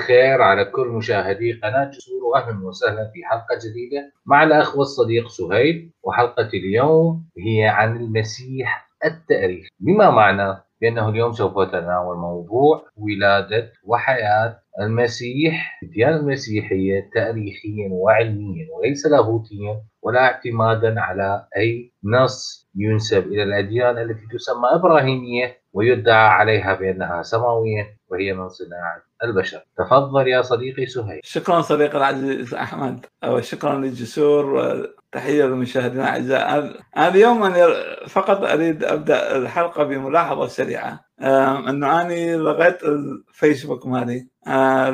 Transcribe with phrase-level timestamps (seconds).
[0.00, 5.90] الخير على كل مشاهدي قناة جسور وأهلا وسهلا في حلقة جديدة مع الأخ والصديق سهيل.
[6.02, 14.58] وحلقة اليوم هي عن المسيح التاريخي بما معنى؟ بأنه اليوم سوف أتناول موضوع ولادة وحياة
[14.80, 23.98] المسيح الديانة المسيحية تاريخيا وعلميا وليس لاهوتيا ولا اعتمادا على أي نص ينسب إلى الأديان
[23.98, 29.60] التي تسمى إبراهيمية ويدعى عليها بأنها سماوية وهي من صناعة البشر.
[29.78, 31.20] تفضل يا صديقي سهيل.
[31.24, 33.06] شكرا صديقي العزيز أحمد.
[33.24, 37.66] وشكرا للجسور وتحية للمشاهدين الأعزاء أنا اليوم أنا
[38.08, 41.04] فقط أريد أبدأ الحلقة بملاحظة سريعة.
[41.20, 44.26] أنه أنا لغيت الفيسبوك مالي.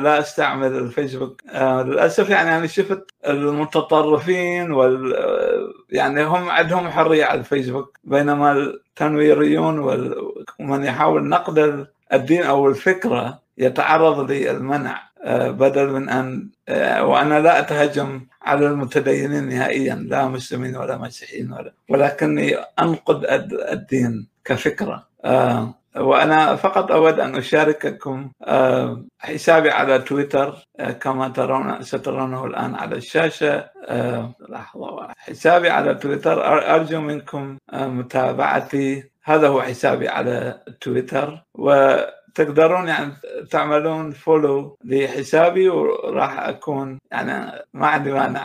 [0.03, 1.41] لا أستعمل الفيسبوك.
[1.55, 5.15] للأسف يعني أنا شفت المتطرفين وال
[5.89, 7.99] يعني هم عندهم حرية على الفيسبوك.
[8.03, 9.79] بينما التنويريون
[10.59, 17.59] ومن يحاول نقد الدين أو الفكرة يتعرض للمنع آه بدل من أن آه وأنا لا
[17.59, 23.25] أتهجم على المتدينين نهائيا لا مسلمين ولا مسيحيين ولا ولكني انقد
[23.71, 25.07] الدين كفكرة.
[25.25, 28.31] آه وأنا فقط أود أن أشارككم
[29.19, 30.65] حسابي على تويتر
[31.01, 33.69] كما ترون سترونه الآن على الشاشة.
[34.49, 36.35] لحظة حسابي على تويتر
[36.75, 39.11] أرجو منكم متابعتي.
[39.23, 41.43] هذا هو حسابي على تويتر.
[41.55, 41.95] و
[42.37, 43.13] تقدرون يعني
[43.51, 48.43] تعملون فولو لحسابي وراح أكون يعني ما عندي مانع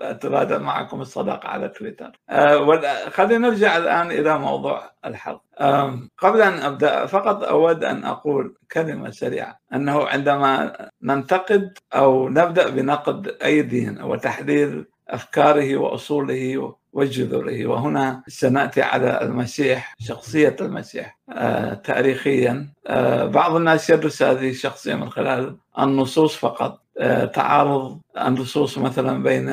[0.00, 2.10] اتبادل معكم الصداقة على تويتر.
[2.30, 5.42] أه خلينا نرجع الآن إلى موضوع الحلقة.
[5.58, 12.70] أه قبل أن أبدأ فقط أود أن أقول كلمة سريعة أنه عندما ننتقد أو نبدأ
[12.70, 22.68] بنقد أي دين وتحليل أفكاره وأصوله وجذوره وهنا سنأتي على المسيح شخصية المسيح آه تاريخيا.
[22.86, 26.82] آه بعض الناس يدرس هذه الشخصية من خلال النصوص فقط.
[26.98, 29.48] آه تعارض النصوص مثلا بين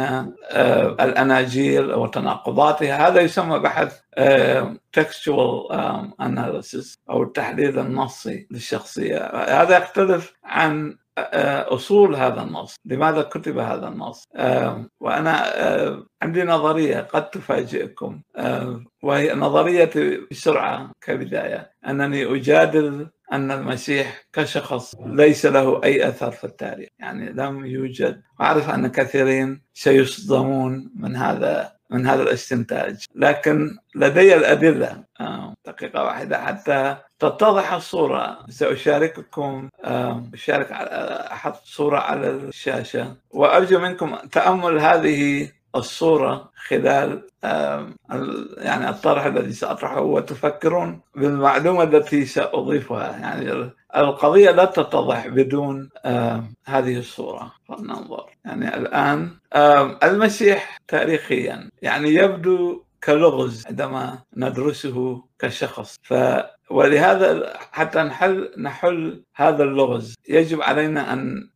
[1.06, 3.08] الأناجيل وتناقضاتها.
[3.08, 4.00] هذا يسمى بحث
[5.00, 5.72] textual
[6.22, 9.18] analysis أو التحليل النصي للشخصية.
[9.62, 10.98] هذا يختلف عن
[11.74, 14.24] أصول هذا النص، لماذا كتب هذا النص؟
[15.00, 15.54] وأنا
[16.22, 18.22] عندي نظرية قد تفاجئكم.
[19.04, 21.72] وهي نظريتي بسرعة كبداية.
[21.88, 28.70] أنني أجادل أن المسيح كشخص ليس له أي أثر في التاريخ، يعني لم يوجد، واعرف
[28.70, 33.06] أن كثيرين سيصدمون من هذا من هذا الاستنتاج.
[33.16, 35.04] لكن لدي الأدلة
[35.66, 38.40] دقيقة واحدة حتى تتضح الصورة.
[38.50, 39.70] سأشارككم
[40.34, 43.16] أشارك أحط صورة على الشاشة.
[43.32, 47.28] وأرجو منكم تأمل هذه الصورة خلال
[48.58, 53.18] يعني الطرح الذي سأطرحه وتفكرون بالمعلومة التي سأضيفها.
[53.18, 55.90] يعني القضية لا تتضح بدون
[56.66, 57.52] هذه الصورة.
[57.68, 59.32] فلننظر يعني الآن
[60.04, 65.96] المسيح تاريخيا يعني يبدو كلغز عندما ندرسه كشخص.
[66.02, 66.14] ف
[66.70, 70.16] ولهذا حتى نحل نحل هذا اللغز.
[70.30, 71.50] يجب علينا أن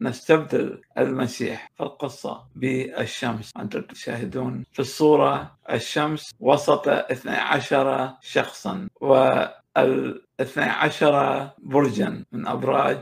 [0.00, 3.50] نستبدل المسيح في القصة بالشمس.
[3.58, 8.88] أنتم تشاهدون في الصورة الشمس وسط 12 شخصا.
[9.76, 12.98] وال 12 برجا من أبراج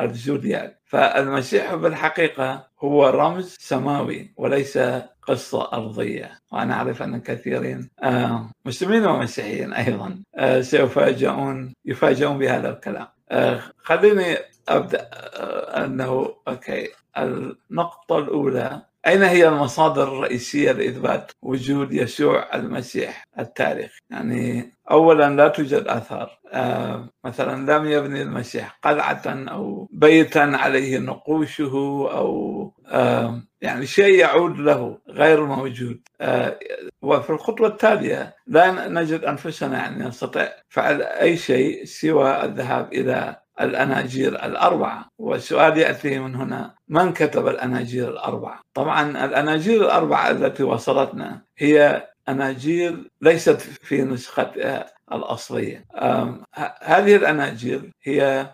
[0.00, 4.78] الزودياك فالمسيح بالحقيقة هو رمز سماوي وليس
[5.22, 6.38] قصة أرضية.
[6.52, 7.90] وأنا أعرف أن كثيرين
[8.64, 10.22] مسلمين ومسيحيين أيضا
[10.60, 13.06] سيفاجئون يفاجئون بهذا الكلام.
[13.76, 14.36] خليني
[14.68, 15.10] أبدأ
[15.84, 16.88] أنه okay
[17.18, 25.88] النقطة الأولى أين هي المصادر الرئيسية لإثبات وجود يسوع المسيح التاريخي؟ يعني أولا لا توجد
[25.88, 31.72] آثار آه مثلا لم يبني المسيح قلعة أو بيتا عليه نقوشه
[32.12, 36.58] أو آه يعني شيء يعود له غير موجود آه
[37.02, 44.36] وفي الخطوة التالية لا نجد أنفسنا يعني نستطيع فعل أي شيء سوى الذهاب إلى الأناجيل
[44.36, 45.08] الأربعة.
[45.18, 53.10] والسؤال يأتي من هنا من كتب الأناجيل الأربعة؟ طبعا الأناجيل الأربعة التي وصلتنا هي أناجيل
[53.20, 55.84] ليست في نسختها الأصلية.
[56.82, 58.50] هذه الأناجيل هي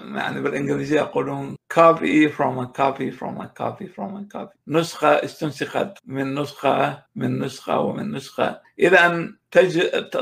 [0.00, 4.56] يعني بالإنجليزية يقولون copy from a copy from a copy from a copy.
[4.68, 8.60] نسخة استنسخت من نسخة من نسخة ومن نسخة.
[8.80, 9.39] إلى أن.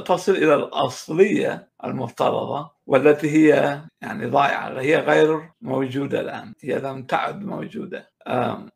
[0.07, 7.45] تصل إلى الأصلية المفترضة والتي هي يعني ضائعة هي غير موجودة الآن هي لم تعد
[7.45, 8.09] موجودة.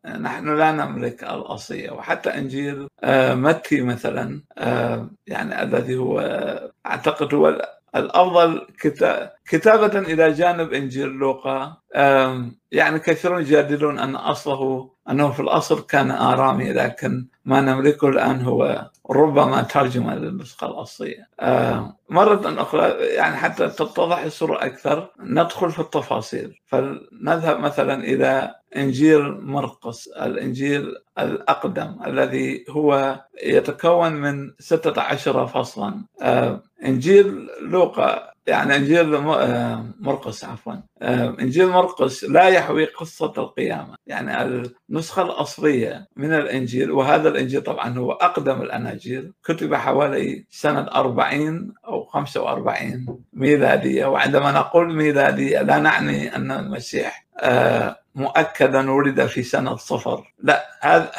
[0.06, 2.88] نحن لا نملك الأصلية وحتى إنجيل
[3.34, 4.42] متي مثلا
[5.26, 6.20] يعني الذي هو
[6.86, 8.66] أعتقد هو الأفضل
[9.44, 11.76] كتابة إلى جانب إنجيل لوقا.
[12.72, 18.90] يعني كثيرون يجادلون أن أصله أنه في الأصل كان آرامي لكن ما نملكه الآن هو
[19.10, 21.28] ربما ترجم للنسخة الأصلية.
[22.08, 30.08] مرة أخرى يعني حتى تتضح الصورة أكثر ندخل في التفاصيل فنذهب مثلا إلى إنجيل مرقس
[30.08, 35.94] الإنجيل الأقدم الذي هو يتكون من 16 فصلا
[36.84, 40.72] إنجيل لوقا يعني إنجيل آه، مرقس عفوا.
[41.02, 43.94] آه، إنجيل مرقس لا يحوي قصة القيامة.
[44.06, 51.74] يعني النسخة الأصلية من الإنجيل وهذا الإنجيل طبعا هو أقدم الأناجيل كتب حوالي سنة 40
[51.86, 54.06] أو 45 ميلادية.
[54.06, 57.21] وعندما نقول ميلادية لا نعني أن المسيح
[58.14, 60.34] مؤكدا ولد في سنه صفر.
[60.42, 61.10] لا هذا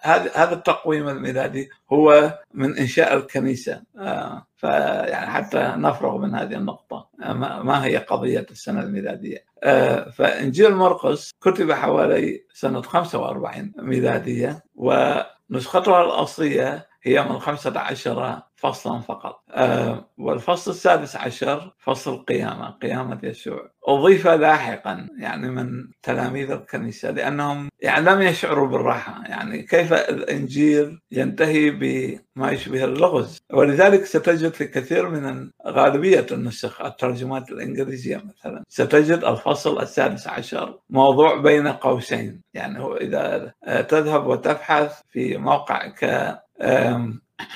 [0.00, 3.82] هذا هذا التقويم الميلادي هو من إنشاء الكنيسة.
[3.98, 7.08] آه، فيعني حتى نفرغ من هذه النقطة.
[7.22, 7.32] آه،
[7.62, 16.86] ما هي قضية السنة الميلادية؟ آه، فإنجيل مرقس كتب حوالي سنة 45 ميلادية ونسختها الأصلية
[17.02, 19.42] هي من 15 فصلا فقط.
[19.50, 23.70] آه والفصل السادس عشر فصل القيامة قيامة يسوع.
[23.84, 29.22] أضيف لاحقا يعني من تلاميذ الكنيسة لأنهم يعني لم يشعروا بالراحة.
[29.26, 37.50] يعني كيف الإنجيل ينتهي بما يشبه اللغز؟ ولذلك ستجد في كثير من غالبية النسخ الترجمات
[37.50, 42.42] الإنجليزية مثلا ستجد الفصل السادس عشر موضوع بين قوسين.
[42.54, 43.52] يعني هو إذا
[43.88, 46.36] تذهب وتبحث في موقع ك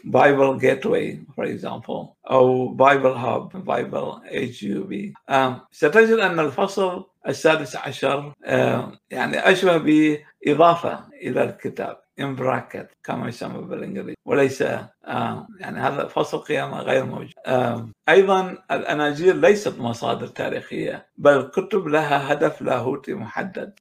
[0.04, 8.32] Bible Gateway, for example, أو Bible Hub, Bible HUB um, ستجد أن الفصل السادس عشر
[8.44, 14.14] um, يعني أشبه بإضافة إلى الكتاب in bracket كما يسمى بالإنجليزي.
[14.26, 17.32] وليس آه يعني هذا فصل قيامة غير موجود.
[17.46, 23.72] آه أيضا الأناجيل ليست مصادر تاريخية بل كتب لها هدف لاهوتي محدد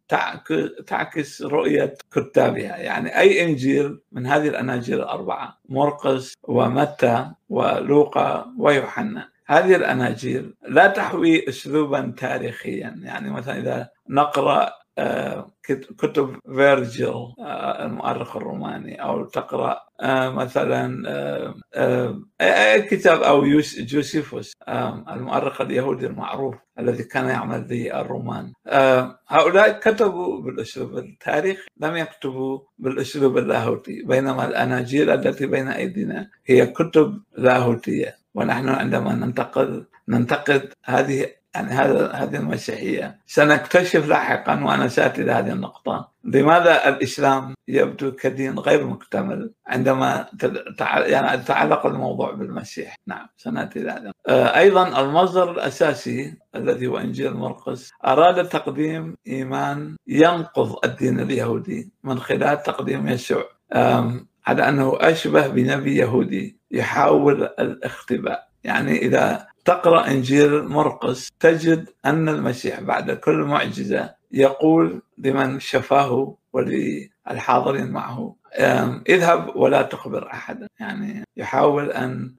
[0.87, 2.77] تعكس رؤية كتابها.
[2.77, 11.49] يعني أي إنجيل من هذه الأناجيل الأربعة مرقس ومتى ولوقا ويوحنا هذه الأناجيل لا تحوي
[11.49, 12.95] اسلوبا تاريخيا.
[13.03, 14.78] يعني مثلا إذا نقرأ
[15.97, 17.07] كتب فيرجيل
[17.39, 21.03] آه، المؤرخ الروماني أو تقرأ آه، مثلا
[22.41, 23.43] اي كتاب أو
[23.79, 24.53] جوسيفوس
[25.09, 28.53] المؤرخ اليهودي المعروف الذي كان يعمل ذي الرومان.
[29.27, 37.23] هؤلاء كتبوا بالأسلوب التاريخي لم يكتبوا بالأسلوب اللاهوتي بينما الأناجيل التي بين أيدينا هي كتب
[37.37, 38.19] لاهوتية.
[38.35, 43.19] ونحن عندما ننتقد ننتقد هذه يعني هذا هذه المسيحية.
[43.25, 46.11] سنكتشف لاحقا وأنا سأتي إلى هذه النقطة.
[46.23, 50.25] لماذا الإسلام يبدو كدين غير مكتمل عندما
[50.83, 54.11] يعني يتعلق الموضوع بالمسيح؟ نعم سنأتي إلى هذا.
[54.27, 62.19] آه، أيضا المصدر الأساسي الذي هو إنجيل مرقس أراد تقديم إيمان ينقض الدين اليهودي من
[62.19, 63.43] خلال تقديم يسوع
[64.47, 68.49] على أنه أشبه بنبي يهودي يحاول الاختباء.
[68.63, 77.91] يعني إذا تقرأ إنجيل مرقس تجد أن المسيح بعد كل معجزة يقول لمن شفاه وللحاضرين
[77.91, 78.35] معه
[79.09, 80.67] اذهب ولا تخبر أحدا.
[80.79, 82.35] يعني يحاول أن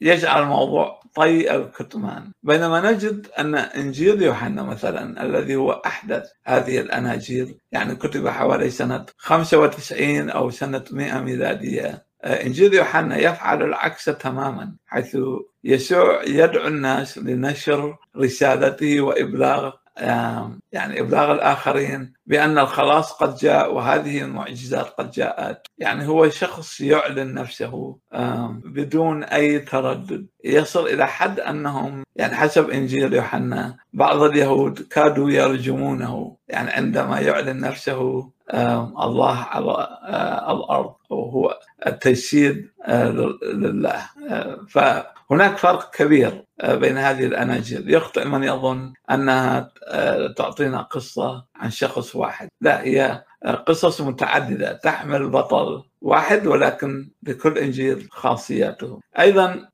[0.00, 2.32] يجعل الموضوع طي الكتمان.
[2.42, 9.06] بينما نجد أن إنجيل يوحنا مثلا الذي هو أحدث هذه الأناجيل يعني كتب حوالي سنة
[9.16, 15.16] 95 أو سنة 100 ميلادية انجيل يوحنا يفعل العكس تماما حيث
[15.64, 19.72] يسوع يدعو الناس لنشر رسالته وإبلاغ
[20.72, 25.66] يعني إبلاغ الآخرين بأن الخلاص قد جاء وهذه المعجزات قد جاءت.
[25.78, 27.96] يعني هو شخص يعلن نفسه
[28.64, 30.26] بدون أي تردد.
[30.44, 37.60] يصل إلى حد أنهم يعني حسب إنجيل يوحنا بعض اليهود كادوا يرجمونه يعني عندما يعلن
[37.60, 38.30] نفسه
[39.04, 43.10] الله على آه، الأرض وهو التجسيد آه،
[43.42, 44.02] لله.
[44.30, 47.94] آه، فهناك فرق كبير بين هذه الأناجيل.
[47.94, 49.72] يخطئ من يظن أنها
[50.36, 52.48] تعطينا قصة عن شخص واحد.
[52.60, 53.24] لا هي
[53.66, 54.72] قصص متعددة.
[54.72, 59.00] تحمل بطل واحد ولكن لكل إنجيل خاصياته.
[59.18, 59.68] أيضا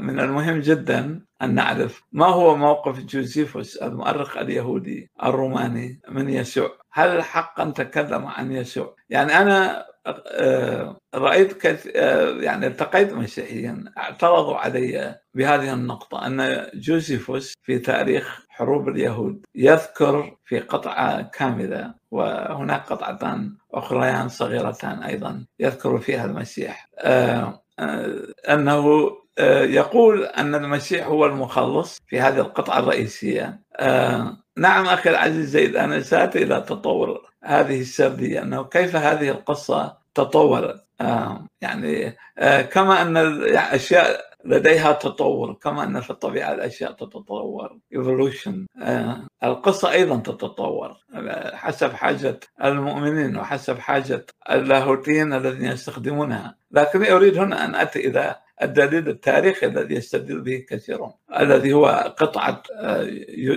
[0.00, 6.70] من المهم جدا أن نعرف ما هو موقف جوزيفوس المؤرخ اليهودي الروماني من يسوع.
[6.96, 11.88] هل حقا تكلم عن يسوع؟ يعني أنا آه، رأيت كث...
[11.96, 20.36] آه، يعني التقيت مسيحيا اعترضوا علي بهذه النقطة أن جوزيفوس في تاريخ حروب اليهود يذكر
[20.44, 26.88] في قطعة كاملة وهناك قطعتان أخريان صغيرتان أيضا يذكر فيها المسيح.
[26.98, 27.62] آه،
[28.48, 29.10] أنه
[29.62, 33.60] يقول أن المسيح هو المخلص في هذه القطعة الرئيسية.
[34.58, 40.86] نعم أخي العزيز زيد أنا سأتي إلى تطور هذه السردية أنه كيف هذه القصة تطورت؟
[41.60, 42.16] يعني
[42.70, 50.16] كما أن الأشياء لديها تطور كما أن في الطبيعة الأشياء تتطور evolution آه، القصة أيضا
[50.16, 50.96] تتطور
[51.52, 56.56] حسب حاجة المؤمنين وحسب حاجة اللاهوتيين الذين يستخدمونها.
[56.70, 62.62] لكن أريد هنا أن أتي إلى الدليل التاريخي الذي يستدل به كثيرون الذي هو قطعة
[62.74, 63.08] آه،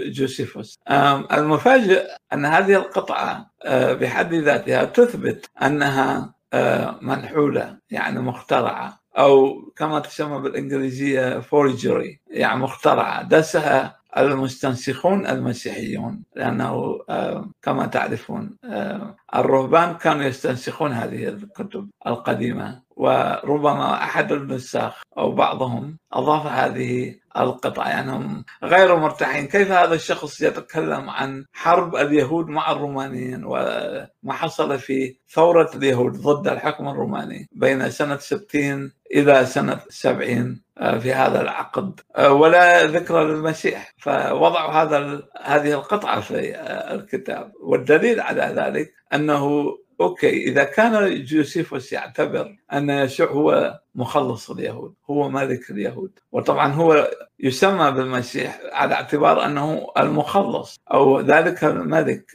[0.10, 0.80] جوسيفوس.
[1.32, 6.34] المفاجئ أن هذه القطعة آه، بحد ذاتها تثبت أنها
[7.02, 13.24] منحولة يعني مخترعة أو كما تسمى بالإنجليزية فورجري يعني مخترعة.
[13.24, 23.94] دسها المستنسخون المسيحيون لأنه آه، كما تعرفون آه، الرهبان كانوا يستنسخون هذه الكتب القديمة وربما
[23.94, 27.90] أحد النساخ أو بعضهم أضاف هذه القطعة.
[27.90, 29.48] يعني هم غير مرتاحين.
[29.48, 36.48] كيف هذا الشخص يتكلم عن حرب اليهود مع الرومانيين وما حصل في ثورة اليهود ضد
[36.48, 42.00] الحكم الروماني بين سنة 60 إلى سنة 70 آه، في هذا العقد.
[42.16, 43.94] آه، ولا ذكر للمسيح.
[43.98, 47.52] فوضعوا هذا هذه القطعة في آه، الكتاب.
[47.62, 55.30] والدليل على ذلك أنه أوكي إذا كان جوزيفوس يعتبر أن يسوع هو مخلص اليهود هو
[55.30, 62.32] ملك اليهود وطبعا هو يسمى بالمسيح على اعتبار أنه المخلص أو ذلك الملك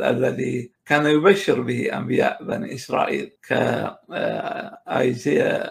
[0.00, 3.32] الذي كان يبشر به أنبياء بني إسرائيل
[4.86, 5.70] كايزيا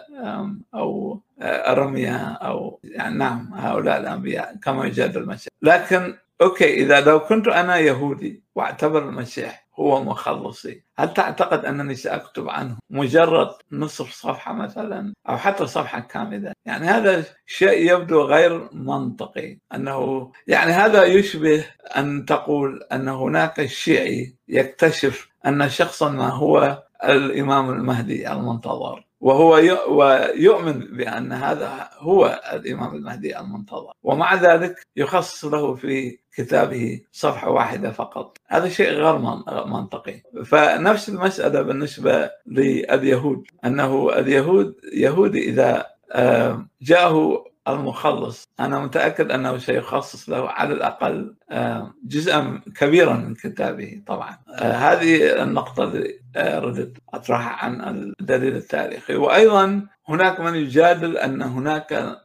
[0.74, 5.48] أو أرميا أو يعني نعم هؤلاء الأنبياء كما يجاد المسيح.
[5.62, 10.82] لكن أوكي إذا لو كنت أنا يهودي واعتبر المسيح هو مخلصي.
[10.98, 17.24] هل تعتقد أنني سأكتب عنه مجرد نصف صفحة مثلا؟ أو حتى صفحة كاملة؟ يعني هذا
[17.46, 19.58] شيء يبدو غير منطقي.
[19.74, 21.64] أنه يعني هذا يشبه
[21.96, 29.04] أن تقول أن هناك شيعي يكتشف أن شخصا ما هو الإمام المهدي المنتظر.
[29.20, 29.52] وهو
[29.88, 33.92] ويؤمن بأن هذا هو الإمام المهدي المنتظر.
[34.02, 38.38] ومع ذلك يخصص له في كتابه صفحة واحدة فقط.
[38.46, 39.18] هذا شيء غير
[39.66, 40.22] منطقي.
[40.44, 50.28] فنفس المسألة بالنسبة لليهود أنه اليهود يهودي إذا آه، جاءه المخلص أنا متأكد أنه سيخصص
[50.28, 54.38] له على الأقل آه، جزءا كبيرا من كتابه طبعا.
[54.58, 57.80] آه، هذه النقطة اللي ردت أطرحها عن
[58.20, 59.14] الدليل التاريخي.
[59.14, 62.18] وأيضا هناك من يجادل أن هناك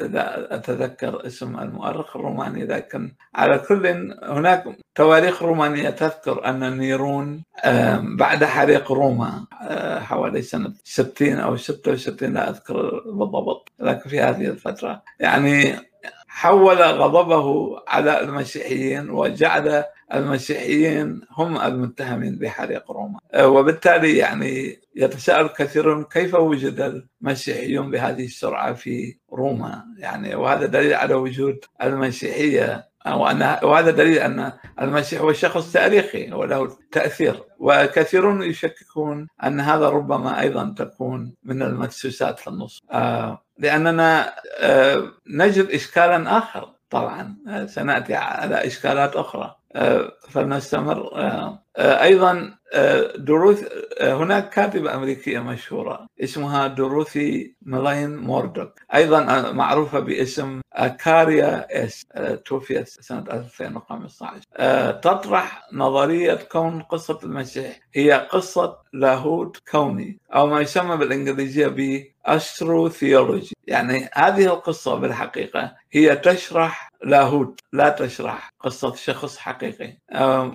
[0.00, 3.86] لا أتذكر اسم المؤرخ الروماني لكن على كل
[4.22, 4.64] هناك
[4.94, 7.42] تواريخ رومانية تذكر أن نيرون
[8.02, 14.46] بعد حريق روما أه، حوالي سنة 60 أو 66 لا أذكر بالضبط لكن في هذه
[14.46, 15.02] الفترة.
[15.20, 15.76] يعني
[16.36, 23.18] حول غضبه على المسيحيين وجعل المسيحيين هم المتهمين بحريق روما.
[23.34, 30.94] أه، وبالتالي يعني يتساءل كثيرون كيف وجد المسيحيون بهذه السرعة في روما؟ يعني وهذا دليل
[30.94, 37.42] على وجود المسيحية وأن وهذا دليل أن المسيح هو شخص تاريخي وله تأثير.
[37.58, 42.80] وكثيرون يشككون أن هذا ربما أيضا تكون من المدسوسات في النص.
[42.90, 47.36] أه، لأننا أه، نجد إشكالا آخر طبعا.
[47.66, 49.54] سنأتي على إشكالات أخرى.
[50.30, 51.10] فلنستمر.
[51.78, 52.54] أيضا
[53.16, 53.64] دروث
[54.02, 60.60] هناك كاتبه امريكيه مشهورة اسمها دوروثي ميلين موردوك أيضا معروفة باسم
[61.04, 62.06] كاريا أس
[62.44, 64.40] توفيت سنة 2015
[65.02, 67.80] تطرح نظرية كون قصة المسيح.
[67.94, 76.16] هي قصة لاهوت كوني أو ما يسمى بالإنجليزية ب astrotheology يعني هذه القصة بالحقيقة هي
[76.16, 79.98] تشرح لاهوت لا تشرح قصة شخص حقيقي.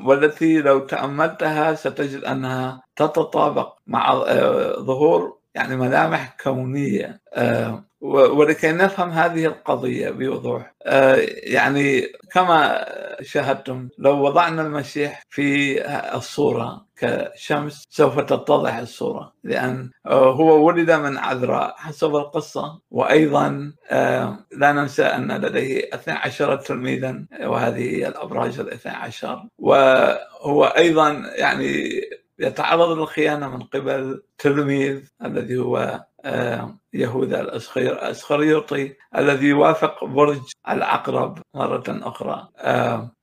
[0.06, 7.22] والتي لو تأملتها ستجد أنها تتطابق مع آه، ظهور يعني ملامح كونية.
[7.34, 10.74] آه، ولكي نفهم هذه القضية بوضوح.
[10.86, 12.02] آه، يعني
[12.34, 12.86] كما
[13.22, 15.82] شاهدتم لو وضعنا المسيح في
[16.16, 19.34] الصورة كشمس سوف تتضح الصورة.
[19.44, 21.76] لأن آه، هو ولد من عذراء.
[21.78, 22.80] حسب القصة.
[22.92, 31.12] وأيضا آه، لا ننسى أن لديه 12 تلميذا وهذه هي الأبراج ال 12 وهو أيضا
[31.36, 32.02] يعني
[32.42, 41.84] يتعرض للخيانة من قبل تلميذ الذي هو آه، يهوذا الأسخريوطي الذي يوافق برج العقرب مرة
[41.88, 42.48] أخرى.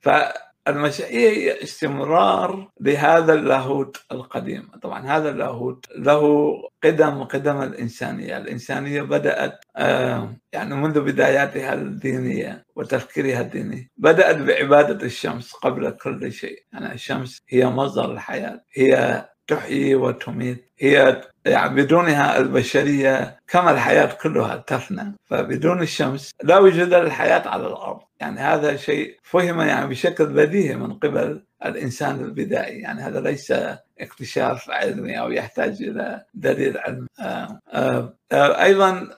[0.01, 0.09] ف
[0.69, 4.71] المسيحيه هي استمرار لهذا اللاهوت القديم.
[4.83, 6.53] طبعا هذا اللاهوت له
[6.85, 8.37] قدم قدم الإنسانية.
[8.37, 16.63] الإنسانية بدأت آه، يعني منذ بداياتها الدينية وتفكيرها الديني بدأت بعبادة الشمس قبل كل شيء.
[16.73, 24.57] يعني الشمس هي مصدر الحياة هي تحيي وتميت هي يعني بدونها البشرية كما الحياة كلها
[24.57, 25.15] تفنى.
[25.25, 28.01] فبدون الشمس لا وجود للحياة على الأرض.
[28.21, 32.81] يعني هذا شيء فهم يعني بشكل بديهي من قبل الإنسان البدائي.
[32.81, 33.53] يعني هذا ليس
[34.01, 37.07] اكتشاف علمي أو يحتاج إلى دليل علمي.
[37.21, 39.09] آه آه آه أيضا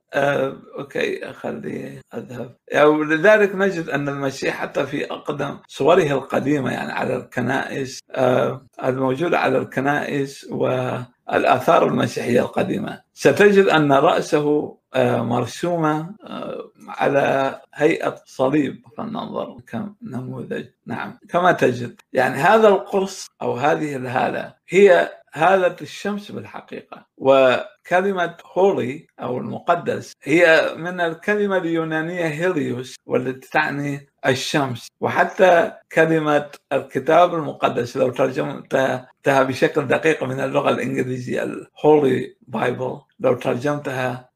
[0.79, 2.57] أوكي خلي أذهب.
[2.73, 9.39] يعني لذلك نجد أن المسيح حتى في أقدم صوره القديمة يعني على الكنائس آه الموجودة
[9.39, 10.91] على الكنائس و
[11.33, 13.01] الآثار المسيحية القديمة.
[13.15, 16.15] ستجد أن رأسه مرسومة
[16.89, 20.67] على هيئة صليب فلننظر كم نموذج.
[20.87, 22.01] نعم كما تجد.
[22.13, 27.07] يعني هذا القرص أو هذه الهالة هي هالة الشمس بالحقيقة.
[27.17, 34.89] وكلمة هولي أو المقدس هي من الكلمة اليونانية هيليوس والتي تعني الشمس.
[35.01, 44.30] وحتى كلمة الكتاب المقدس لو ترجمتها بشكل دقيق من اللغة الإنجليزية الهولي بايبل لو ترجمتها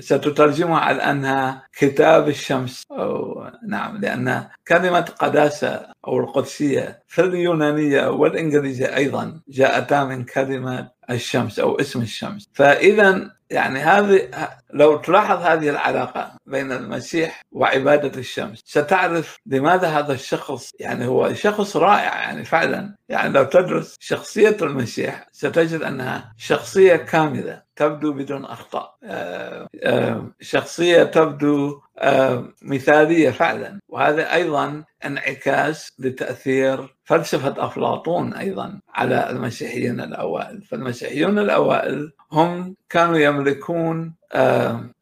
[0.00, 2.84] ستترجمها على أنها كتاب الشمس.
[2.90, 11.58] أو نعم لأن كلمة قداسة أو القدسية في اليونانية والإنجليزية أيضا جاءتا من كلمة الشمس
[11.58, 12.48] أو اسم الشمس.
[12.52, 14.28] فإذا يعني هذه
[14.72, 21.76] لو تلاحظ هذه العلاقة بين المسيح وعبادة الشمس ستعرف لماذا هذا الشخص يعني هو شخص
[21.76, 22.94] رائع يعني فعلا.
[23.08, 28.96] يعني لو تدرس شخصية المسيح ستجد أنها شخصية كاملة تبدو بدون أخطاء.
[29.04, 33.80] آه، آه، شخصية تبدو آه، مثالية فعلا.
[33.88, 40.62] وهذا أيضا انعكاس لتأثير فلسفة أفلاطون أيضا على المسيحيين الأوائل.
[40.62, 44.14] فالمسيحيون الأوائل هم كانوا يملكون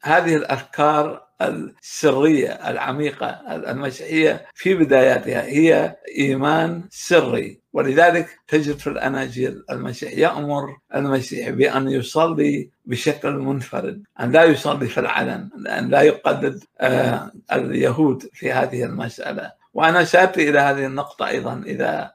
[0.02, 3.26] هذه الأفكار السرية العميقة
[3.70, 5.42] المسيحية في بداياتها.
[5.42, 14.32] هي إيمان سري ولذلك تجد في الأناجيل المسيح يأمر المسيح بأن يصلي بشكل منفرد أن
[14.32, 19.59] لا يصلي في العلن أن لا يقدد آه، اليهود في هذه المسألة.
[19.74, 21.62] وأنا سأتي إلى هذه النقطة أيضا.
[21.66, 22.12] إذا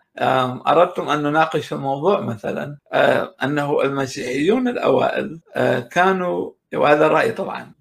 [0.67, 2.77] أردتم أن نناقش الموضوع مثلا
[3.43, 5.39] أنه المسيحيون الأوائل
[5.91, 7.71] كانوا وهذا رأي طبعا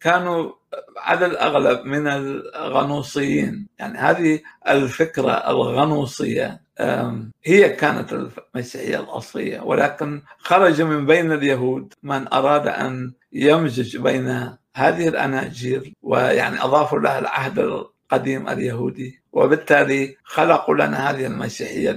[0.00, 0.52] كانوا
[0.96, 3.68] على الأغلب من الغنوصيين.
[3.78, 6.62] يعني هذه الفكرة الغنوصية
[7.44, 9.60] هي كانت المسيحية الأصلية.
[9.60, 17.18] ولكن خرج من بين اليهود من أراد أن يمزج بين هذه الأناجيل ويعني أضافوا لها
[17.18, 21.90] العهد القديم اليهودي وبالتالي خلقوا لنا هذه المسيحية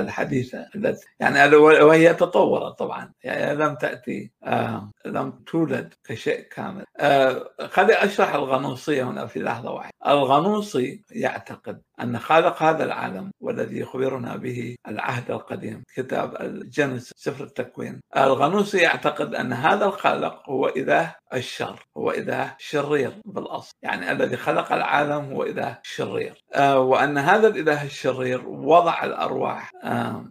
[0.00, 3.12] الحديثة التي يعني وهي تطورت طبعا.
[3.24, 6.84] يعني لم تأتي آه لم تولد كشيء كامل.
[6.96, 9.92] آه خلي أشرح الغنوصية هنا في لحظة واحدة.
[10.06, 18.00] الغنوصي يعتقد أن خالق هذا العالم والذي يخبرنا به العهد القديم كتاب الجنس سفر التكوين.
[18.16, 23.74] الغنوصي يعتقد أن هذا الخالق هو إله الشر هو إله شرير بالأصل.
[23.82, 26.44] يعني الذي خلق العالم هو إله شرير.
[26.54, 30.24] آه وأن هذا الإله الشرير وضع الأرواح آه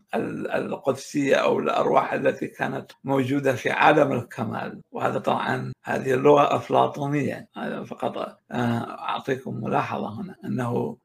[0.55, 4.81] القدسية أو الأرواح التي كانت موجودة في عالم الكمال.
[4.91, 7.47] وهذا طبعا هذه اللغة أفلاطونية.
[7.85, 8.17] فقط
[8.51, 10.97] آه، أعطيكم ملاحظة هنا أنه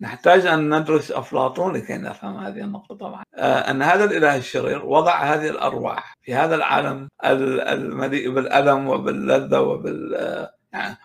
[0.00, 3.22] نحتاج أن ندرس أفلاطون لكي نفهم هذه النقطة طبعا.
[3.34, 10.14] آه، أن هذا الإله الشرير وضع هذه الأرواح في هذا العالم المليء بالألم وباللذة وبال
[10.14, 10.50] آه،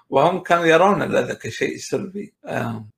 [0.10, 2.34] وهم كانوا يرون اللذة كشيء سلبي.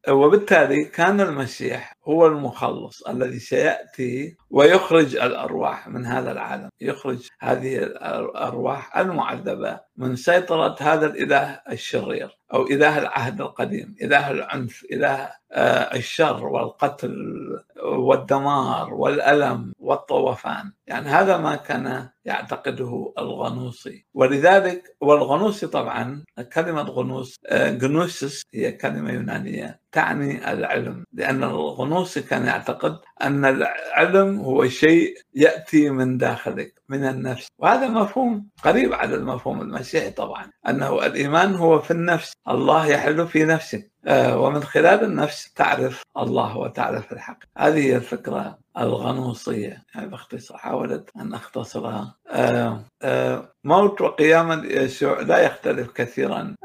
[0.10, 6.70] وبالتالي كان المسيح هو المخلص الذي سيأتي ويخرج الأرواح من هذا العالم.
[6.82, 14.86] يخرج هذه الأرواح المعذبة من سيطرة هذا الإله الشرير أو إله العهد القديم إله العنف
[14.92, 17.16] إله آه، الشر والقتل
[17.84, 20.72] والدمار والألم والطوفان.
[20.88, 24.06] يعني هذا ما كان يعتقده الغنوصي.
[24.14, 29.80] ولذلك والغنوصي طبعا كلمة غنوص جنوسس آه، هي كلمة يونانية.
[29.92, 37.48] تعني العلم لأن الغنوصي كان يعتقد أن العلم هو شيء يأتي من داخلك من النفس.
[37.60, 42.34] وهذا مفهوم قريب على المفهوم المسيحي طبعا أنه الإيمان هو في النفس.
[42.48, 47.40] الله يحل في نفسك آه، ومن خلال النفس تعرف الله وتعرف الحق.
[47.58, 52.16] هذه هي الفكرة الغنوصية يعني باختصار حاولت أن أختصرها.
[52.30, 56.56] آه، آه، موت وقيامة يسوع لا يختلف كثيرا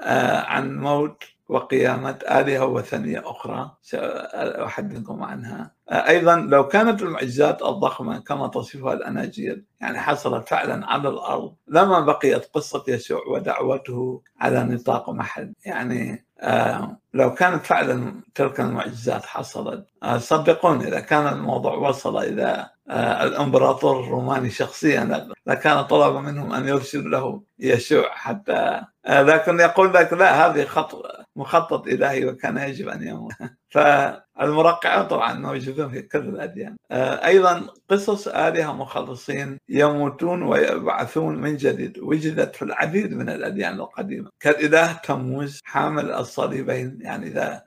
[0.47, 5.75] عن موت وقيامة آلهة وثنية أخرى سأحدثكم عنها.
[5.91, 12.45] أيضا لو كانت المعجزات الضخمة كما تصفها الأناجيل يعني حصلت فعلا على الأرض لما بقيت
[12.55, 15.53] قصة يسوع ودعوته على نطاق محل.
[15.65, 22.71] يعني آه، لو كانت فعلا تلك المعجزات حصلت آه، صدقوني إذا كان الموضوع وصل إلى
[22.91, 30.13] آه، الإمبراطور الروماني شخصيا لكان طلب منهم أن يرسلوا له يسوع حتى لكن يقول لك
[30.13, 31.03] لا هذه خط
[31.37, 33.33] مخطط إلهي وكان يجب أن يموت.
[33.75, 36.77] فالمرقعون طبعا موجودون في كل الأديان.
[37.25, 44.31] أيضا قصص آلهة مخلصين يموتون ويبعثون من جديد وجدت في العديد من الأديان القديمة.
[44.41, 47.63] كالإله تموز حامل الصليبين يعني إذا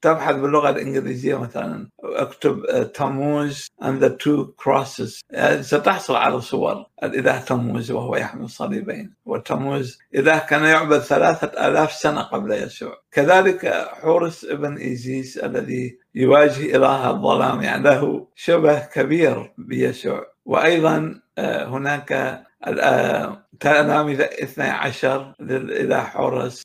[0.00, 2.62] تبحث باللغة الإنجليزية مثلا أكتب
[2.94, 5.20] تموز and the two crosses.
[5.30, 9.14] يعني ستحصل على صور الإله تموز وهو يحمل صليبين.
[9.24, 12.98] وتموز إله كان يعبد ثلاثة آلاف سنة قبل يسوع.
[13.12, 13.66] كذلك
[14.02, 20.26] حورس ابن إيزيس الذي يواجه إله الظلام يعني له شبه كبير بيسوع.
[20.44, 22.42] وأيضا آه، هناك
[23.60, 26.62] تلاميذ 12 للإله حورس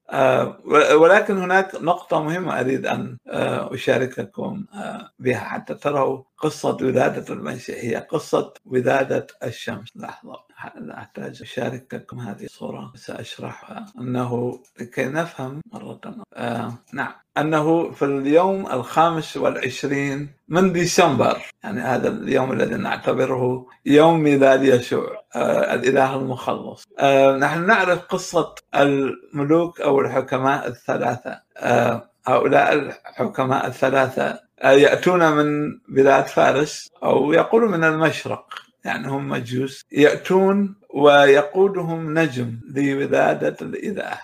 [0.95, 7.77] ولكن هناك نقطة مهمة أريد أن آه، أشارككم آه، بها حتى تروا قصة ولادة المسيح
[7.83, 9.97] هي قصة ولادة الشمس.
[9.97, 10.46] لحظة.
[10.97, 16.01] أحتاج أشارككم هذه الصورة سأشرحها أنه لكي نفهم مرة
[16.33, 17.11] آه نعم.
[17.37, 25.23] أنه في اليوم الخامس والعشرين من ديسمبر يعني هذا اليوم الذي نعتبره يوم ميلاد يسوع
[25.35, 26.83] آه الإله المخلص.
[26.99, 31.41] آه نحن نعرف قصة الملوك أو الحكماء الثلاثة.
[31.57, 38.66] آه هؤلاء الحكماء الثلاثة آه، يأتون من بلاد فارس أو يقولوا من المشرق.
[38.85, 44.19] يعني هم مجوس يأتون ويقودهم نجم لولادة الإله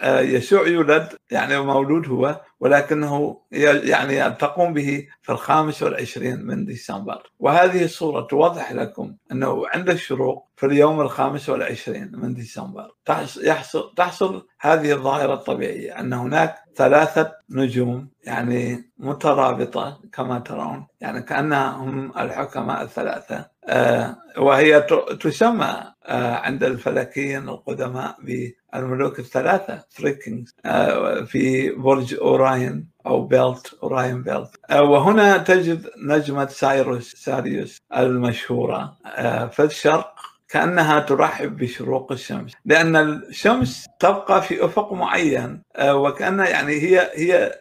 [0.00, 7.22] فيسوع يولد يعني مولود هو ولكنه يعني تقوم به في الخامس والعشرين من ديسمبر.
[7.38, 14.46] وهذه الصورة توضح لكم أنه عند الشروق في اليوم الخامس والعشرين من ديسمبر تحصل, تحصل
[14.60, 22.82] هذه الظاهرة الطبيعية أن هناك ثلاثة نجوم يعني مترابطة كما ترون يعني كأنها هم الحكماء
[22.82, 24.80] الثلاثة آه، وهي
[25.20, 33.78] تسمى آه، عند الفلكيين القدماء بالملوك الثلاثة three kings آه، في برج Orion أو belt
[33.82, 38.96] Orion belt وهنا تجد نجمة سايروس سيريوس المشهورة.
[39.50, 40.14] في الشرق
[40.48, 45.62] كأنها ترحب بشروق الشمس لأن الشمس تبقى في أفق معين.
[45.82, 47.60] وكأنها يعني هي هي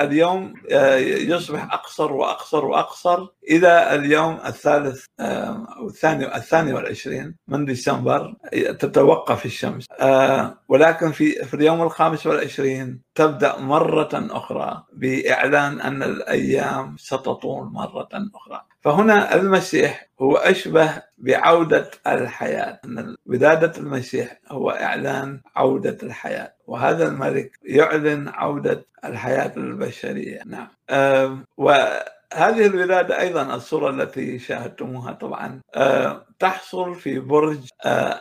[0.00, 3.26] اليوم آه، يصبح أقصر وأقصر وأقصر.
[3.50, 9.86] إلى اليوم الثالث آه، أو الثاني الثاني والعشرين من ديسمبر تتوقف الشمس.
[10.00, 18.08] آه، ولكن في في اليوم الخامس والعشرين تبدأ مرة أخرى بإعلان أن الأيام ستطول مرة
[18.34, 18.62] أخرى.
[18.80, 22.80] فهنا المسيح هو أشبه بعودة الحياة.
[22.84, 26.54] أن ولادة المسيح هو إعلان عودة الحياة.
[26.66, 30.68] وهذا الملك يعلن عودة الحياة البشرية نعم.
[32.34, 35.60] وهذه الولادة أيضا الصورة التي شاهدتموها طبعا
[36.38, 37.68] تحصل في برج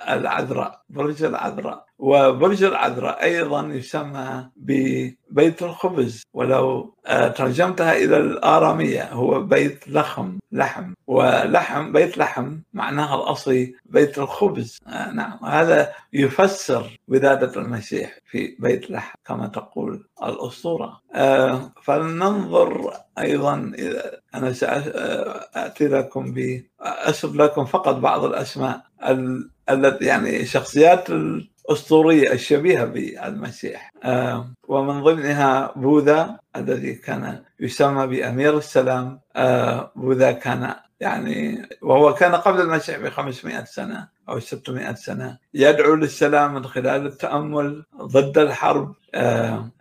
[0.09, 1.86] العذراء برج العذراء.
[1.99, 10.93] وبرج العذراء أيضا يسمى ببيت الخبز ولو آه، ترجمتها إلى الآرامية هو بيت لحم لحم.
[11.07, 14.79] ولحم بيت لحم معناها الأصلي بيت الخبز.
[14.87, 15.39] آه، نعم.
[15.45, 21.01] هذا يفسر ولادة المسيح في بيت لحم كما تقول الأسطورة.
[21.13, 23.71] آه، فلننظر أيضا
[24.35, 28.81] أنا سأتي لكم ب أسرد لكم فقط بعض الأسماء
[29.69, 31.09] التي يعني شخصيات
[31.69, 33.91] الأسطورية الشبيهة بالمسيح.
[34.03, 39.19] آه، ومن ضمنها بوذا الذي كان يسمى بأمير السلام.
[39.35, 45.95] آه، بوذا كان يعني وهو كان قبل المسيح ب 500 سنة أو 600 سنة يدعو
[45.95, 48.95] للسلام من خلال التأمل ضد الحرب.
[49.15, 49.71] آه،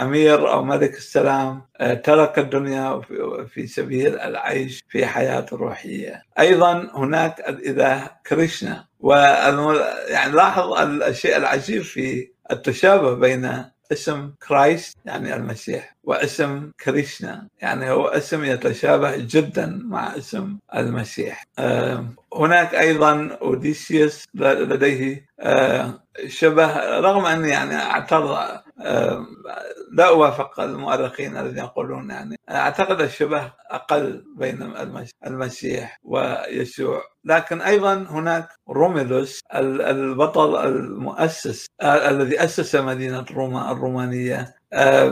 [0.00, 1.62] أمير أو ملك السلام
[2.04, 3.00] ترك الدنيا
[3.48, 6.22] في سبيل العيش في حياة روحية.
[6.38, 8.89] أيضا هناك الإله كريشنا.
[10.08, 17.48] يعني لاحظ الشيء العجيب في التشابه بين اسم Christ يعني المسيح واسم كريشنا.
[17.62, 21.44] يعني هو اسم يتشابه جدا مع اسم المسيح.
[22.34, 25.26] هناك أيضا أوديسيوس لديه
[26.26, 28.38] شبه رغم اني يعني اعترض
[29.92, 32.36] لا أوافق المؤرخين الذين يقولون يعني.
[32.50, 34.74] أعتقد الشبه أقل بين
[35.26, 37.02] المسيح ويسوع.
[37.24, 44.54] لكن أيضا هناك روميلوس البطل المؤسس الذي أسس مدينة روما الرومانية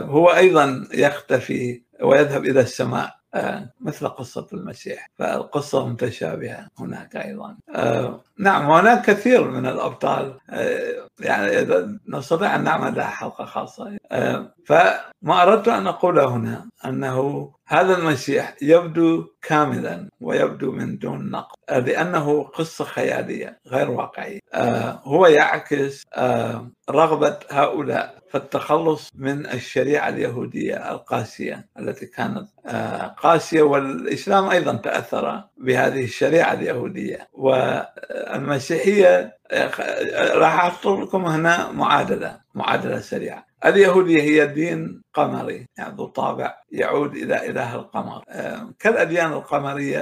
[0.03, 3.18] هو أيضا يختفي ويذهب إلى السماء.
[3.33, 5.09] آه، مثل قصة المسيح.
[5.19, 7.57] فالقصة متشابهة هناك أيضا.
[7.75, 10.37] آه، نعم هناك كثير من الأبطال.
[10.49, 11.67] آه، يعني
[12.07, 13.97] نستطيع أن نعمل لها حلقة خاصة.
[14.65, 22.43] فما أردت أن أقول هنا أنه هذا المسيح يبدو كاملا ويبدو من دون نقد لأنه
[22.43, 24.39] قصة خيالية غير واقعية.
[25.03, 26.03] هو يعكس
[26.89, 35.43] رغبة هؤلاء في التخلص من الشريعة اليهودية القاسية التي كانت آه، قاسية والإسلام أيضا تأثر
[35.57, 37.27] بهذه الشريعة اليهودية.
[37.33, 39.71] والمسيحية آه،
[40.37, 43.45] راح أحط لكم هنا معادلة معادلة سريعة.
[43.65, 48.23] اليهودية هي دين قمري يعني ذو طابع يعود إلى إله القمر.
[48.79, 49.99] كالأديان القمرية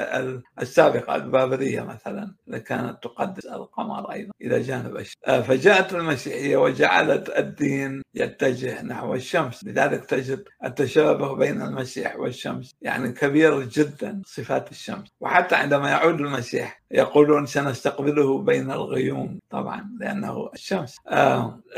[0.61, 5.15] السابقة البابلية مثلا كانت تقدس القمر أيضا إلى جانب الشمس.
[5.25, 9.63] فجاءت المسيحية وجعلت الدين يتجه نحو الشمس.
[9.63, 15.07] لذلك تجد التشابه بين المسيح والشمس يعني كبير جدا صفات الشمس.
[15.21, 20.97] وحتى عندما يعود المسيح يقولون سنستقبله بين الغيوم طبعا لأنه الشمس.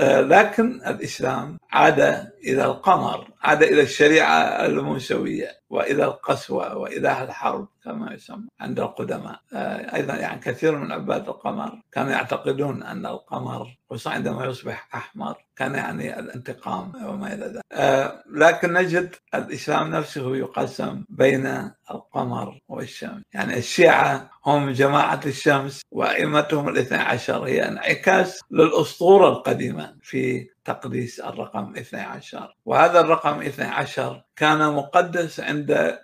[0.04, 2.00] لكن الإسلام عاد
[2.44, 3.29] إلى القمر.
[3.42, 9.40] عاد إلى الشريعة الموسوية وإلى القسوة وإله الحرب كما يسمى عند القدماء.
[9.54, 15.36] آه، أيضا يعني كثير من عباد القمر كانوا يعتقدون أن القمر خصوصا عندما يصبح أحمر
[15.56, 17.62] كان يعني الانتقام وما إلى ذلك.
[17.72, 23.22] آه، لكن نجد الإسلام نفسه يقسم بين القمر والشمس.
[23.34, 31.74] يعني الشيعة هم جماعة الشمس وأئمتهم الاثنى عشر هي انعكاس للأسطورة القديمة في تقديس الرقم
[31.78, 36.00] 12 وهذا الرقم 12 كان مقدس عند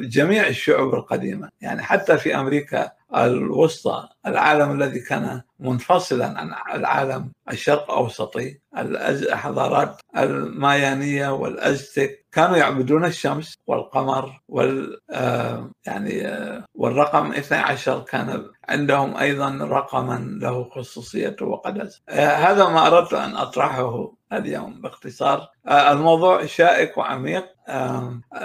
[0.00, 1.48] جميع الشعوب القديمة.
[1.60, 11.28] يعني حتى في أمريكا الوسطى العالم الذي كان منفصلا عن العالم الشرق أوسطي الحضارات المايانية
[11.34, 20.38] والأزتك كانوا يعبدون الشمس والقمر وال آه، يعني آه، والرقم 12 كان عندهم أيضا رقما
[20.42, 24.19] له خصوصيته وقدس آه، هذا ما أردت أن أطرحه.
[24.32, 25.48] اليوم باختصار.
[25.68, 27.44] الموضوع شائك وعميق.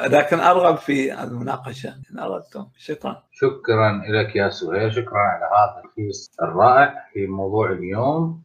[0.07, 1.89] لكن أرغب في المناقشة.
[2.11, 2.67] إن أردتم.
[2.77, 3.23] شكرا.
[3.31, 8.43] شكرا لك يا سهيل شكرا على هذا التلخيص الرائع في موضوع اليوم.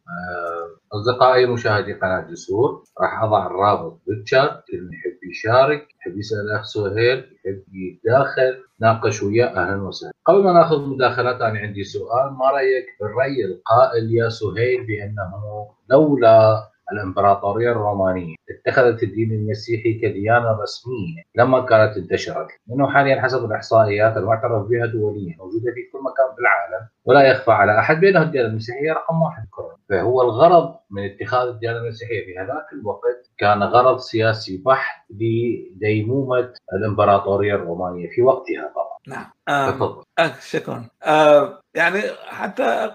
[0.93, 7.17] أصدقائي مشاهدي قناة جسور راح أضع الرابط بالشات اللي يحب يشارك يحب يسأل أخ سهيل
[7.17, 10.13] يحب يتداخل ناقش وياه أهلا وسهلا.
[10.25, 12.33] قبل ما نأخذ مداخلات أنا عندي سؤال.
[12.33, 18.35] ما رأيك بالرأي القائل يا سهيل بأنه لولا الإمبراطورية الرومانية.
[18.49, 22.47] اتخذت الدين المسيحي كديانة رسمية لما كانت انتشرت.
[22.67, 26.87] لأنه حاليا حسب الإحصائيات المعترف بها دوليا موجودة في كل مكان في العالم.
[27.05, 29.77] ولا يخفى على أحد بأنه الديانة المسيحية رقم واحد كورونا.
[29.89, 37.55] فهو الغرض من اتخاذ الديانة المسيحية في هذاك الوقت كان غرض سياسي بحت لديمومة الإمبراطورية
[37.55, 38.91] الرومانية في وقتها طبعا.
[39.07, 39.31] نعم.
[39.47, 40.85] آه شكرا.
[41.03, 42.91] آه يعني حتى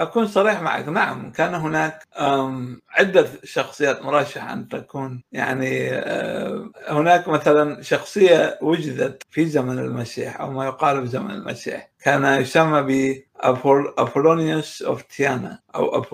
[0.00, 0.88] أكون صريح معك.
[0.88, 2.02] نعم كان هناك
[2.90, 10.50] عدة شخصيات مرشحة أن تكون يعني آه، هناك مثلا شخصية وجدت في زمن المسيح أو
[10.50, 11.90] ما يقال بزمن المسيح.
[12.04, 12.82] كان يسمى
[13.44, 16.04] ب ابولونيوس اوف تيانا أو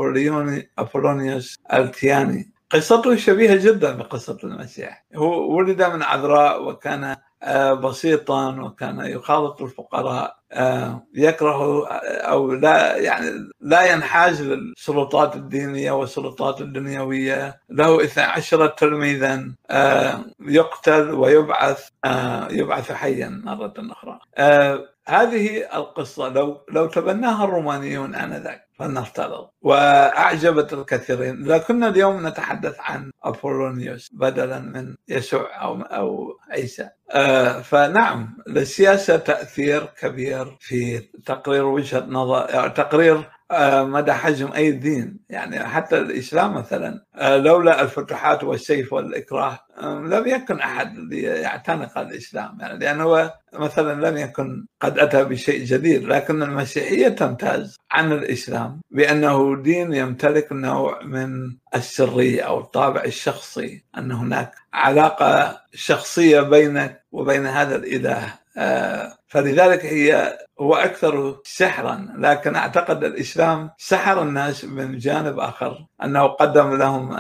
[0.78, 5.04] ابولونيوس التياني قصته شبيهة جدا بقصة المسيح.
[5.16, 13.30] هو ولد من عذراء وكان آه، بسيطا وكان يخالط الفقراء آه، يكره أو لا يعني
[13.60, 17.60] لا ينحاز للسلطات الدينية والسلطات الدنيوية.
[17.70, 21.88] له 12 تلميذا آه، يقتل ويبعث
[22.50, 24.18] يبعث حيا مرة أخرى.
[25.08, 31.44] هذه القصة لو لو تبناها الرومانيون آنذاك فلنفترض وأعجبت الكثيرين.
[31.46, 39.84] لكنا اليوم نتحدث عن أبولونيوس بدلا من يسوع أو أو عيسى آه، فنعم للسياسة تأثير
[40.00, 43.30] كبير في تقرير وجهة نظر تقرير
[43.82, 45.18] مدى حجم أي دين.
[45.30, 52.58] يعني حتى الإسلام مثلا آه، لولا الفتوحات والسيف والإكراه لم يكن أحد ليعتنق الإسلام.
[52.60, 59.62] يعني لأنه مثلا لم يكن قد أتى بشيء جديد لكن المسيحية تمتاز عن الإسلام بأنه
[59.62, 67.76] دين يمتلك نوع من السرية أو الطابع الشخصي أن هناك علاقة شخصية بينك وبين هذا
[67.76, 68.45] الإله.
[69.28, 76.76] فلذلك هي هو أكثر سحرا لكن أعتقد الإسلام سحر الناس من جانب آخر أنه قدم
[76.76, 77.16] لهم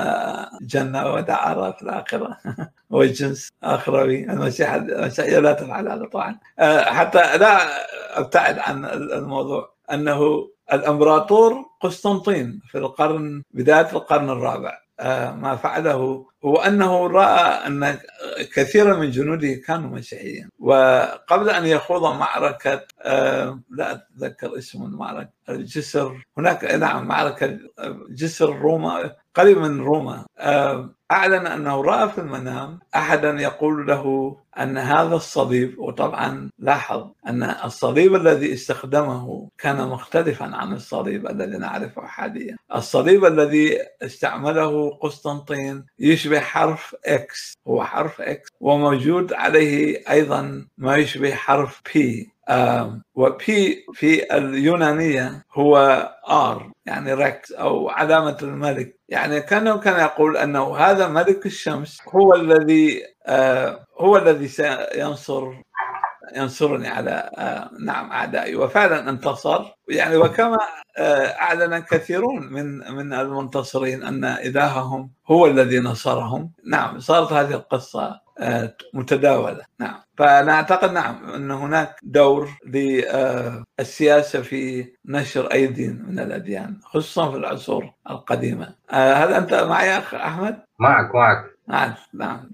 [0.62, 2.36] جنة ودعاره في الآخرة
[2.90, 6.38] وجنس اخروي المسيح المسيحيه لا تفعل هذا طبعا.
[6.84, 7.58] حتى لا
[8.18, 14.70] أبتعد عن الموضوع أنه الإمبراطور قسطنطين في القرن بداية القرن الرابع.
[14.70, 14.85] آه،
[15.36, 16.26] ما فعله.
[16.44, 17.98] هو أنه رأى أن
[18.54, 20.48] كثيرا من جنوده كانوا مسيحيين.
[20.58, 26.26] وقبل أن يخوض معركة آه، لا أتذكر اسم المعركة الجسر.
[26.38, 27.58] هناك نعم معركة
[28.10, 30.26] جسر روما قريب من روما.
[30.38, 37.42] آه، أعلن أنه رأى في المنام أحدا يقول له أن هذا الصليب وطبعا لاحظ أن
[37.42, 42.56] الصليب الذي استخدمه كان مختلفا عن الصليب الذي نعرفه حاليا.
[42.74, 51.34] الصليب الذي استعمله قسطنطين يشبه حرف X هو حرف X وموجود عليه أيضا ما يشبه
[51.34, 51.80] حرف
[52.48, 55.76] P و P في اليونانية هو
[56.30, 58.98] R يعني ركس أو علامة الملك.
[59.08, 63.02] يعني كانه كان يقول أنه هذا ملك الشمس هو الذي
[64.00, 65.52] هو الذي سينصر
[66.36, 67.30] ينصرني على
[67.80, 68.56] نعم أعدائي.
[68.56, 69.64] وفعلا انتصر.
[69.88, 70.58] يعني وكما
[71.40, 76.52] أعلن كثيرون من من المنتصرين أن إلههم هو الذي نصرهم.
[76.66, 79.64] نعم صارت هذه القصة آه، متداولة.
[79.80, 79.94] نعم.
[80.18, 87.36] فأنا أعتقد نعم أن هناك دور للسياسة في نشر اي دين من الأديان خصوصا في
[87.36, 88.74] العصور القديمة.
[88.90, 91.44] هل أنت معي أخ أحمد؟ معك معك.
[91.68, 92.50] نعم نعم.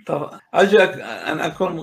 [0.55, 1.83] أرجوك أن أكون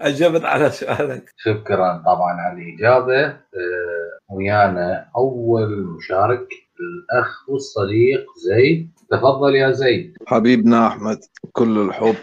[0.00, 1.32] أجبت على سؤالك.
[1.36, 3.26] شكرا طبعا على الإجابة.
[3.26, 6.48] آه، ويانا أول مشارك
[6.80, 8.90] الأخ والصديق زيد.
[9.16, 10.16] تفضل يا زيد.
[10.26, 11.18] حبيبنا أحمد
[11.52, 12.14] كل الحب.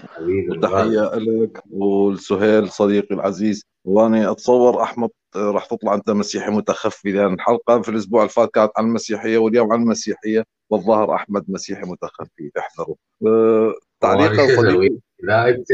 [0.62, 3.66] تحية لك والسهيل صديقي العزيز.
[3.86, 8.72] وأنا أتصور أحمد راح تطلع أنت مسيحي متخفي لأن الحلقة في الأسبوع اللي فات كانت
[8.78, 12.96] عن المسيحية واليوم عن المسيحية والظاهر أحمد مسيحي متخفي احذروا.
[13.28, 15.68] آه، تعليقا صديقي لا أنت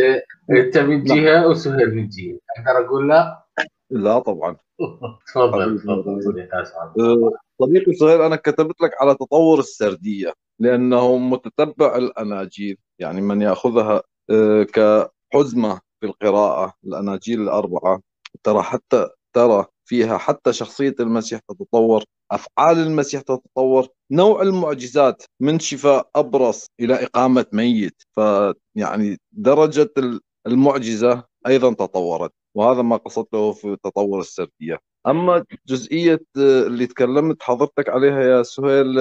[0.52, 2.38] أنت من جهة وسهيل من جهة.
[2.58, 3.46] أقدر أقول لا؟
[3.90, 4.56] لا طبعا.
[5.34, 6.48] تفضل تفضل
[7.00, 10.34] أه، صديقي سهيل أنا كتبت لك على تطور السردية.
[10.60, 18.02] لأنه متتبع الأناجيل يعني من يأخذها أه، كحزمة في القراءة الأناجيل الأربعة.
[18.44, 26.10] ترى حتى ترى فيها حتى شخصية المسيح تتطور أفعال المسيح تتطور نوع المعجزات من شفاء
[26.16, 28.02] أبرص إلى إقامة ميت.
[28.16, 29.90] فيعني درجة
[30.48, 34.80] المعجزة أيضا تطورت وهذا ما قصدته في تطور السردية.
[35.08, 39.00] أما جزئية اللي تكلمت حضرتك عليها يا سهيل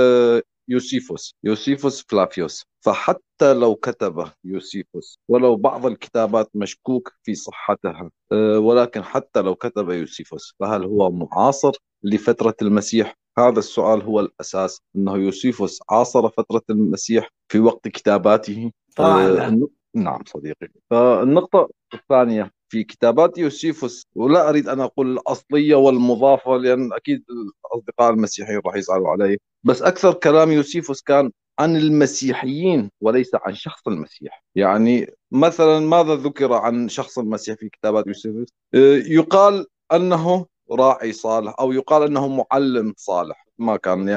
[0.68, 8.10] يوسيفوس يوسيفوس فلافيوس فحتى لو كتب يوسيفوس ولو بعض الكتابات مشكوك في صحتها
[8.58, 15.16] ولكن حتى لو كتب يوسيفوس فهل هو معاصر لفترة المسيح؟ هذا السؤال هو الأساس أنه
[15.16, 18.72] يوسيفوس عاصر فترة المسيح في وقت كتاباته.
[18.96, 19.26] طبعا.
[19.26, 20.68] آه نعم صديقي.
[20.90, 24.06] فالنقطة الثانية في كتابات يوسيفوس.
[24.14, 29.38] ولا أريد أن أقول الأصلية والمضافة لأن أكيد الأصدقاء المسيحيين راح يسألوا علي.
[29.64, 34.44] بس أكثر كلام يوسيفوس كان عن المسيحيين وليس عن شخص المسيح.
[34.54, 41.54] يعني مثلا ماذا ذكر عن شخص المسيح في كتابات يوسيفوس؟ آه، يقال أنه راعي صالح
[41.60, 43.46] أو يقال أنه معلم صالح.
[43.58, 44.08] ما كان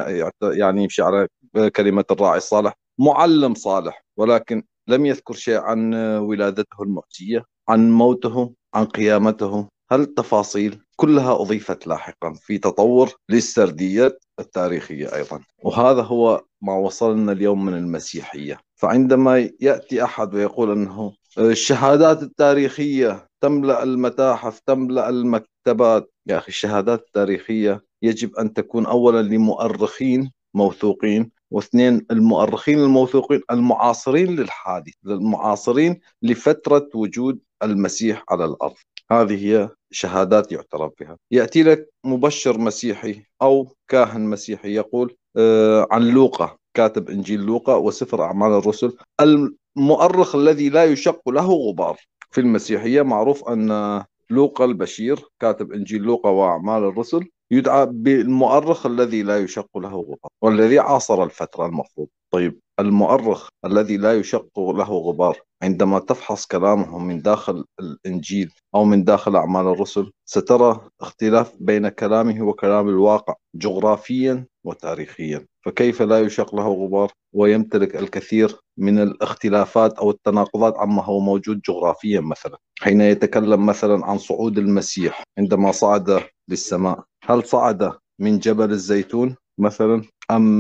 [0.41, 1.27] يعني يمشي على
[1.75, 4.03] كلمة الراعي الصالح معلم صالح.
[4.17, 9.67] ولكن لم يذكر شيء عن ولادته المعجيه عن موته عن قيامته.
[9.91, 17.65] هل التفاصيل كلها أضيفت لاحقا في تطور للسرديات التاريخية أيضا؟ وهذا هو ما وصلنا اليوم
[17.65, 18.59] من المسيحية.
[18.75, 27.81] فعندما يأتي أحد ويقول أنه الشهادات التاريخية تملأ المتاحف تملأ المكتبات يا أخي الشهادات التاريخية
[28.01, 38.23] يجب أن تكون اولا لمؤرخين موثوقين واثنين المؤرخين الموثوقين المعاصرين للحادث المعاصرين لفترة وجود المسيح
[38.29, 38.75] على الأرض.
[39.11, 41.17] هذه هي شهادات يعترف بها.
[41.31, 48.23] يأتي لك مبشر مسيحي أو كاهن مسيحي يقول آه عن لوقا كاتب إنجيل لوقا وسفر
[48.23, 48.97] أعمال الرسل.
[49.21, 51.97] المؤرخ الذي لا يشق له غبار
[52.31, 59.37] في المسيحية معروف أن لوقا البشير كاتب إنجيل لوقا وأعمال الرسل يدعى بالمؤرخ الذي لا
[59.37, 62.07] يشق له غبار والذي عاصر الفترة المفروض.
[62.33, 69.03] طيب المؤرخ الذي لا يشق له غبار عندما تفحص كلامه من داخل الإنجيل أو من
[69.03, 75.45] داخل أعمال الرسل سترى اختلاف بين كلامه وكلام الواقع جغرافيا وتاريخيا.
[75.65, 82.19] فكيف لا يشق له غبار ويمتلك الكثير من الاختلافات أو التناقضات عما هو موجود جغرافيا
[82.19, 87.08] مثلا؟ حين يتكلم مثلا عن صعود المسيح عندما صعد للسماء.
[87.23, 90.01] هل صعد من جبل الزيتون مثلا
[90.31, 90.59] أم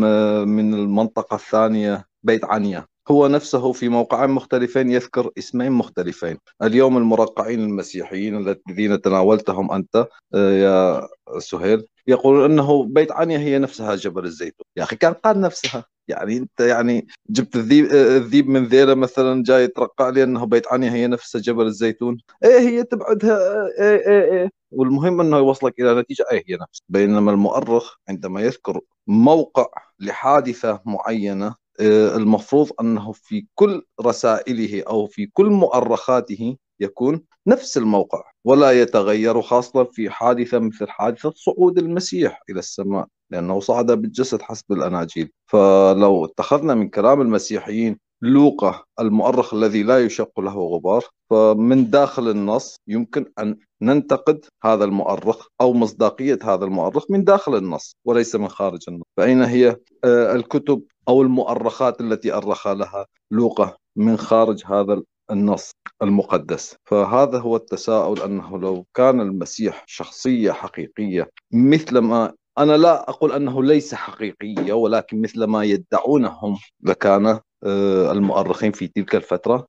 [0.49, 6.37] من المنطقة الثانية بيت عنيا؟ هو نفسه في موقعين مختلفين يذكر اسمين مختلفين.
[6.63, 11.07] اليوم المرقعين المسيحيين الذين تناولتهم أنت آه، يا
[11.39, 11.85] سهيل.
[12.09, 14.65] يقولون أنه بيت عنيا هي نفسها جبل الزيتون.
[14.77, 15.85] يا أخي كان قال نفسها.
[16.07, 20.91] يعني أنت يعني جبت الذيب الذيب من ذيله مثلا جاي يترقع لي إنه بيت عنيا
[20.91, 22.17] هي نفس جبل الزيتون.
[22.43, 23.67] إيه هي تبعدها.
[23.79, 24.49] إيه إيه إيه.
[24.71, 26.25] والمهم إنه يوصلك إلى نتيجة.
[26.31, 26.81] إيه هي نفس.
[26.89, 29.67] بينما المؤرخ عندما يذكر موقع
[29.99, 38.23] لحادثة معينة آه، المفروض أنه في كل رسائله أو في كل مؤرخاته يكون نفس الموقع
[38.45, 44.71] ولا يتغير خاصة في حادثة مثل حادثة صعود المسيح إلى السماء لأنه صعد بالجسد حسب
[44.71, 45.31] الأناجيل.
[45.47, 52.75] فلو اتخذنا من كلام المسيحيين لوقا المؤرخ الذي لا يشق له غبار فمن داخل النص
[52.87, 58.79] يمكن أن ننتقد هذا المؤرخ أو مصداقية هذا المؤرخ من داخل النص وليس من خارج
[58.87, 59.03] النص.
[59.17, 65.01] فأين هي آه، الكتب أو المؤرخات التي أرخ لها لوقا من خارج هذا
[65.31, 65.71] النص
[66.03, 66.75] المقدس.
[66.85, 73.63] فهذا هو التساؤل أنه لو كان المسيح شخصية حقيقية مثل ما أنا لا أقول أنه
[73.63, 79.67] ليس حقيقية ولكن مثل ما يدعونهم لكان آه، المؤرخين في تلك الفترة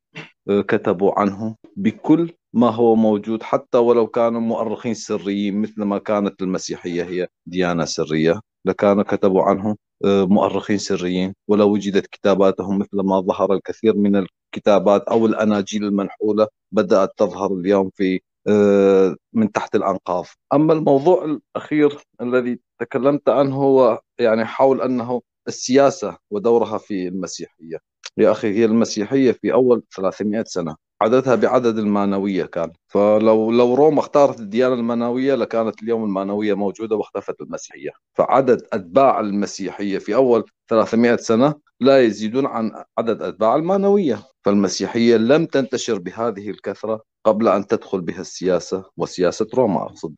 [0.51, 6.43] آه، كتبوا عنه بكل ما هو موجود حتى ولو كانوا مؤرخين سريين مثل ما كانت
[6.43, 13.53] المسيحية هي ديانة سرية لكانوا كتبوا عنه مؤرخين سريين ولو وجدت كتاباتهم مثل ما ظهر
[13.53, 20.25] الكثير من الكتابات أو الأناجيل المنحولة بدأت تظهر اليوم في آه، من تحت الأنقاض.
[20.53, 27.79] أما الموضوع الأخير الذي تكلمت عنه هو يعني حول أنه السياسة ودورها في المسيحية.
[28.19, 30.77] يا أخي هي المسيحية في أول 300 سنة.
[31.03, 32.73] عددها بعدد المانوية كان.
[32.87, 37.91] فلو لو روما اختارت الديانة المانوية لكانت اليوم المانوية موجودة واختفت المسيحية.
[38.15, 44.23] فعدد أتباع المسيحية في أول 300 سنة لا يزيدون عن عدد أتباع المانوية.
[44.45, 49.83] فالمسيحية لم تنتشر بهذه الكثرة قبل أن تدخل بها السياسة وسياسة روما.
[49.83, 50.15] أقصد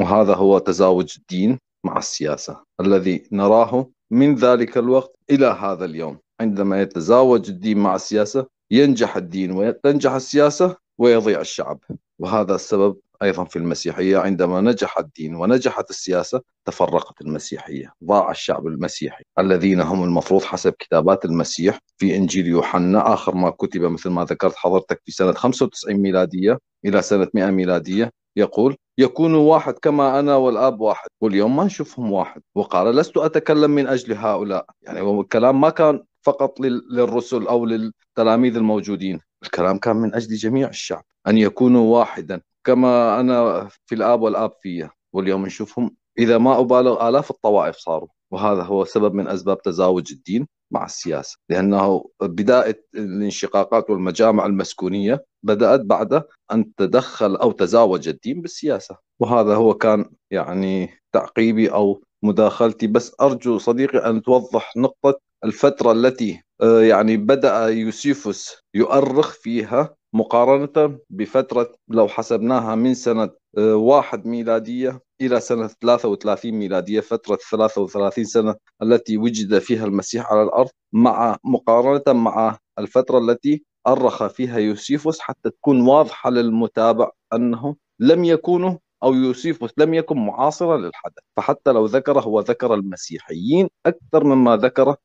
[0.00, 6.18] وهذا هو تزاوج الدين مع السياسة الذي نراه من ذلك الوقت إلى هذا اليوم.
[6.40, 11.78] عندما يتزاوج الدين مع السياسة ينجح الدين وتنجح السياسة ويضيع الشعب.
[12.18, 14.18] وهذا السبب أيضا في المسيحية.
[14.18, 19.24] عندما نجح الدين ونجحت السياسة تفرقت المسيحية ضاع الشعب المسيحي.
[19.38, 24.56] الذين هم المفروض حسب كتابات المسيح في إنجيل يوحنا آخر ما كتب مثل ما ذكرت
[24.56, 30.80] حضرتك في سنة 95 ميلادية إلى سنة 100 ميلادية يقول يكون واحد كما أنا والآب
[30.80, 32.42] واحد واليوم ما نشوفهم واحد.
[32.54, 34.66] وقال لست أتكلم من أجل هؤلاء.
[34.82, 41.04] يعني الكلام ما كان فقط للرسل أو للتلاميذ الموجودين الكلام كان من أجل جميع الشعب
[41.26, 47.30] أن يكونوا واحدا كما أنا في الآب والآب فيا واليوم نشوفهم إذا ما أبالغ آلاف
[47.30, 50.48] الطوائف صاروا وهذا هو سبب من أسباب تزاوج الدين.
[50.72, 58.96] مع السياسة لأنه بداية الانشقاقات والمجامع المسكونية بدأت بعد أن تدخل أو تزاوج الدين بالسياسة.
[59.20, 62.86] وهذا هو كان يعني تعقيبي أو مداخلتي.
[62.86, 70.98] بس أرجو صديقي أن توضح نقطة الفترة التي آه، يعني بدأ يوسيفوس يؤرخ فيها مقارنة
[71.10, 78.54] بفترة لو حسبناها من سنة آه، واحد ميلادية إلى سنة 33 ميلادية فترة 33 سنة
[78.82, 85.50] التي وجد فيها المسيح على الأرض مع مقارنة مع الفترة التي أرخ فيها يوسيفوس حتى
[85.50, 92.20] تكون واضحة للمتابع أنه لم يكونوا أو يوسيفوس لم يكن معاصرا للحدث فحتى لو ذكر
[92.20, 94.96] هو ذكر المسيحيين أكثر مما ذكر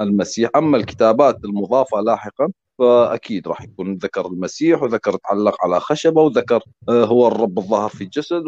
[0.00, 0.50] المسيح.
[0.56, 7.04] أما الكتابات المضافة لاحقا فأكيد راح يكون ذكر المسيح وذكر تعلق على خشبة وذكر آه،
[7.04, 8.44] هو الرب الظاهر في الجسد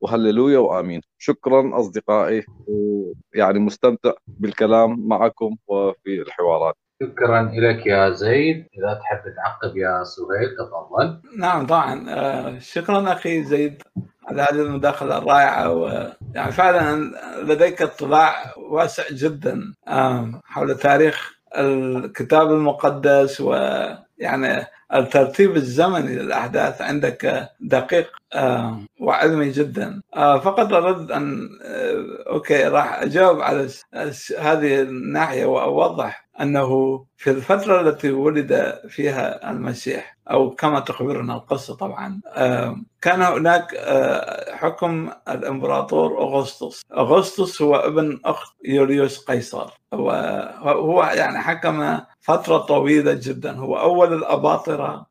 [0.00, 1.00] وهللويا وآمين.
[1.18, 6.74] شكرا أصدقائي ويعني مستمتع بالكلام معكم وفي الحوارات.
[7.02, 8.56] شكرا لك يا زيد.
[8.56, 11.20] إذا تحب تعقب يا سهيل تفضل.
[11.38, 12.10] نعم طبعا.
[12.10, 13.82] آه، شكرا أخي زيد
[14.28, 17.12] على هذه المداخلة الرائعة ويعني فعلا
[17.42, 19.74] لديك اطلاع واسع جدا
[20.44, 30.02] حول تاريخ الكتاب المقدس ويعني الترتيب الزمني للأحداث عندك دقيق آه، وعلمي جدا.
[30.16, 31.48] آه، فقط أرد أن
[32.26, 33.68] أوكي راح أجاوب على
[34.38, 42.20] هذه الناحية وأوضح أنه في الفترة التي ولد فيها المسيح أو كما تخبرنا القصة طبعا
[43.02, 43.66] كان هناك
[44.52, 46.82] حكم الإمبراطور أغسطس.
[46.96, 53.56] أغسطس هو ابن أخت يوليوس قيصر هو يعني حكم فترة طويلة جدا.
[53.56, 55.06] هو أول الأباطرة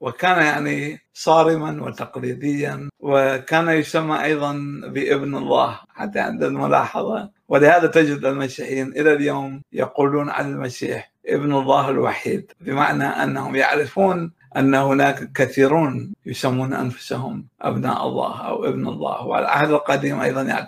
[0.00, 4.52] وكان يعني صارما وتقليديا وكان يسمى أيضا
[4.86, 5.80] بابن الله.
[6.00, 7.30] حتى عند الملاحظة.
[7.48, 14.74] ولهذا تجد المسيحيين إلى اليوم يقولون عن المسيح ابن الله الوحيد بمعنى أنهم يعرفون أن
[14.74, 19.26] هناك كثيرون يسمون أنفسهم أبناء الله أو ابن الله.
[19.26, 20.66] والعهد القديم أيضا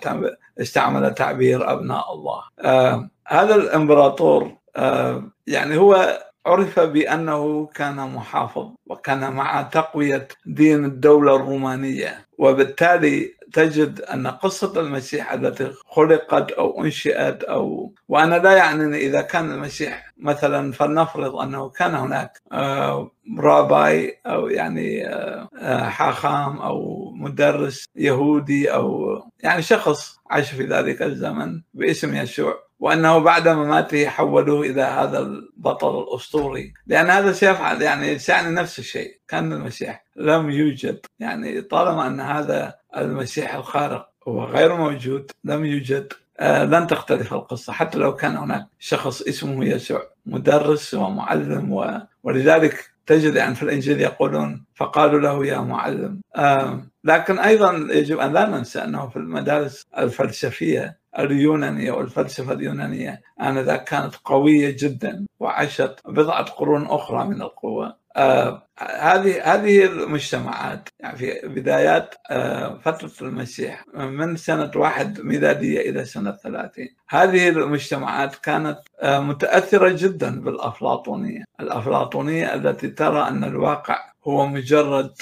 [0.61, 2.41] استعمل تعبير أبناء الله.
[2.59, 11.35] آه هذا الإمبراطور آه يعني هو عرف بأنه كان محافظ وكان مع تقوية دين الدولة
[11.35, 19.21] الرومانية وبالتالي تجد أن قصة المسيح التي خلقت أو أنشئت أو وأنا لا يعني إذا
[19.21, 27.11] كان المسيح مثلا فلنفرض أنه كان هناك آه، راباي أو يعني آه، آه، حاخام أو
[27.15, 34.61] مدرس يهودي أو يعني شخص عاش في ذلك الزمن باسم يسوع وأنه بعد مماته حولوه
[34.61, 36.73] إلى هذا البطل الأسطوري.
[36.87, 39.19] لأن هذا سيفعل يعني سيعني نفس الشيء.
[39.27, 40.99] كان المسيح لم يوجد.
[41.19, 47.73] يعني طالما أن هذا المسيح الخارق هو غير موجود لم يوجد آه لن تختلف القصة.
[47.73, 52.01] حتى لو كان هناك شخص اسمه يسوع مدرس ومعلم و...
[52.23, 56.21] ولذلك تجد يعني في الإنجيل يقولون فقالوا له يا معلم.
[56.35, 63.83] آه لكن أيضا يجب أن لا ننسى أنه في المدارس الفلسفية اليونانية والفلسفة اليونانية آنذاك
[63.83, 67.95] كانت قوية جدا وعاشت بضعة قرون أخرى من القوة.
[68.15, 76.05] آه هذه هذه المجتمعات يعني في بدايات آه فترة المسيح من سنة واحد ميلادية إلى
[76.05, 76.95] سنة ثلاثين.
[77.09, 81.43] هذه المجتمعات كانت آه متأثرة جدا بالأفلاطونية.
[81.59, 85.13] الأفلاطونية التي ترى أن الواقع هو مجرد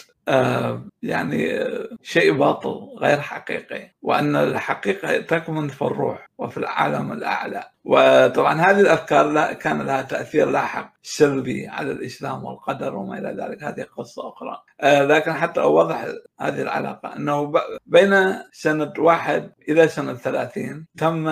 [1.03, 1.65] يعني
[2.03, 7.63] شيء باطل غير حقيقي وأن الحقيقة تكمن في الروح وفي العالم الأعلى.
[7.83, 13.63] وطبعا هذه الأفكار كان لها تأثير لاحق سلبي على الإسلام والقدر وما إلى ذلك.
[13.63, 14.63] هذه قصة أخرى.
[14.81, 16.07] آه، لكن حتى أوضح
[16.39, 17.53] هذه العلاقة أنه
[17.85, 21.27] بين سنة واحد إلى سنة ثلاثين تم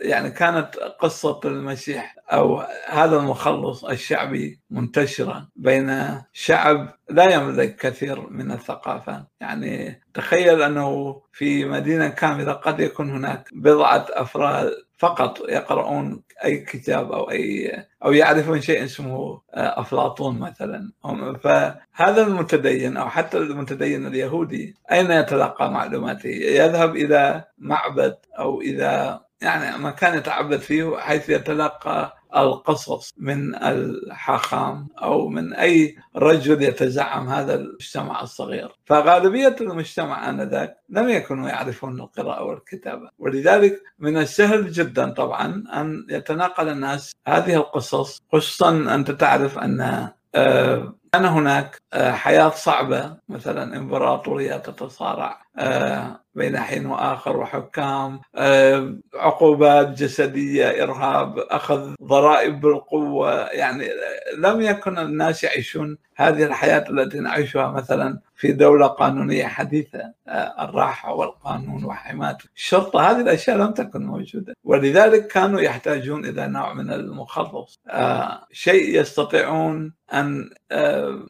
[0.00, 8.52] يعني كانت قصة المسيح أو هذا المخلص الشعبي منتشرة بين شعب لا يملك كثير من
[8.52, 9.26] الثقافة.
[9.40, 14.72] يعني تخيل أنه في مدينة كاملة قد يكون هناك بضعة أفراد
[15.02, 20.92] فقط يقرؤون أي كتاب أو اي أو يعرفون شيء اسمه آه، أفلاطون مثلا
[21.42, 29.78] فهذا المتدين أو حتى المتدين اليهودي أين يتلقى معلوماته؟ يذهب إلى معبد أو إلى يعني
[29.78, 38.22] مكان يتعبد فيه حيث يتلقى القصص من الحاخام أو من أي رجل يتزعم هذا المجتمع
[38.22, 38.68] الصغير.
[38.86, 43.10] فغالبية المجتمع آنذاك لم يكونوا يعرفون القراءة والكتابة.
[43.18, 50.94] ولذلك من السهل جدا طبعا أن يتناقل الناس هذه القصص خصوصا أنت تعرف أن آه،
[51.12, 53.16] كان هناك حياة صعبة.
[53.28, 63.32] مثلا إمبراطورية تتصارع آه، بين حين وآخر وحكام آه، عقوبات جسدية إرهاب أخذ ضرائب بالقوة.
[63.46, 63.88] يعني
[64.38, 71.14] لم يكن الناس يعيشون هذه الحياة التي نعيشها مثلا في دولة قانونية حديثة آه، الراحة
[71.14, 74.54] والقانون وحمايه الشرطة هذه الأشياء لم تكن موجودة.
[74.64, 77.80] ولذلك كانوا يحتاجون إلى نوع من المخلص.
[78.52, 80.50] شيء يستطيعون أن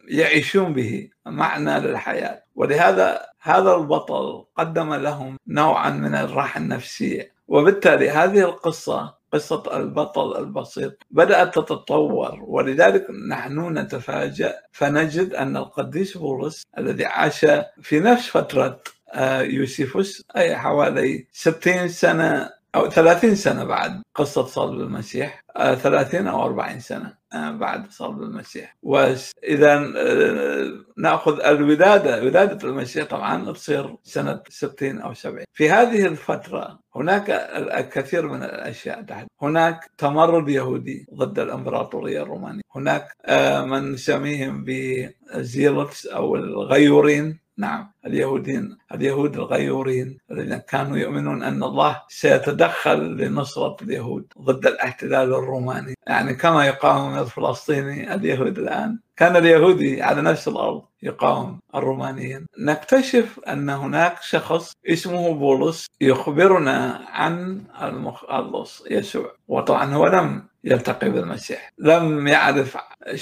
[0.08, 2.44] يعيشون به معنى للحياة.
[2.54, 7.32] ولهذا هذا البطل قدم لهم نوعا من الراحة النفسية.
[7.48, 12.38] وبالتالي هذه القصة قصة البطل البسيط بدأت تتطور.
[12.42, 17.46] ولذلك نحن نتفاجأ فنجد أن القديس بولس الذي عاش
[17.82, 18.80] في نفس فترة
[19.14, 26.42] آه، يوسيفوس أي حوالي 60 سنة أو 30 سنة بعد قصة صلب المسيح 30 أو
[26.42, 27.06] 40 سنة.
[27.06, 28.76] آه، بعد صلب المسيح.
[28.82, 36.78] وإذا آه، نأخذ الولادة ولادة المسيح طبعا تصير سنة 60 أو 70 في هذه الفترة
[36.96, 42.62] هناك الكثير من الأشياء تحت هناك تمرد يهودي ضد الإمبراطورية الرومانية.
[42.76, 47.42] هناك آه، من نسميهم بزيلوتس أو الغيورين.
[47.62, 55.94] نعم اليهودين اليهود الغيورين الذين كانوا يؤمنون أن الله سيتدخل لنصرة اليهود ضد الاحتلال الروماني.
[56.06, 58.98] يعني كما يقاوم الفلسطيني اليهود الآن.
[59.16, 62.46] كان اليهودي على نفس الأرض يقاوم الرومانيين.
[62.58, 69.34] نكتشف أن هناك شخص اسمه بولس يخبرنا عن المخلص يسوع.
[69.48, 71.72] وطبعا هو لم يلتقي بالمسيح.
[71.78, 72.76] لم يعرف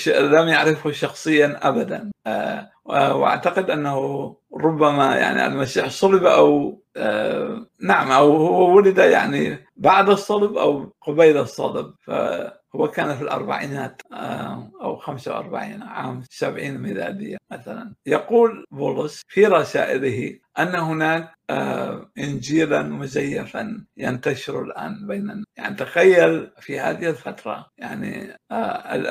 [0.07, 2.11] لم يعرفه شخصيا ابدا.
[2.27, 10.09] آه، وأعتقد أنه ربما يعني المسيح صلب أو آه، نعم أو هو ولد يعني بعد
[10.09, 17.95] الصلب أو قبيل الصلب فهو كان في الأربعينات آه، أو 45 عام 70 ميلادية مثلا.
[18.07, 26.81] يقول بولس في رسائله أن هناك آه، انجيلا مزيفا ينتشر الآن بيننا يعني تخيل في
[26.81, 28.37] هذه الفترة يعني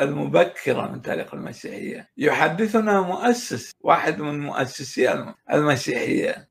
[0.02, 2.10] المبكرة من تاريخ المسيحية.
[2.18, 6.48] يحدثنا مؤسس واحد من مؤسسي المسيحية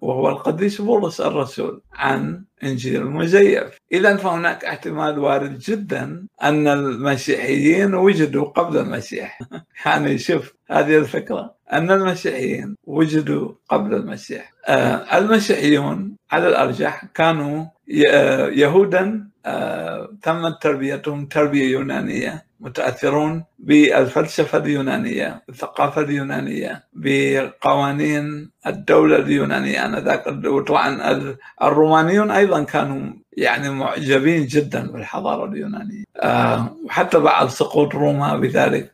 [0.00, 8.44] وهو القديس بولس الرسول عن إنجيل مزيف اذا فهناك احتمال وارد جدا أن المسيحيين وجدوا
[8.44, 9.38] قبل المسيح.
[9.86, 11.54] يعني شوف هذه الفكرة.
[11.72, 14.52] أن المسيحيين وجدوا قبل المسيح.
[14.66, 17.64] آه، المسيحيون على الأرجح كانوا
[18.52, 29.86] يهودا آه، تمت تربيتهم تربية يونانية متأثرون بالفلسفة اليونانية الثقافة اليونانية بقوانين الدولة اليونانية.
[29.86, 31.18] آنذاك وطبعا
[31.62, 36.04] الرومانيون أيضا كانوا يعني معجبين جدا بالحضارة اليونانية.
[36.16, 38.92] آه، وحتى بعد سقوط روما بذلك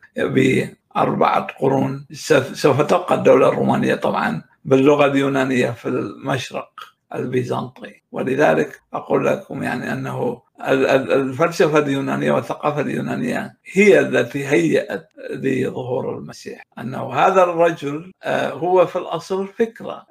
[0.95, 2.05] بأربعة قرون.
[2.53, 6.98] سوف تبقى الدولة الرومانية طبعا باللغة اليونانية في المشرق.
[7.15, 8.01] البيزنطي.
[8.11, 16.63] ولذلك أقول لكم يعني أنه الفلسفة اليونانية والثقافة اليونانية هي التي هيأت لظهور المسيح.
[16.79, 20.05] أنه هذا الرجل آه، هو في الأصل فكرة.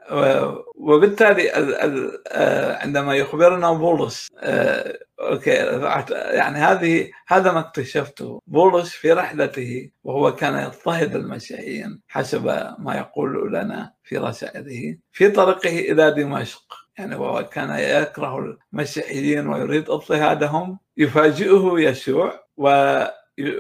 [0.75, 1.51] وبالتالي
[2.33, 5.51] آه، عندما يخبرنا بولس آه، أوكي
[6.31, 8.41] يعني هذه هذا ما اكتشفته.
[8.47, 12.45] بولس في رحلته وهو كان يضطهد المسيحيين حسب
[12.79, 16.75] ما يقول لنا في رسائله في طريقه إلى دمشق.
[16.99, 22.69] يعني وهو كان يكره المسيحيين ويريد اضطهادهم يفاجئه يسوع و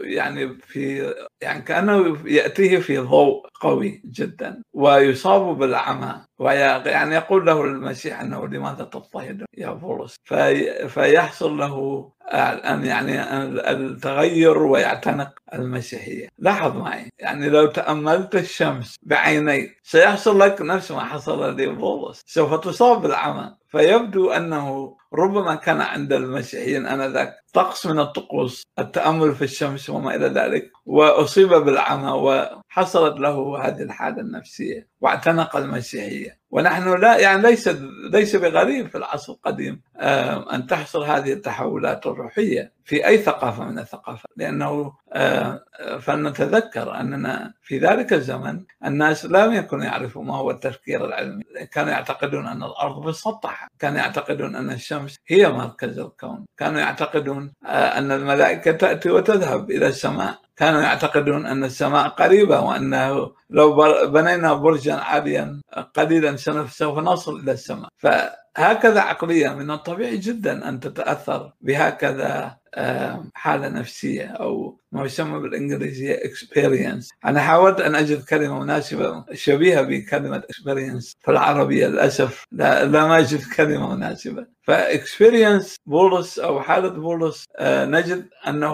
[0.05, 8.21] يعني في يعني كأنه يأتيه في ضوء قوي جدا ويصاب بالعمى ويعني يقول له المسيح
[8.21, 13.23] أنه لماذا تضطهد يا بولس؟ في فيحصل له أن يعني
[13.71, 16.29] التغير ويعتنق المسيحية.
[16.39, 22.21] لاحظ معي يعني لو تأملت الشمس بعيني سيحصل لك نفس ما حصل لبولس.
[22.27, 23.55] سوف تصاب بالعمى.
[23.69, 30.27] فيبدو أنه ربما كان عند المسيحيين آنذاك طقس من الطقوس التأمل في الشمس وما إلى
[30.27, 36.39] ذلك وأصيب بالعمى وحصلت له هذه الحالة النفسية واعتنق المسيحية.
[36.51, 37.69] ونحن لا يعني ليس
[38.13, 43.79] ليس بغريب في العصر القديم آه، أن تحصل هذه التحولات الروحية في أي ثقافة من
[43.79, 45.65] الثقافات لأنه آه،
[46.01, 52.47] فلنتذكر أننا في ذلك الزمن الناس لم يكونوا يعرفوا ما هو التفكير العلمي كانوا يعتقدون
[52.47, 54.98] أن الأرض مسطحة كانوا يعتقدون أن الشمس
[55.29, 56.47] هي مركز الكون.
[56.57, 60.39] كانوا يعتقدون آه، أن الملائكة تأتي وتذهب إلى السماء.
[60.57, 63.77] كانوا يعتقدون أن السماء قريبة وأنه لو
[64.07, 65.61] بنينا برجا عاليا
[65.97, 67.89] قليلا سوف نصل إلى السماء.
[68.59, 72.59] فهكذا عقلية من الطبيعي جدا أن تتأثر بهكذا
[73.35, 77.09] حالة نفسية أو ما يسمى بالإنجليزية experience.
[77.25, 83.19] أنا حاولت أن أجد كلمة مناسبة شبيهة بكلمة experience في العربية للأسف لا, لا ما
[83.19, 84.47] أجد كلمة مناسبة.
[84.63, 88.73] فإكسبيرينس بولس أو حالة بولس آه، نجد أنه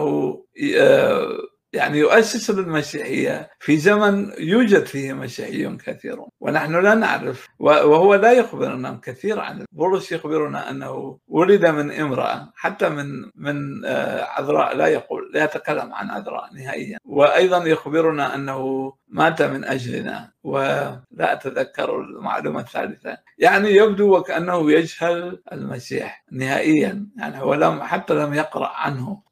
[0.79, 1.39] آه،
[1.75, 9.01] يعني يؤسس للمسيحية في زمن يوجد فيه مسيحيون كثيرون ونحن لا نعرف وهو لا يخبرنا
[9.03, 13.07] كثير عن بولس يخبرنا أنه ولد من امرأة حتى من
[13.37, 16.99] من آه، عذراء لا يقول لا يتكلم عن عذراء نهائيا.
[17.05, 23.17] وأيضا يخبرنا أنه مات من أجلنا ولا أتذكر المعلومة الثالثة.
[23.39, 27.07] يعني يبدو وكأنه يجهل المسيح نهائيا.
[27.17, 29.23] يعني هو لم حتى لم يقرأ عنه.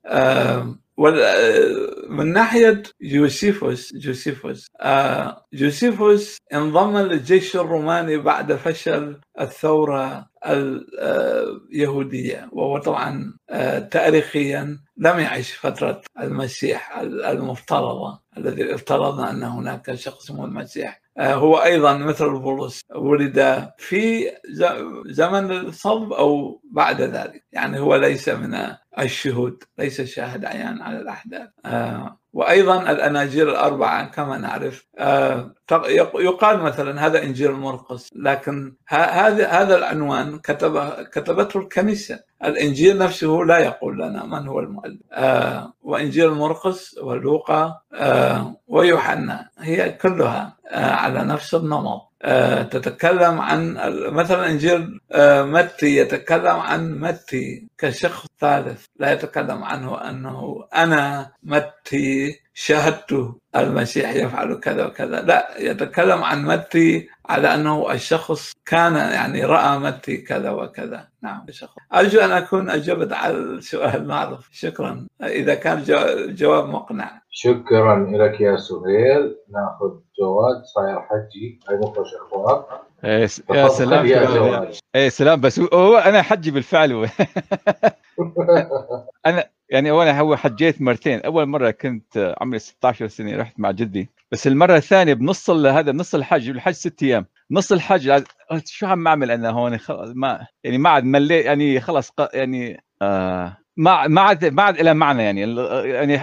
[2.08, 13.34] من ناحية جوسيفوس جوسيفوس آه، جوسيفوس انضم للجيش الروماني بعد فشل الثورة اليهودية وهو طبعا
[13.50, 20.96] آه، تاريخيا لم يعش فترة المسيح المفترضة الذي افترضنا أن هناك شخص اسمه المسيح.
[20.96, 24.30] آه، هو أيضا مثل بولس ولد في
[25.06, 31.48] زمن الصلب أو بعد ذلك يعني هو ليس من الشهود ليس شاهد عيان على الأحداث.
[31.64, 35.54] آه، وأيضا الاناجيل الأربعة كما نعرف آه،
[36.14, 42.20] يقال مثلا هذا إنجيل مرقس لكن هذا هذا العنوان كتبه كتبته الكنيسة.
[42.44, 45.00] الإنجيل نفسه لا يقول لنا من هو المؤلف.
[45.12, 52.08] آه وإنجيل مرقس ولوقا آه ويوحنا هي كلها آه على نفس النمط.
[52.22, 53.74] آه تتكلم عن
[54.12, 62.41] مثلا إنجيل آه متي يتكلم عن متي كشخص ثالث لا يتكلم عنه أنه أنا متي
[62.54, 65.20] شاهدت المسيح يفعل كذا وكذا.
[65.22, 71.08] لا يتكلم عن متي على أنه الشخص كان يعني رأى متي كذا وكذا.
[71.22, 71.74] نعم الشخص.
[71.94, 75.06] أرجو أن أكون اجبت على السؤال معروف شكرا.
[75.22, 75.82] إذا كان
[76.34, 77.22] جواب مقنع.
[77.30, 79.36] شكرا لك يا سهيل.
[79.50, 81.60] نأخذ جواد صاير حجي.
[81.68, 82.62] هاي نخرج اخوان
[83.04, 87.08] إيه يا سلام يا جواد إيه سلام بس هو أنا حجي بالفعل.
[89.26, 91.20] أنا يعني أولا هو حجيت مرتين.
[91.20, 94.10] أول مرة كنت عمري 16 سنة رحت مع جدي.
[94.32, 97.26] بس المرة الثانية بنص هذا نص الحج الحج ست أيام.
[97.50, 98.10] نص الحج
[98.50, 99.78] قلت شو عم أعمل أنا هون؟
[100.14, 104.92] ما يعني ما عاد مليت يعني خلص يعني آه ما ما عاد ما عاد لها
[104.92, 105.40] معنى يعني.
[105.90, 106.20] يعني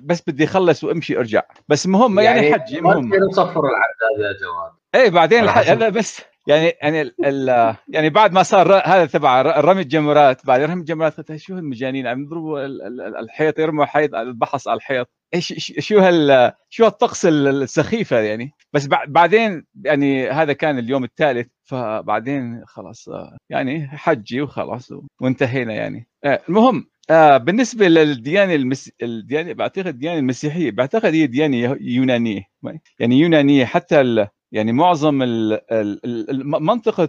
[0.00, 3.08] بس بدي اخلص وأمشي ارجع بس مهم يعني, يعني حج مهم.
[3.08, 8.42] ما تصفر العداد يا جواد إيه بعدين هذا بس يعني يعني ال يعني بعد ما
[8.42, 12.66] صار هذا تبع رمي الجمرات بعد رمي الجمرات قلت شو هالمجانين؟ عم يضربوا
[13.20, 15.08] الحيط يرموا حيط البحص على الحيط.
[15.34, 22.62] إيش شو هال شو هالطقس السخيفة يعني؟ بس بعدين يعني هذا كان اليوم الثالث فبعدين
[22.66, 23.08] خلاص
[23.50, 26.08] يعني حجي وخلاص وانتهينا يعني.
[26.24, 28.90] آه، المهم آه بالنسبة للديانة المس...
[29.02, 32.42] الديانه بعتقد الديانة المسيحية بعتقد هي ديانة يونانية
[32.98, 33.64] يعني يونانية.
[33.64, 34.28] حتى ال...
[34.54, 35.14] يعني معظم
[36.44, 37.08] منطقة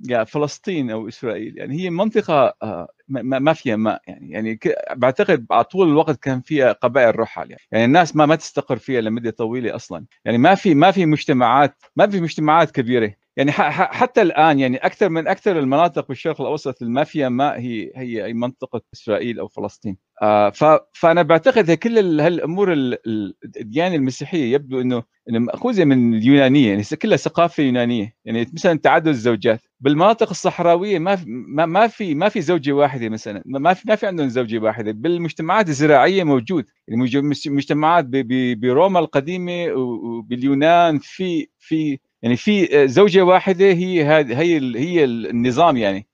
[0.00, 4.58] يعني فلسطين أو إسرائيل يعني هي منطقة آه، ما فيها ماء يعني يعني
[4.96, 9.00] بعتقد على طول الوقت كان فيها قبائل رحل يعني, يعني الناس ما ما تستقر فيها
[9.00, 14.22] لمدة طويلة أصلا يعني ما في ما في مجتمعات ما في مجتمعات كبيرة يعني حتى
[14.22, 18.80] الآن يعني أكثر من أكثر المناطق بالشرق الأوسط اللي ما فيها ماء هي هي منطقة
[18.94, 19.96] إسرائيل أو فلسطين.
[19.96, 20.09] آه
[20.94, 22.72] فأنا بعتقد كل هالأمور
[23.60, 28.14] الديانة المسيحية يبدو إنه إنه مأخوذة من اليونانية يعني كلها ثقافة يونانية.
[28.24, 29.60] يعني مثلا تعدد الزوجات.
[29.80, 31.24] بالمناطق الصحراوية ما في
[31.66, 33.42] ما في ما في زوجة واحدة مثلا.
[33.46, 34.92] ما في ما في عندهم زوجة واحدة.
[34.92, 36.64] بالمجتمعات الزراعية موجود.
[36.88, 37.02] يعني
[37.46, 38.04] مجتمعات
[38.54, 44.04] بروما القديمة وباليونان في في يعني في زوجة واحدة هي
[44.34, 45.98] هي هي النظام يعني.
[45.98, 46.09] آه،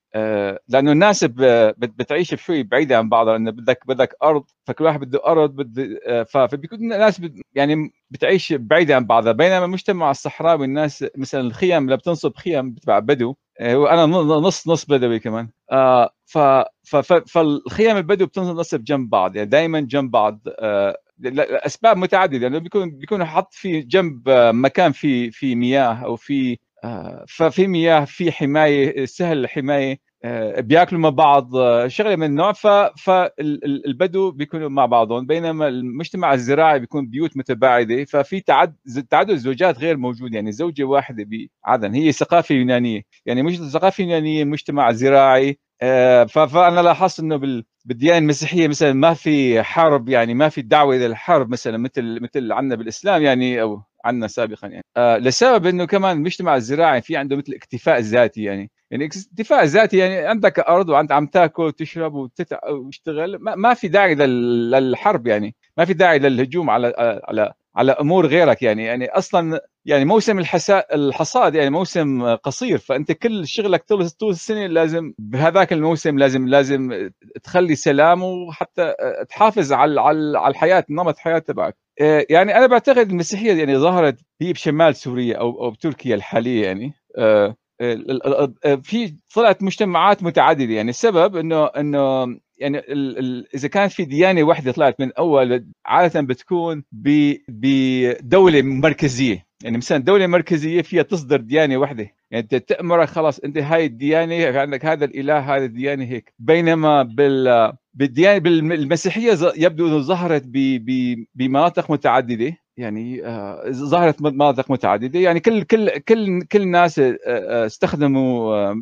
[0.68, 1.24] لأنه الناس
[1.78, 6.22] بتعيش شوي بعيدة عن بعضها لأنه بدك بدك أرض فكل واحد بده أرض بده آه،
[6.22, 7.22] فبيكون الناس
[7.54, 9.32] يعني بتعيش بعيدة عن بعضها.
[9.32, 14.84] بينما المجتمع الصحراوي الناس مثلا الخيم اللي بتنصب خيم بتبع بدو آه، وأنا نص نص
[14.84, 15.48] بدوي كمان.
[16.26, 16.38] ف
[17.26, 20.40] فالخيم البدو بتنصب جنب بعض يعني دائما جنب بعض.
[21.18, 24.22] لاسباب متعددة لأنه بيكون بيكون حط في جنب
[24.54, 26.58] مكان في في مياه أو في
[27.28, 29.98] ففي مياه في حماية سهل الحمايه آه،
[30.60, 32.52] بياكلوا مع بعض آه، شغلة من النوع.
[32.98, 38.04] فالبدو بيكونوا مع بعضهم بينما المجتمع الزراعي بيكون بيوت متباعدة.
[38.04, 38.76] ففي تعد
[39.10, 40.34] تعدد زوجات غير موجود.
[40.34, 41.26] يعني زوجة واحدة
[41.66, 43.02] بعدن هي ثقافة يونانية.
[43.26, 45.58] يعني مش ثقافة يونانية مجتمع زراعي.
[45.82, 51.06] آه، فأنا لاحظت إنه بالديانة المسيحية مثلا ما في حرب يعني ما في دعوة إلى
[51.06, 54.84] الحرب مثلا مثل مثل عندنا بالإسلام يعني أو عندنا سابقا يعني.
[54.96, 58.70] آه لسبب إنه كمان المجتمع الزراعي في عنده مثل اكتفاء ذاتي يعني.
[58.90, 65.26] يعني اكتفاء ذاتي يعني عندك أرض وانت عم تاكل وتشرب وتشتغل ما, في داعي للحرب
[65.26, 65.54] يعني.
[65.76, 66.92] ما في داعي للهجوم على
[67.28, 68.84] على على أمور غيرك يعني.
[68.84, 70.38] يعني أصلا يعني موسم
[70.92, 72.78] الحصاد يعني موسم قصير.
[72.78, 77.10] فأنت كل شغلك طول طول السنة لازم بهذاك الموسم لازم لازم
[77.42, 78.94] تخلي سلام وحتى
[79.28, 81.76] تحافظ على على الحياة نمط الحياة تبعك.
[82.00, 86.92] آه، يعني أنا بعتقد المسيحية يعني ظهرت هي بشمال سوريا أو أو بتركيا الحالية يعني.
[87.18, 87.56] آه،
[88.82, 90.74] في طلعت مجتمعات متعددة.
[90.74, 92.78] يعني السبب إنه إنه يعني
[93.54, 96.84] إذا كانت في ديانة واحدة طلعت من اول عادة بتكون
[97.48, 99.46] بدولة مركزية.
[99.64, 104.58] يعني مثلا دولة مركزية فيها تصدر ديانة واحدة يعني أنت تامرك خلاص أنت هاي الديانة
[104.58, 106.34] عندك هذا الإله هذا الديانة هيك.
[106.38, 110.42] بينما بال بالديانة بالمسيحية يبدو إنه ظهرت
[111.34, 112.56] بمناطق متعددة.
[112.76, 115.18] يعني آه، ظهرت مناطق متعددة.
[115.18, 118.74] يعني كل كل كل كل الناس آه، آه، استخدموا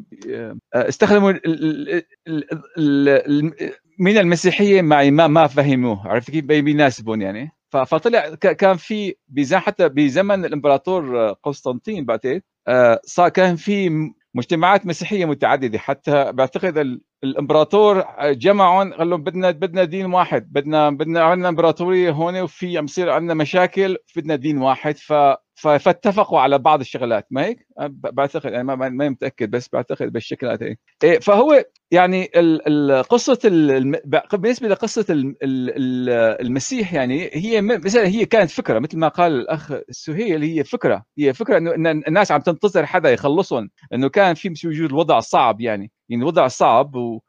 [0.74, 1.32] استخدموا
[3.98, 6.08] من المسيحية معي ما ما فهموه.
[6.08, 7.52] عرفت كيف؟ بيناسبون يعني.
[7.70, 9.14] فطلع كان في
[9.58, 12.42] حتى بزمن الإمبراطور قسطنطين بعتقد
[13.04, 13.90] صار كان في
[14.34, 15.78] مجتمعات مسيحية متعددة.
[15.78, 22.40] حتى بعتقد الامبراطور جمعهم قال لهم بدنا بدنا دين واحد بدنا بدنا عندنا امبراطورية هون
[22.40, 24.96] وفي عم يصير عندنا مشاكل بدنا دين واحد.
[24.98, 25.12] ف
[25.68, 27.26] فاتفقوا على بعض الشغلات.
[27.30, 30.66] ما هيك؟ بعتقد أنا ما ما متأكد بس بعتقد بالشكل هذا
[31.04, 32.24] إيه فهو يعني
[33.10, 33.38] قصة
[34.32, 35.06] بالنسبة لقصة
[36.40, 41.04] المسيح يعني هي مثلا هي كانت فكرة مثل ما قال الأخ سهيل هي فكرة.
[41.18, 45.90] هي فكرة إنه الناس عم تنتظر حدا يخلصهم إنه كان في وجود الوضع صعب يعني.
[46.08, 47.20] يعني الوضع صعب و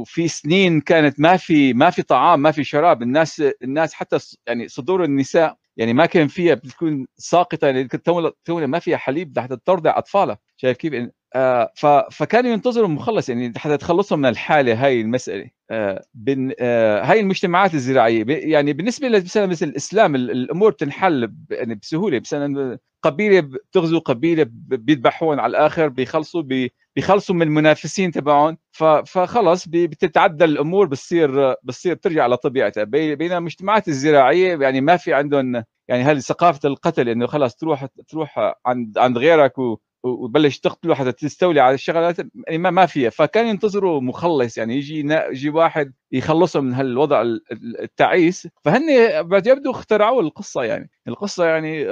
[0.00, 3.02] وفي سنين كانت ما في ما في طعام ما في شراب.
[3.02, 7.88] الناس الناس حتى يعني صدور النساء يعني ما كان فيها بتكون ساقطة يعني
[8.44, 11.72] تو ما فيها حليب حتى ترضع اطفالها شايف كيف؟ آه
[12.12, 15.53] فكانوا ينتظروا مخلص يعني حتى تخلصهم من الحالة هاي المسألة.
[16.14, 22.78] بن آه هاي المجتمعات الزراعية يعني بالنسبة مثلا مثل الإسلام الأمور تنحل يعني بسهولة مثلا
[23.02, 28.58] قبيلة بتغزو قبيلة بيذبحون على الآخر بيخلصوا بي بيخلصوا من المنافسين تبعهم
[29.06, 32.84] فخلص بتتعدل الأمور بتصير بتصير بترجع لطبيعتها.
[32.84, 38.54] بينما المجتمعات الزراعية يعني ما في عندهم يعني هذه ثقافة القتل إنه خلص تروح تروح
[38.66, 39.52] عند عند غيرك
[40.04, 43.10] وبلش تقتله حتى تستولي على الشغلات يعني ما ما فيها.
[43.10, 47.22] فكان ينتظروا مخلص يعني يجي يجي واحد يخلصهم من هالوضع
[47.82, 48.48] التعيس.
[48.64, 48.82] فهن
[49.46, 50.90] يبدو اخترعوا القصة يعني.
[51.08, 51.86] القصة يعني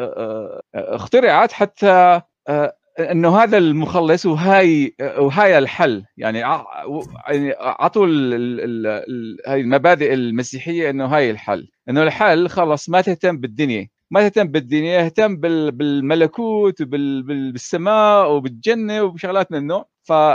[0.74, 2.20] اخترعت حتى
[3.00, 6.04] إنه هذا المخلص وهاي وهاي الحل.
[6.16, 8.06] يعني يعني اعطوا
[9.46, 11.68] هاي المبادئ المسيحية إنه هاي الحل.
[11.88, 13.88] إنه الحل خلص ما تهتم بالدنيا.
[14.12, 19.88] ما تهتم بالدنيا اهتم بالملكوت وبالسماء وبالجنة وبشغلات من النوع.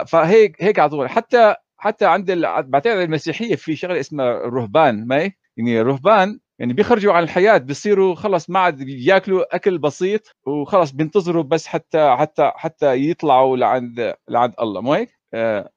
[0.08, 1.10] فهيك هيك على طول.
[1.10, 2.32] حتى حتى عند
[2.68, 5.18] بعتقد المسيحية في شغلة اسمها الرهبان ما
[5.58, 11.44] يعني الرهبان يعني بيخرجوا عن الحياة بيصيروا خلص ما عاد ياكلوا أكل بسيط وخلص بينتظروا
[11.44, 15.17] بس حتى حتى حتى يطلعوا لعند لعند الله مو هيك؟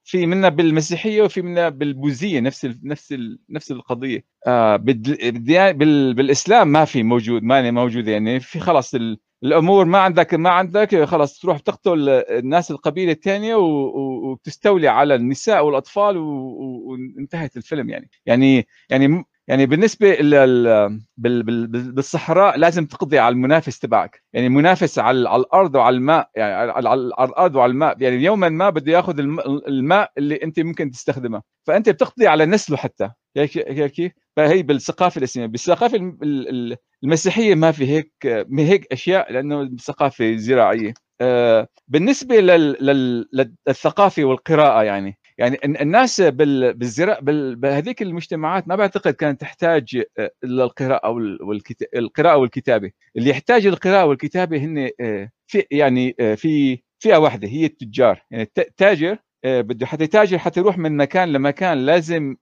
[0.05, 4.25] في منا بالمسيحية وفي منا بالبوذية نفس ال نفس ال نفس القضية.
[4.47, 8.41] آه بال بالإسلام ما في موجود ما موجود يعني.
[8.41, 8.95] في خلص
[9.43, 16.17] الأمور ما عندك ما عندك خلاص تروح تقتل الناس القبيلة الثانية وتستولي على النساء والأطفال
[16.17, 18.11] وانتهت الفيلم يعني.
[18.27, 21.01] يعني يعني يعني بالنسبة لل...
[21.95, 24.23] بالصحراء لازم تقضي على المنافس تبعك.
[24.33, 28.03] يعني منافس على, على الأرض وعلى الماء يعني على, الأرض وعلى الماء.
[28.03, 29.19] يعني يوما ما بده يأخذ
[29.69, 31.43] الماء اللي أنت ممكن تستخدمه.
[31.67, 33.11] فأنت بتقضي على نسله حتى.
[33.35, 35.51] كيف فهي بالثقافة الإسلامية.
[35.51, 36.15] بالثقافة
[37.05, 38.13] المسيحية ما في هيك
[38.49, 40.95] ما هيك أشياء لأنه ثقافة زراعية.
[41.21, 45.19] آه، بالنسبة للثقافة والقراءة يعني.
[45.41, 47.21] يعني الناس بالزراعه
[47.55, 52.91] بهذيك المجتمعات ما بعتقد كانت تحتاج آه، للقراءه والقراءه والكتابة.
[53.17, 58.23] اللي يحتاج القراءة والكتابة هن آه، في يعني في فئة واحدة هي التجار.
[58.31, 62.37] يعني التاجر بده حتى يتاجر حتى يروح من مكان لمكان لازم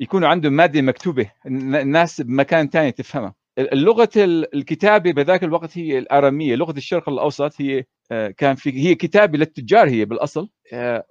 [0.00, 3.34] يكون عنده مادة مكتوبة الناس بمكان ثاني تفهمها.
[3.58, 4.08] اللغة
[4.54, 9.88] الكتابة بذاك الوقت هي الأرامية لغة الشرق الأوسط هي آه، كان في هي كتابة للتجار
[9.88, 11.04] هي بالأصل آه،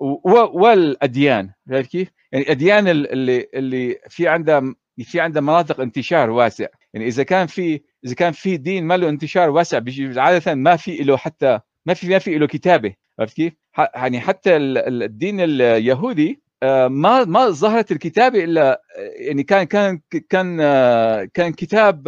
[0.54, 7.24] والأديان كيف؟ يعني الأديان اللي اللي في عندها في عندها مناطق انتشار واسع يعني إذا
[7.24, 9.80] كان في إذا كان في دين ما له انتشار واسع
[10.18, 13.54] عادة ما في له حتى ما في ما في له كتابة عرفت كيف؟
[13.96, 18.82] يعني حتى الدين اليهودي ما ما ظهرت الكتابه إلا
[19.20, 20.00] يعني كان كان
[20.30, 20.58] كان
[21.34, 22.08] كان كتاب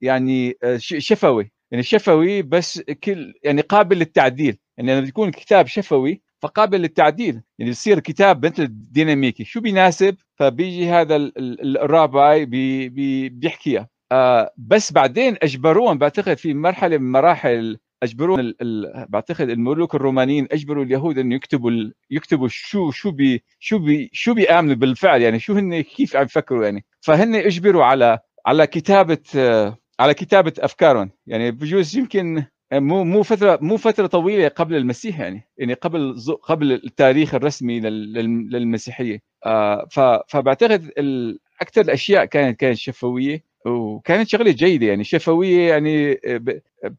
[0.00, 1.52] يعني شفوي.
[1.70, 4.58] يعني شفوي بس كل يعني قابل للتعديل.
[4.78, 7.42] يعني لما يكون كتاب شفوي فقابل للتعديل.
[7.58, 13.88] يعني يصير كتاب مثل ديناميكي شو بيناسب؟ فبيجي هذا الراباي بي بي بيحكيها.
[14.12, 20.46] آه بس بعدين أجبروهم بعتقد في مرحلة من مراحل أجبروا ال ال بعتقد الملوك الرومانيين
[20.52, 25.38] أجبروا اليهود انه يكتبوا ال يكتبوا شو شو بي شو بي شو بيأمنوا بالفعل يعني
[25.38, 26.84] شو هن كيف عم يفكروا يعني.
[27.00, 29.18] فهن أجبروا على على كتابة
[30.00, 31.10] على كتابة أفكارهم.
[31.26, 36.72] يعني بجوز يمكن مو مو فترة مو فترة طويلة قبل المسيح يعني يعني قبل قبل
[36.72, 39.20] التاريخ الرسمي للمسيحية.
[39.46, 39.86] آه
[40.28, 40.90] فبعتقد
[41.60, 43.49] أكثر الأشياء كانت كانت شفوية.
[43.66, 46.20] وكانت شغلة جيدة يعني شفوية يعني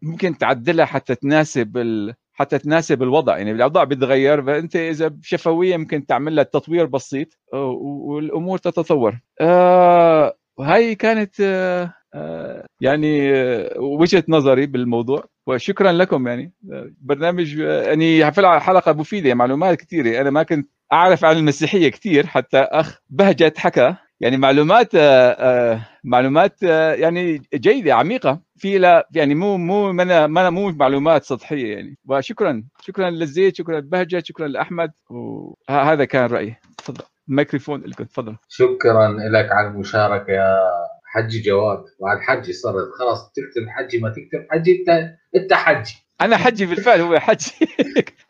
[0.01, 2.13] ممكن تعدلها حتى تناسب ال...
[2.33, 8.57] حتى تناسب الوضع يعني الأوضاع بتتغير فأنت إذا شفويه ممكن تعمل لها تطوير بسيط والأمور
[8.57, 9.19] تتطور.
[9.41, 16.53] آه وهي كانت آه آه، يعني آه، وجهة نظري بالموضوع وشكرا لكم يعني.
[17.01, 18.25] برنامج يعني
[18.59, 23.95] حلقة مفيدة معلومات كثيرة أنا ما كنت أعرف عن المسيحية كثير حتى أخ بهجت حكى.
[24.21, 28.41] يعني معلومات آه، آه، معلومات آه، يعني جيدة عميقة.
[28.57, 31.97] في لا يعني مو مو من مو معلومات سطحية يعني.
[32.05, 34.91] وشكرا شكرا للزيت شكرا لبهجه شكرا لأحمد.
[35.09, 36.55] وهذا كان رأيي.
[36.77, 37.03] تفضل.
[37.29, 38.03] الميكروفون لكم.
[38.03, 38.35] تفضل.
[38.49, 40.57] شكرا لك على المشاركة يا
[41.05, 41.83] حجي جواد.
[42.01, 42.89] بعد حجي صرت.
[42.99, 45.95] خلاص تكتب حجي ما تكتب حجي انت انت حجي.
[46.21, 47.51] أنا حجي بالفعل هو حجي.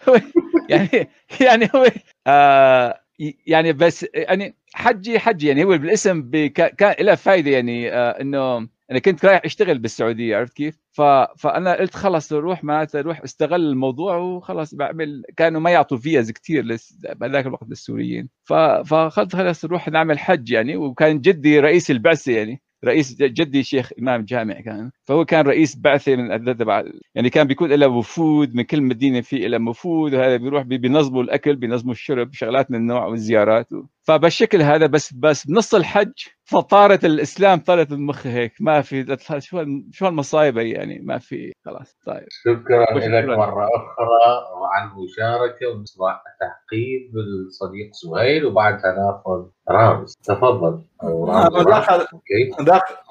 [0.70, 1.10] يعني
[1.42, 1.88] يعني هو
[2.28, 3.02] آه
[3.48, 9.00] يعني بس يعني حجي حجي يعني هو بالاسم كان له فائده يعني آه إنه أنا
[9.00, 11.02] كنت رايح أشتغل بالسعودية عرفت كيف؟ ف...
[11.38, 16.66] فأنا قلت خلص روح معناته روح استغل الموضوع وخلص بعمل كانوا ما يعطوا فيز كثير
[16.66, 16.98] لس...
[17.16, 18.54] بهذاك الوقت للسوريين ف...
[18.54, 24.26] فقلت خلص نروح نعمل حج يعني وكان جدي رئيس البعثة يعني رئيس جدي شيخ إمام
[24.26, 24.92] جامع كان.
[25.06, 26.84] فهو كان رئيس بعثة من تبع
[27.16, 31.56] يعني كان بيكون له وفود من كل مدينة في له وفود وهذا بيروح بينظموا الأكل
[31.56, 33.68] بينظموا الشرب شغلات من النوع والزيارات
[34.04, 36.12] فبالشكل هذا بس بس بنص الحج
[36.44, 38.54] فطارت الإسلام طارت المخ هيك.
[38.60, 42.26] ما في شو شو المصايب يعني؟ ما في خلاص طيب.
[42.30, 50.18] شكرا لك مرة أخرى وعلى المشاركه ونسمع تعقيب الصديق سهيل وبعدها ناخذ رامز.
[50.24, 50.82] تفضل.
[51.04, 52.08] مداخله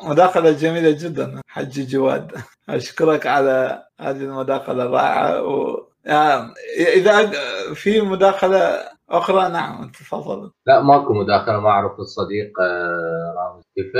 [0.02, 2.32] مداخلة جميلة جدا حجي جواد.
[2.68, 5.42] أشكرك على هذه المداخلة الرائعة.
[5.42, 6.54] و يعني
[6.96, 7.30] إذا
[7.74, 8.80] في مداخلة
[9.10, 10.50] أخرى نعم تفضل.
[10.66, 13.92] لا ماكو مداخله ما أعرف الصديق آه، رامز كيف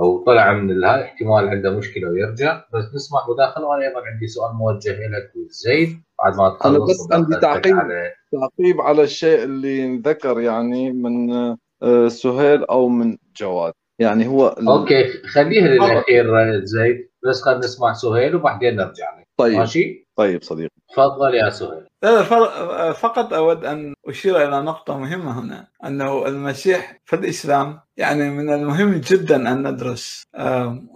[0.00, 2.64] أو طلع من الهاي احتمال عنده مشكلة ويرجع.
[2.74, 7.08] بس نسمع مداخله وأنا أيضا عندي سؤال موجه لك وزيد بعد ما تخلص أنا بس
[7.12, 8.12] عندي تعقيب على...
[8.32, 11.32] تعقيب على الشيء اللي انذكر يعني من
[11.82, 13.72] آه، سهيل أو من جواد.
[13.98, 19.23] يعني هو أوكي خليها للأخير زيد بس خلينا نسمع سهيل وبعدين نرجع لك.
[19.36, 19.58] طيب.
[19.58, 20.70] ماشي؟ طيب صديقي.
[20.88, 21.84] تفضل يا سهيل.
[22.94, 28.94] فقط أود أن أشير إلى نقطة مهمة هنا أنه المسيح في الإسلام يعني من المهم
[28.94, 30.22] جدا أن ندرس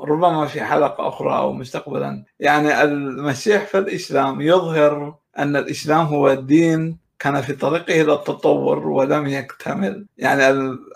[0.00, 6.98] ربما في حلقة أخرى أو مستقبلا يعني المسيح في الإسلام يظهر أن الإسلام هو الدين
[7.18, 10.48] كان في طريقه إلى التطور ولم يكتمل يعني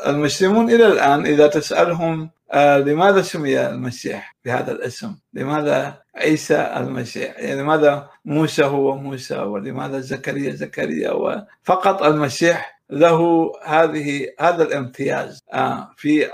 [0.06, 7.60] المسلمون إلى الآن إذا تسألهم آه، لماذا سمي المسيح بهذا الاسم؟ لماذا عيسى المسيح؟ يعني
[7.60, 16.26] لماذا موسى هو موسى ولماذا زكريا زكريا وفقط المسيح له هذه هذا الامتياز آه، في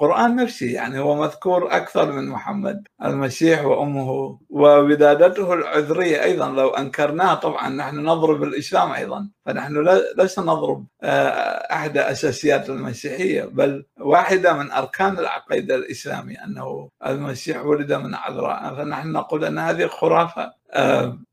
[0.00, 6.48] القرآن نفسه يعني هو مذكور أكثر من محمد المسيح وأمه وولادته العذرية أيضا.
[6.48, 9.28] لو أنكرناها طبعا نحن نضرب الإسلام أيضا.
[9.46, 9.88] فنحن
[10.18, 17.92] لسنا نضرب آه، أحد أساسيات المسيحية بل واحدة من أركان العقيدة الإسلامية أنه المسيح ولد
[17.92, 18.74] من عذراء.
[18.74, 20.52] فنحن نقول أن هذه خرافة.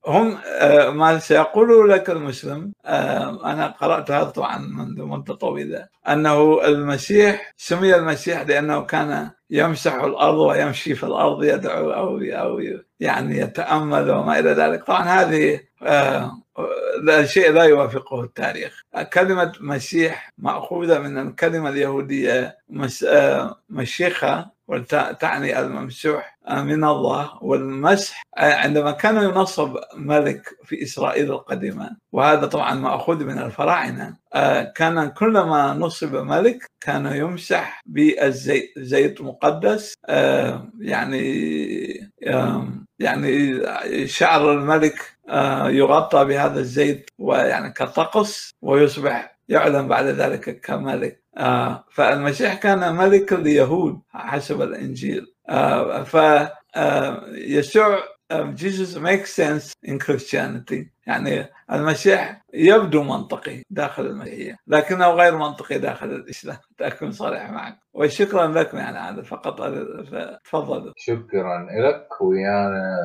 [0.07, 2.73] هم آه، ما سيقول لك المسلم
[3.45, 10.37] أنا قرأت هذا طبعا منذ مدة طويلة أنه المسيح سمي المسيح لأنه كان يمسح الأرض
[10.37, 12.61] ويمشي في الأرض يدعو أو أو
[12.99, 14.83] يعني يتأمل وما إلى ذلك.
[14.83, 16.31] طبعا هذه آه
[17.25, 18.83] شيء لا يوافقه التاريخ.
[19.13, 22.57] كلمة مسيح مأخوذة من الكلمة اليهودية
[23.07, 28.21] آه، مشيخة وتعني الممسوح من الله والمسح.
[28.37, 34.17] عندما كان ينصب ملك في إسرائيل القديمة وهذا طبعا مأخوذ من الفراعنة
[34.75, 39.93] كان كلما نصب ملك كان يمسح بالزيت زيت مقدس
[40.79, 42.13] يعني
[42.99, 43.59] يعني
[44.07, 45.17] شعر الملك
[45.69, 51.23] يغطى بهذا الزيت ويعني كطقس ويصبح يعلم بعد ذلك كملك.
[51.37, 55.25] آه فالمسيح كان ملك اليهود حسب الإنجيل.
[55.49, 56.15] آه ف
[56.75, 57.25] آه
[58.55, 60.93] Jesus makes sense in Christianity.
[61.07, 66.57] يعني المسيح يبدو منطقي داخل المسيحية لكنه غير منطقي داخل الإسلام.
[66.81, 67.77] أكون صريح معك.
[67.93, 69.61] وشكرا لكم يعني هذا فقط
[70.45, 70.93] تفضل.
[70.97, 72.21] شكرا لك.
[72.21, 72.97] ويانا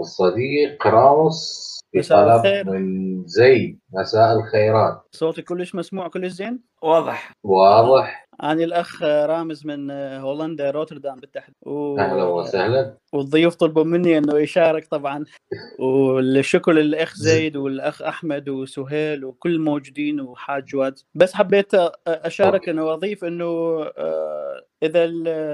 [0.00, 2.70] الصديق راموس مساء الخير.
[2.70, 3.78] من زيد.
[3.92, 5.02] مساء الخيرات.
[5.12, 7.32] صوتي كلش مسموع كلش زين؟ واضح.
[7.44, 8.26] واضح.
[8.42, 11.54] أنا الأخ رامز من هولندا روتردام بالتحديد.
[11.62, 11.98] و...
[11.98, 12.96] أهلا وسهلا.
[13.12, 15.24] والضيوف طلبوا مني أنه يشارك طبعا.
[15.78, 20.98] والشكر للأخ زيد والأخ أحمد وسهيل وكل الموجودين وحاج جواد.
[21.14, 21.72] بس حبيت
[22.06, 23.46] أشارك أنه وأضيف أنه
[23.98, 25.04] آه، إذا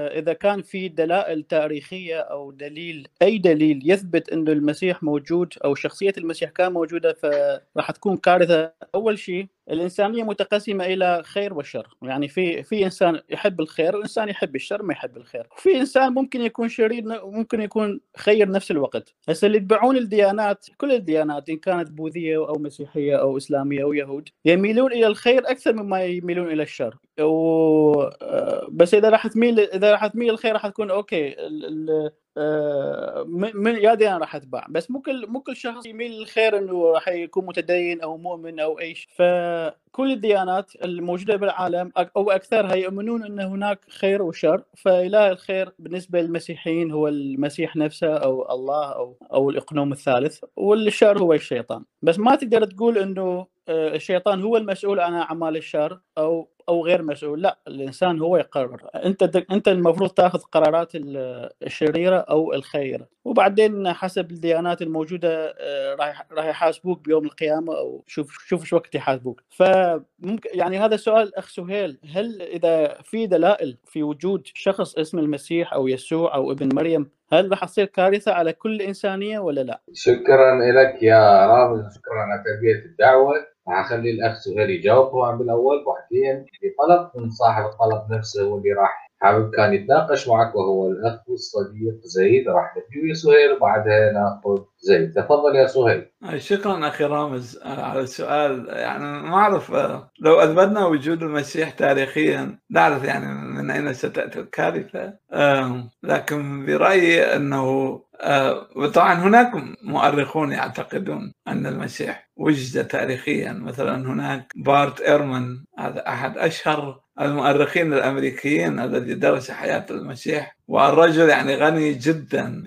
[0.07, 6.13] إذا كان في دلائل تاريخية أو دليل أي دليل يثبت إنه المسيح موجود أو شخصية
[6.17, 8.71] المسيح كان موجودة فراح تكون كارثة.
[8.95, 11.87] أول شيء الإنسانية متقسمة إلى خير وشر.
[12.01, 15.47] يعني في في إنسان يحب الخير وانسان يحب الشر ما يحب الخير.
[15.57, 19.15] في إنسان ممكن يكون شرير ممكن يكون خير نفس الوقت.
[19.29, 24.29] هسه اللي يتبعون الديانات كل الديانات إن كانت بوذية أو مسيحية أو إسلامية أو يهود
[24.45, 26.97] يميلون إلى الخير أكثر مما يميلون إلى الشر.
[27.19, 28.01] و...
[28.21, 31.65] آه، بس إذا راح تميل إذا راح تميل الخير راح تكون أوكي ال...
[31.65, 32.11] ال...
[32.37, 36.91] آه، من يا ديانه راح اتبع بس مو كل مو كل شخص يميل للخير إنه
[36.91, 43.23] راح يكون متدين أو مؤمن أو اي شيء فكل الديانات الموجودة بالعالم أو اكثرها يؤمنون
[43.23, 49.49] إن هناك خير وشر فإله الخير بالنسبة للمسيحيين هو المسيح نفسه أو الله أو أو
[49.49, 51.83] الاقنوم الثالث والشر هو الشيطان.
[52.01, 57.01] بس ما تقدر تقول إنه آه، الشيطان هو المسؤول عن أعمال الشر أو أو غير
[57.03, 58.81] مسؤول لا الإنسان هو يقرر.
[58.95, 63.07] أنت أنت المفروض تأخذ قرارات ال- الشريرة أو الخيرة.
[63.25, 68.95] وبعدين حسب الديانات الموجودة آه، راح راح يحاسبوك بيوم القيامة أو شوف شوف إيش وقت
[68.95, 69.41] يحاسبوك.
[69.49, 75.73] فممكن يعني هذا سؤال أخ سهيل هل إذا في دلائل في وجود شخص اسمه المسيح
[75.73, 80.55] أو يسوع أو ابن مريم هل راح تصير كارثة على كل الانسانيه ولا لا؟ شكرا
[80.71, 83.33] لك يا رامز شكرا على تلبيه الدعوة.
[83.67, 85.07] أخلي الاخ سهيل يجاوب.
[85.11, 90.55] طبعا بالاول بعدين في طلب من صاحب الطلب نفسه واللي راح حابب كان يتناقش معك
[90.55, 96.05] وهو الأخ والصديق زيد راح نبدي سهيل وبعدها ناخذ زيد تفضل يا سهيل.
[96.37, 97.57] شكرا أخي رامز.
[97.65, 103.25] آه، على السؤال يعني ما أعرف آه، لو أثبتنا وجود المسيح تاريخيا نعرف يعني
[103.67, 109.51] من اين ستاتي الكارثة آه، لكن برأيي أنه آه، وطبعا هناك
[109.83, 113.51] مؤرخون يعتقدون أن المسيح وجد تاريخيا.
[113.53, 120.57] مثلا هناك بارت إيرمان هذا أحد أشهر المؤرخين الأمريكيين الذي درس حياة المسيح.
[120.67, 122.63] والرجل يعني غني جدا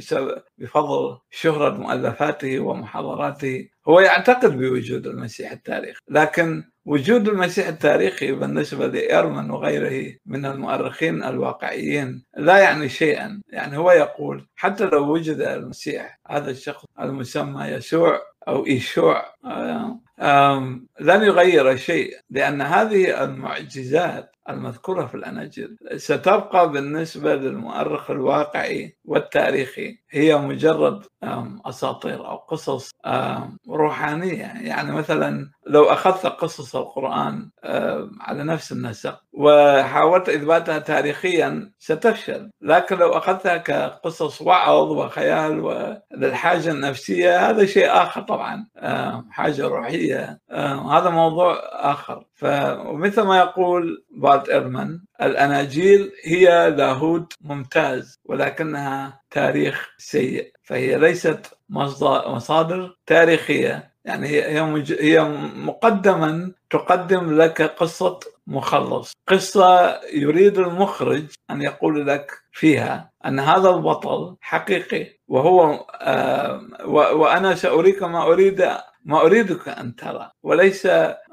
[0.58, 3.68] بفضل شهرة مؤلفاته ومحاضراته.
[3.88, 12.24] هو يعتقد بوجود المسيح التاريخي لكن وجود المسيح التاريخي بالنسبة لإيرمان وغيره من المؤرخين الواقعيين
[12.36, 13.42] لا يعني شيئا.
[13.48, 18.20] يعني هو يقول حتى لو وجد المسيح هذا الشخص المسمى يسوع
[19.44, 28.96] آه، آم، لن يغير شيء لأن هذه المعجزات المذكورة في الأناجيل ستبقى بالنسبة للمؤرخ الواقعي
[29.04, 29.98] والتاريخي.
[30.10, 34.52] هي مجرد آم، أساطير أو قصص آم، روحانية.
[34.60, 42.50] يعني مثلا لو أخذت قصص القرآن آم، على نفس النسق وحاولت إثباتها تاريخيا ستفشل.
[42.62, 48.39] لكن لو أخذتها كقصص وعظ وخيال وللحاجة النفسية هذا شيء آخر طبعا.
[48.78, 52.24] آم، حاجة روحية آم، هذا موضوع آخر.
[52.34, 62.96] فمثل ما يقول بارت إيرمان الأناجيل هي لاهوت ممتاز ولكنها تاريخ سيء فهي ليست مصادر
[63.06, 63.89] تاريخية.
[64.04, 64.60] يعني هي
[65.00, 65.24] هي
[65.56, 69.12] مقدما تقدم لك قصة مخلص.
[69.28, 77.54] قصة يريد المخرج أن يقول لك فيها أن هذا البطل حقيقي وهو آه، و- وأنا
[77.54, 78.68] سأريك ما أريد
[79.04, 80.88] ما أريدك أن ترى وليس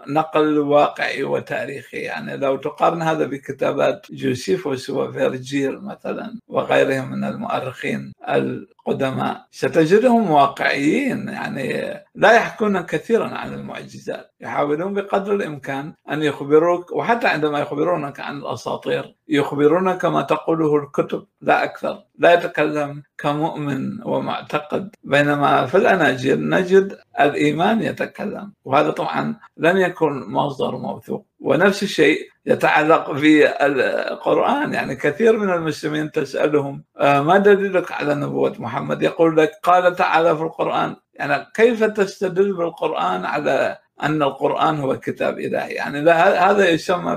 [0.07, 1.97] نقل واقعي وتاريخي.
[1.97, 11.27] يعني لو تقارن هذا بكتابات جوسيفوس وفيرجيل مثلا وغيرهم من المؤرخين القدماء ستجدهم واقعيين.
[11.27, 14.31] يعني لا يحكون كثيرا عن المعجزات.
[14.41, 21.25] يحاولون بقدر الإمكان أن يخبروك وحتى عندما يخبرونك عن الأساطير يخبرونك ما تقوله الكتب.
[21.41, 22.03] لا أكثر.
[22.19, 24.95] لا يتكلم كمؤمن ومعتقد.
[25.03, 28.53] بينما في الأناجيل نجد الإيمان يتكلم.
[28.65, 31.25] وهذا طبعا لن يكون مصدر موثوق.
[31.39, 34.73] ونفس الشيء يتعلق بالقرآن.
[34.73, 40.37] يعني كثير من المسلمين تسألهم آه، ما دليلك على نبوة محمد؟ يقول لك قال تعالى
[40.37, 40.95] في القرآن.
[41.13, 47.15] يعني كيف تستدل بالقرآن على أن القرآن هو كتاب إلهي؟ يعني هذا يسمى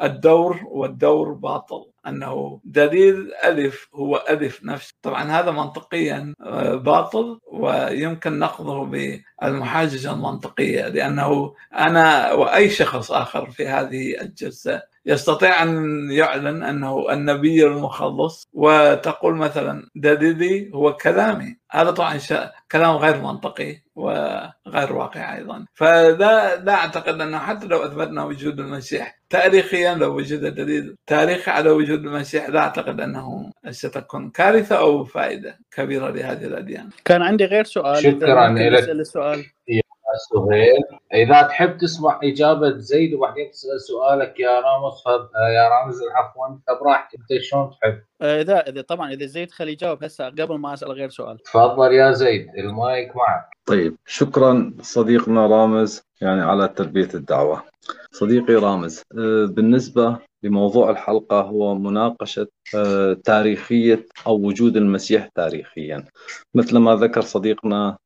[0.00, 1.93] بالدور والدور باطل.
[2.06, 4.94] أنه دليل ألف هو ألف نفسه.
[5.02, 13.68] طبعا هذا منطقيا آه، باطل ويمكن نقضه بالمحاججة المنطقية لأنه أنا وأي شخص آخر في
[13.68, 21.56] هذه الجلسة يستطيع أن يعلن أنه النبي المخلص وتقول مثلا دليلي هو كلامي.
[21.70, 22.18] هذا طبعا
[22.72, 25.64] كلام غير منطقي وغير واقعي أيضا.
[25.74, 31.70] فلا لا أعتقد أنه حتى لو أثبتنا وجود المسيح تاريخيا لو وجد دليل تاريخي على
[31.70, 36.90] وجود المسيح لا أعتقد أنه ستكون كارثة أو فائدة كبيرة لهذه الأديان.
[37.04, 38.88] كان عندي غير سؤال شكراً لك.
[38.88, 39.44] السؤال.
[40.30, 40.98] سهيل.
[41.14, 44.94] إذا تحب تسمع إجابة زيد وبعدين تسأل سؤالك يا رامز.
[45.56, 46.76] يا رامز عفوا.
[46.80, 50.74] براحتك أنت شلون تحب؟ آه، إذا إذا طبعا إذا زيد خليه يجاوب هسه قبل ما
[50.74, 51.38] أسأل غير سؤال.
[51.38, 52.48] تفضل يا زيد.
[52.58, 53.48] المايك معك.
[53.66, 57.62] طيب شكرا صديقنا رامز يعني على تلبية الدعوة.
[58.12, 62.46] صديقي رامز آه، بالنسبة لموضوع الحلقة هو مناقشة
[62.76, 66.04] آه، تاريخية أو وجود المسيح تاريخيا.
[66.54, 67.96] مثل ما ذكر صديقنا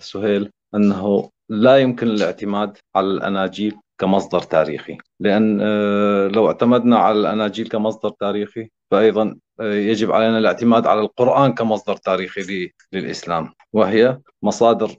[0.00, 4.98] سهيل أنه لا يمكن الاعتماد على الأناجيل كمصدر تاريخي.
[5.20, 5.58] لأن
[6.28, 13.52] لو اعتمدنا على الأناجيل كمصدر تاريخي فأيضا يجب علينا الاعتماد على القرآن كمصدر تاريخي للإسلام.
[13.72, 14.90] وهي مصادر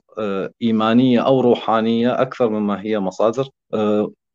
[0.62, 3.48] إيمانية أو روحانية أكثر مما هي مصادر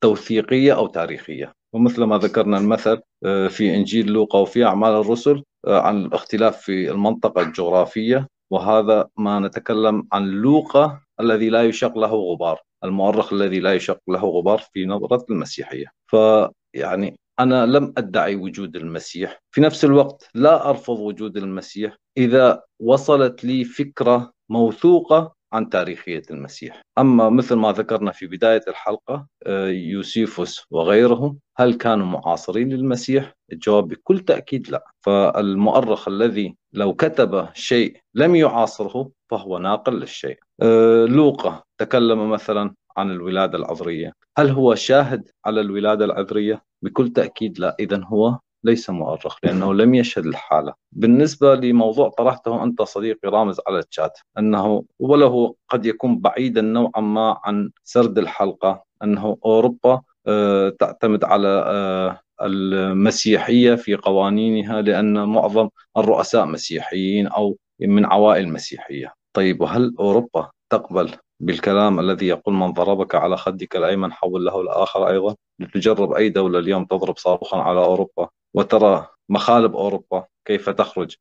[0.02, 1.54] توثيقية أو تاريخية.
[1.74, 6.92] ومثل ما ذكرنا المثل آه، في إنجيل لوقا وفي أعمال الرسل آه، عن الاختلاف في
[6.92, 8.28] المنطقة الجغرافية.
[8.54, 14.26] وهذا ما نتكلم عن لوقا الذي لا يشق له غبار المؤرخ الذي لا يشق له
[14.26, 15.86] غبار في نظرة المسيحية.
[16.08, 19.40] فيعني أنا لم أدعي وجود المسيح.
[19.52, 21.98] في نفس الوقت لا أرفض وجود المسيح.
[22.18, 26.82] إذا وصلت لي فكرة موثوقة عن تاريخية المسيح.
[26.98, 33.88] أما مثل ما ذكرنا في بداية الحلقة آه، يوسيفوس وغيرهم هل كانوا معاصرين للمسيح؟ الجواب
[33.88, 34.86] بكل تأكيد لا.
[35.02, 40.38] فالمؤرخ الذي لو كتب شيء لم يعاصره فهو ناقل للشيء.
[40.62, 44.14] آه، لوقا تكلم مثلا عن الولادة العذرية.
[44.38, 47.76] هل هو شاهد على الولادة العذرية؟ بكل تأكيد لا.
[47.80, 50.74] إذا هو ليس مؤرخ لأنه لم يشهد الحالة.
[50.92, 57.38] بالنسبة لموضوع طرحته أنت صديقي رامز على الشات أنه وله قد يكون بعيدا نوعا ما
[57.44, 66.46] عن سرد الحلقة أنه أوروبا آه، تعتمد على آه، المسيحية في قوانينها لأن معظم الرؤساء
[66.46, 69.14] مسيحيين أو من عوائل مسيحية.
[69.34, 75.08] طيب وهل أوروبا تقبل بالكلام الذي يقول من ضربك على خدك الأيمن حول له الآخر
[75.10, 75.36] أيضا.
[75.60, 81.16] لتجرب أي دولة اليوم تضرب صاروخا على أوروبا وترى مخالب أوروبا كيف تخرج؟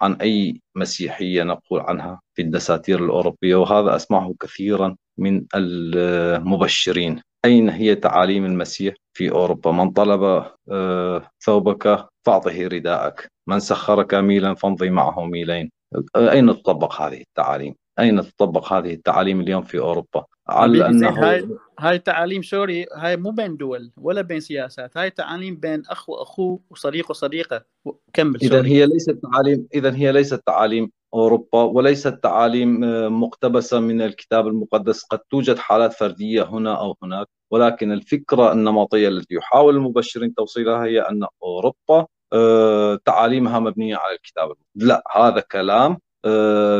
[0.00, 7.20] عن أي مسيحية نقول عنها في الدساتير الأوروبية؟ وهذا أسمعه كثيرا من المبشرين.
[7.44, 13.32] أين هي تعاليم المسيح في أوروبا؟ من طلب آه، ثوبك فأعطه رداءك.
[13.46, 15.70] من سخرك ميلا فامضي معه ميلين.
[16.16, 21.48] أين تطبق هذه التعاليم؟ أين تطبق هذه التعاليم اليوم في أوروبا؟ على أنه هاي
[21.78, 26.60] هاي تعاليم sorry هاي مو بين دول ولا بين سياسات هاي تعاليم بين أخ واخوه
[26.70, 27.64] وصديق وصديقة.
[28.12, 34.02] كمل اذا هي ليست تعاليم اذا هي ليست تعاليم أوروبا وليست تعاليم آه، مقتبسة من
[34.02, 35.04] الكتاب المقدس.
[35.04, 41.00] قد توجد حالات فردية هنا أو هناك ولكن الفكرة النمطيه التي يحاول المبشرين توصيلها هي
[41.00, 45.98] أن أوروبا آه، تعاليمها مبنية على الكتاب لا هذا كلام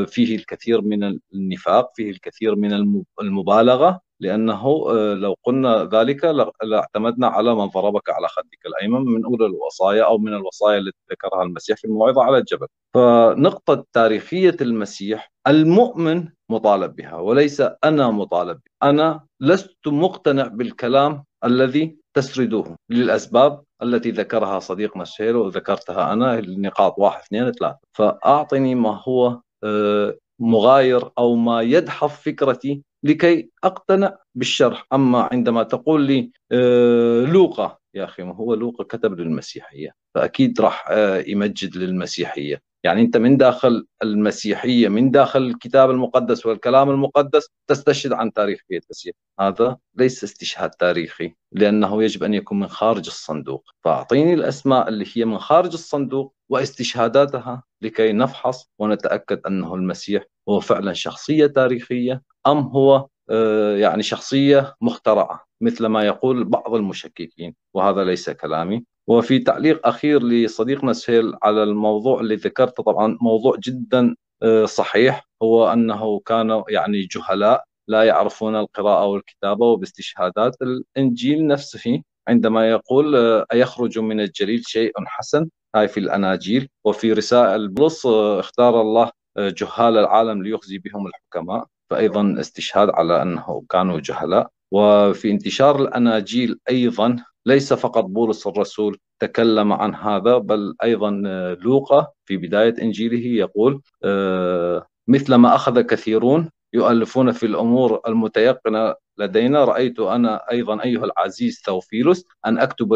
[0.06, 2.72] فيه الكثير من النفاق فيه الكثير من
[3.20, 6.24] المبالغة لأنه آه، لو قلنا ذلك
[6.62, 11.42] لاعتمدنا على من ضربك على خدك الأيمن من أولى الوصايا أو من الوصايا التي ذكرها
[11.42, 18.90] المسيح في الموعظة على الجبل فنقطة تاريخية المسيح المؤمن مطالب بها وليس أنا مطالب بها.
[18.90, 27.20] أنا لست مقتنع بالكلام الذي تسردوه للأسباب التي ذكرها صديقنا الشهير وذكرتها أنا النقاط واحد
[27.20, 27.78] اثنين ثلاثة.
[27.93, 34.86] فأعطني ما هو آه، مغاير أو ما يدحض فكرتي لكي أقتنع بالشرح.
[34.93, 39.90] أما عندما تقول لي آه، لوقا يا أخي ما هو لوقا؟ كتب للمسيحية.
[40.15, 42.73] فأكيد راح آه، يمجد للمسيحية.
[42.85, 49.15] يعني أنت من داخل المسيحية من داخل الكتاب المقدس والكلام المقدس تستشهد عن تاريخيه المسيح
[49.40, 53.65] هذا ليس استشهاد تاريخي لأنه يجب أن يكون من خارج الصندوق.
[53.85, 60.93] فأعطيني الأسماء اللي هي من خارج الصندوق واستشهاداتها لكي نفحص ونتأكد أنه المسيح هو فعلا
[60.93, 67.55] شخصية تاريخية أم هو آه، يعني شخصية مخترعة مثل ما يقول بعض المشككين.
[67.74, 68.85] وهذا ليس كلامي.
[69.09, 75.72] وفي تعليق أخير لصديقنا سهيل على الموضوع اللي ذكرته طبعا موضوع جدا آه، صحيح هو
[75.72, 80.56] أنه كانوا يعني جهلاء لا يعرفون القراءة والكتابة وباستشهادات.
[80.62, 86.68] الإنجيل نفسه عندما يقول آه، أيخرج من الجليل شيء حسن؟ هاي في الأناجيل.
[86.85, 91.66] وفي رسائل بلص آه، اختار الله جهال العالم ليخزي بهم الحكماء.
[91.90, 94.51] فأيضا استشهاد على أنه كانوا جهلاء.
[94.72, 102.06] وفي انتشار الأناجيل أيضا ليس فقط بولس الرسول تكلم عن هذا بل أيضا آه، لوقا
[102.24, 110.00] في بداية إنجيله يقول آه، مثل ما أخذ كثيرون يؤلفون في الأمور المتيقنة لدينا رأيت
[110.00, 112.94] أنا أيضا أيها العزيز ثوفيلوس أن أكتب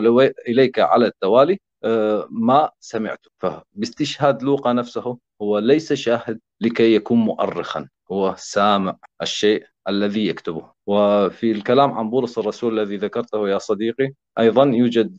[0.49, 3.27] إليك على التوالي آه، ما سمعت.
[3.39, 9.67] فباستشهاد لوقا نفسه هو ليس شاهد لكي يكون مؤرخا هو سامع الشيء.
[9.89, 10.71] الذي يكتبه.
[10.87, 15.17] وفي الكلام عن بولس الرسول الذي ذكرته يا صديقي أيضا يوجد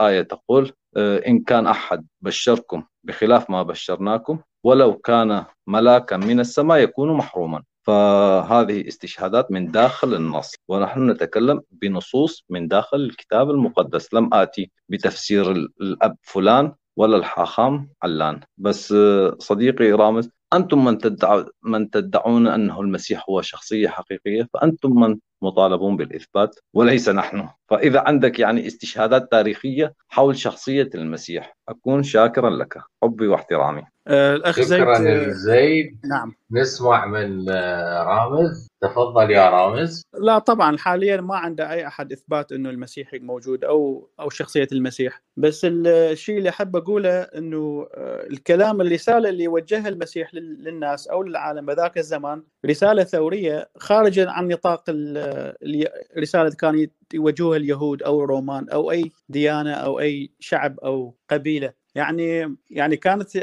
[0.00, 7.12] آية تقول إن كان أحد بشركم بخلاف ما بشرناكم ولو كان ملاكا من السماء يكون
[7.12, 7.62] محروما.
[7.82, 10.54] فهذه استشهادات من داخل النص.
[10.68, 14.14] ونحن نتكلم بنصوص من داخل الكتاب المقدس.
[14.14, 18.40] لم آتي بتفسير الأب فلان ولا الحاخام علان.
[18.58, 18.94] بس
[19.38, 25.96] صديقي رامز أنتم من, تدعو من تدعون أنه المسيح هو شخصية حقيقية فأنتم من مطالبون
[25.96, 27.48] بالإثبات وليس نحن.
[27.70, 32.78] فإذا عندك يعني استشهادات تاريخية حول شخصية المسيح أكون شاكرا لك.
[33.02, 33.82] حبي واحترامي.
[34.08, 35.98] آه، الأخ زيد شكرا آه، زيد.
[36.10, 36.34] نعم.
[36.50, 38.68] نسمع من آه، رامز.
[38.82, 40.02] تفضل يا رامز.
[40.20, 45.22] لا طبعا حاليا ما عنده أي أحد إثبات إنه المسيح موجود أو أو شخصية المسيح.
[45.36, 51.22] بس الشيء اللي أحب أقوله إنه آه، الكلام الرسالة اللي وجهها المسيح لل- للناس أو
[51.22, 55.16] للعالم بذاك الزمان رسالة ثورية خارجه عن نطاق ال-
[55.62, 55.90] اللي
[56.58, 62.96] كان يوجهوها اليهود أو الرومان أو أي ديانة أو أي شعب أو قبيلة يعني يعني
[62.96, 63.38] كانت.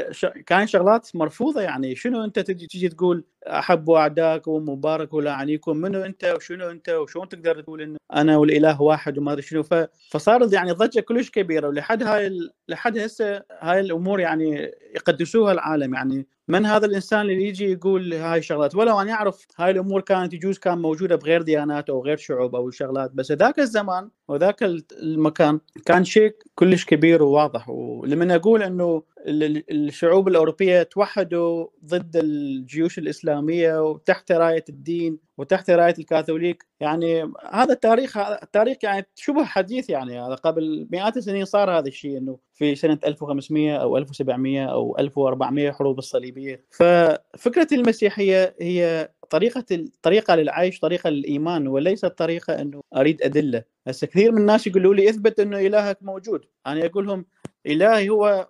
[0.46, 6.70] كان شغلات مرفوضة يعني شنو أنت تجي تقول احبوا اعدائكم ومبارك ولاعنيكم منو أنت وشنو
[6.70, 9.62] أنت وشلون تقدر تقول إنه أنا والإله واحد وما أدري شنو.
[10.10, 11.68] فصارت يعني ضجة كلش كبيرة.
[11.68, 12.30] ولحد هاي.
[12.68, 15.94] لحد هسه هاي الأمور يعني يقدسوها العالم.
[15.94, 20.32] يعني من هذا الإنسان اللي يجي يقول هاي الشغلات؟ ولو ان يعرف هاي الأمور كانت
[20.32, 23.10] يجوز كان موجودة بغير ديانات أو غير شعوب أو شغلات.
[23.14, 24.62] بس ذاك الزمان وذاك
[24.92, 27.68] المكان كان شيء كلش كبير وواضح.
[27.68, 36.66] ولما أقول إنه الشعوب الأوروبية توحدوا ضد الجيوش الإسلامية وتحت راية الدين وتحت راية الكاثوليك.
[36.80, 40.20] يعني هذا التاريخ هذا التاريخ يعني شبه حديث يعني.
[40.20, 45.70] هذا قبل مئات السنين صار هذا الشيء إنه في سنة 1500 أو 1700 أو 1400
[45.70, 46.64] حروب الصليبية.
[46.70, 53.64] ففكرة المسيحية هي طريقة طريقة للعيش طريقة للإيمان وليست طريقة أنه أريد أدلة.
[53.86, 56.44] هسه كثير من الناس يقولوا لي إثبت أنه إلهك موجود.
[56.66, 57.24] أنا أقول لهم
[57.66, 58.48] إلهي هو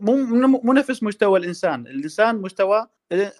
[0.00, 0.16] مو
[0.46, 1.86] مو نفس مستوى الإنسان.
[1.86, 2.86] الإنسان مستوى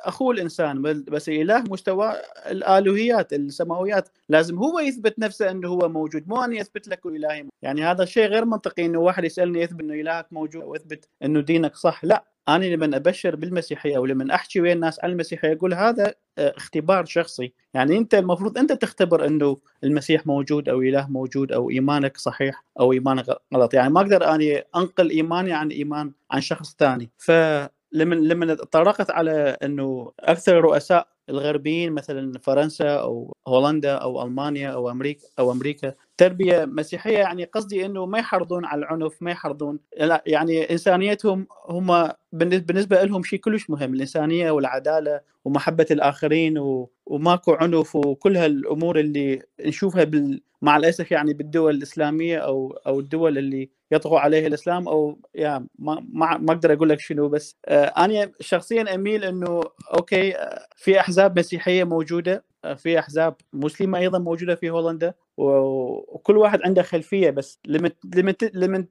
[0.01, 2.13] أخوه الإنسان بس الاله مستوى
[2.51, 4.09] الالوهيات السماويات.
[4.29, 8.27] لازم هو يثبت نفسه أنه هو موجود مو اني اثبت لك إلهي يعني هذا شيء
[8.27, 12.05] غير منطقي إنه واحد يسألني أثبت إنه إلهك موجود أو أثبت إنه دينك صح.
[12.05, 12.32] لا.
[12.49, 17.05] أنا لما أبشر بالمسيحية أو لما أحكي ويا الناس عن المسيحية أقول هذا آه، اختبار
[17.05, 17.53] شخصي.
[17.75, 22.93] يعني أنت المفروض أنت تختبر إنه المسيح موجود أو إله موجود أو إيمانك صحيح أو
[22.93, 23.75] ايمانك غلط.
[23.75, 27.11] يعني ما أقدر أني أنقل إيماني عن إيمان عن شخص ثاني.
[27.19, 34.91] فلما لما طرقت على إنه أكثر الرؤساء الغربيين مثلا فرنسا أو هولندا أو ألمانيا أو
[34.91, 39.79] أمريكا أو أمريكا تربية مسيحية يعني قصدي إنه ما يحرضون على العنف ما يحرضون
[40.27, 46.91] يعني إنسانيتهم هم بالنسبة لهم شيء كلش مهم الإنسانية والعدالة ومحبة الآخرين و...
[47.07, 50.41] وماكو عنف وكل هالأمور اللي نشوفها بال...
[50.63, 56.07] مع الأسف يعني بالدول الإسلامية أو أو الدول اللي يطغى عليها الإسلام أو يعني ما
[56.13, 59.63] ما, ما أقدر أقول لك شنو بس آه أنا شخصيا أميل إنه
[59.95, 66.37] okay آه في أحزاب مسيحية موجودة آه في أحزاب مسلمة أيضا موجودة في هولندا وكل
[66.37, 68.85] واحد عنده خلفية بس لما لما لما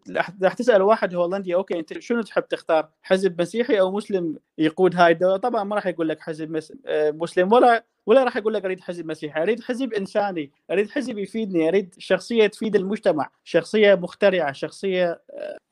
[0.43, 5.11] راح تسأل واحد هولندي okay أنت شنو تحب تختار حزب مسيحي أو مسلم؟ يقود هاي
[5.11, 5.37] الدولة.
[5.37, 9.41] طبعا ما راح يقول لك حزب مسلم ولا ولا راح أقول لك أريد حزب مسيحي.
[9.41, 15.21] أريد حزب إنساني أريد حزب يفيدني أريد شخصية تفيد المجتمع شخصية مخترعة شخصية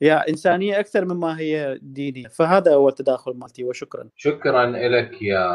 [0.00, 2.28] يا إنسانية أكثر مما هي دينية.
[2.28, 4.08] فهذا هو التداخل مالتي وشكرا.
[4.16, 5.46] شكرا لك يا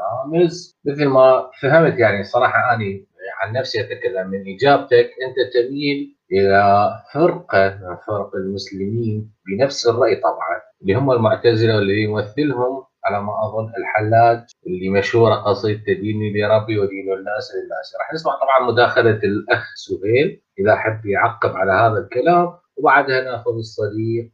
[0.00, 0.78] رامز.
[0.84, 3.06] مثل ما فهمت يعني صراحة أني
[3.40, 4.30] عن نفسي أتكلم.
[4.30, 11.76] من إجابتك أنت تميل إلى فرقه من فرق المسلمين بنفس الرأي طبعا اللي هم المعتزلة
[11.76, 17.94] واللي يمثلهم على ما أظن الحلاج اللي مشهورة قصيدته ديني لربي ودين الناس للناس.
[18.00, 24.30] راح نسمع طبعا مداخلة الأخ سهيل إذا حب يعقب على هذا الكلام وبعدها نأخذ الصديق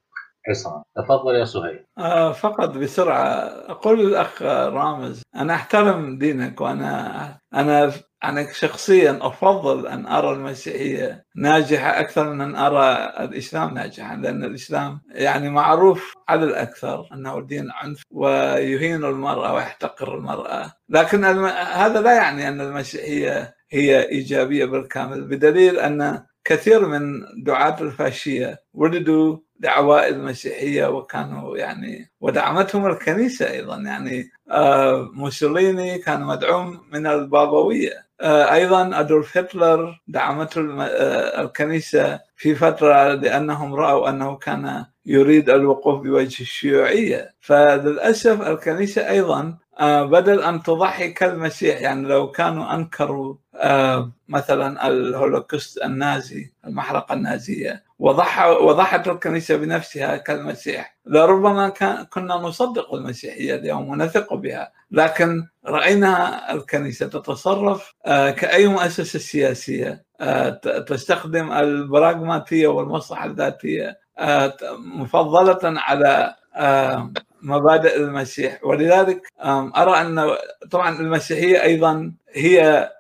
[0.49, 1.85] عصام تفضل يا سهيل.
[1.99, 3.25] آه فقط بسرعة.
[3.71, 7.93] أقول للاخ رامز أنا أحترم دينك وأنا أنا
[8.25, 15.01] أنا شخصيا أفضل أن أرى المسيحية ناجحة أكثر من أن أرى الإسلام ناجحا لأن الإسلام
[15.11, 20.73] يعني معروف على الأكثر أنه دين عنف ويهين المرأة ويحتقر المرأة.
[20.89, 21.45] لكن الم...
[21.73, 27.03] هذا لا يعني أن المسيحية هي إيجابية بالكامل بدليل أن كثير من
[27.45, 33.77] دعاة الفاشية ولدوا لعوائل مسيحيه وكانوا يعني ودعمتهم الكنيسة أيضا.
[33.77, 38.05] يعني آه موسوليني كان مدعوم من البابوية.
[38.53, 40.61] أيضا أدولف هتلر دعمته
[41.43, 47.35] الكنيسة في فترة لأنهم رأوا أنه كان يريد الوقوف بوجه الشيوعية.
[47.41, 55.83] فللأسف الكنيسة أيضا آه، بدل أن تضحي كالمسيح يعني لو كانوا أنكروا آه، مثلا الهولوكوست
[55.85, 64.35] النازي المحرقة النازية وضح وضحت الكنيسة بنفسها كالمسيح لربما كان كنا نصدق المسيحية اليوم ونثق
[64.35, 70.05] بها لكن رأينا الكنيسة تتصرف آه، كأي مؤسسة سياسية
[70.87, 73.99] تستخدم البراغماتية والمصلحة الذاتية
[74.79, 76.35] مفضلة على
[77.43, 78.65] مبادئ المسيح.
[78.65, 79.23] ولذلك
[79.77, 80.37] أرى أن
[80.71, 82.91] طبعا المسيحية أيضا هي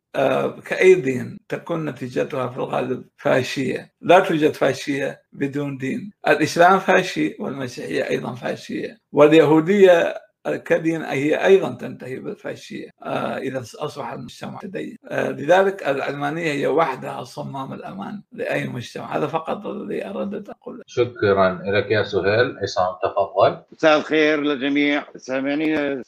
[0.65, 3.93] كأي دين تكون نتيجتها في الغالب فاشية.
[4.01, 6.13] لا توجد فاشية بدون دين.
[6.29, 8.99] الإسلام فاشي والمسيحية أيضا فاشية.
[9.13, 10.15] واليهودية
[10.49, 17.25] كدين هي أيضا تنتهي بالفاشية آه، إذا أصبح المجتمع تدين آه، لذلك العلمانيه هي وحدها
[17.25, 19.16] صمام الأمان لأي مجتمع.
[19.16, 20.83] هذا فقط الذي اردت أقوله.
[20.87, 22.59] شكرا لك يا سهيل.
[22.62, 23.59] عصام تفضل.
[23.73, 26.03] مساء الخير للجميع سامعني آه،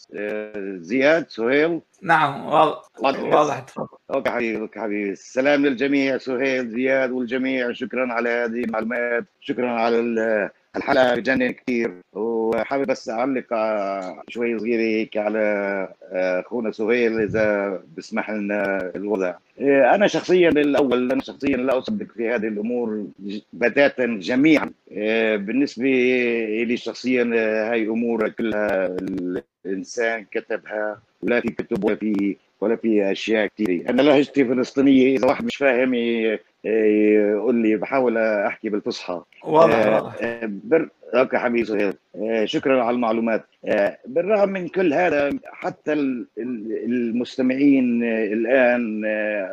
[0.76, 1.80] زياد سهيل.
[2.02, 3.58] نعم واضح.
[3.60, 3.86] تفضل.
[4.14, 5.10] okay حبيبي okay حبيبي.
[5.10, 7.72] السلام للجميع سهيل زياد والجميع.
[7.72, 9.24] شكرا على هذه المعلومات.
[9.40, 10.00] شكرا على
[10.76, 13.46] الحلقة بجنن كثير وحابب بس اعلق
[14.28, 15.38] شوي صغيره هيك على
[16.12, 19.34] آه، أخونا سهيل إذا بسمح لنا الوضع.
[19.60, 23.06] آه، أنا شخصيا الأول أنا شخصيا لا أصدق في هذه الأمور
[23.52, 24.70] بتاتا جميعا.
[24.92, 25.84] آه، بالنسبة
[26.68, 27.24] لي شخصيا
[27.70, 28.96] هاي امور كلها
[29.66, 33.90] الإنسان كتبها ولا في كتب ولا في ولا في أشياء كثيرة.
[33.90, 39.22] أنا لهجتي فلسطينية إذا واحد مش فاهم يقول لي بحاول أحكي بالفصحى.
[39.44, 40.14] واضح واضح.
[40.44, 40.88] بر...
[41.14, 41.94] أوكي حبيبي سهيل.
[42.44, 43.44] شكرا على المعلومات.
[44.06, 45.92] بالرغم من كل هذا حتى
[46.86, 49.02] المستمعين الآن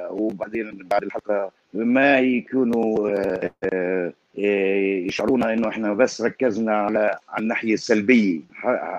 [0.10, 3.16] وبعدين بعد الحلقة ما يكونوا
[5.08, 8.40] يشعرون إنه إحنا بس ركزنا على على الناحية السلبية.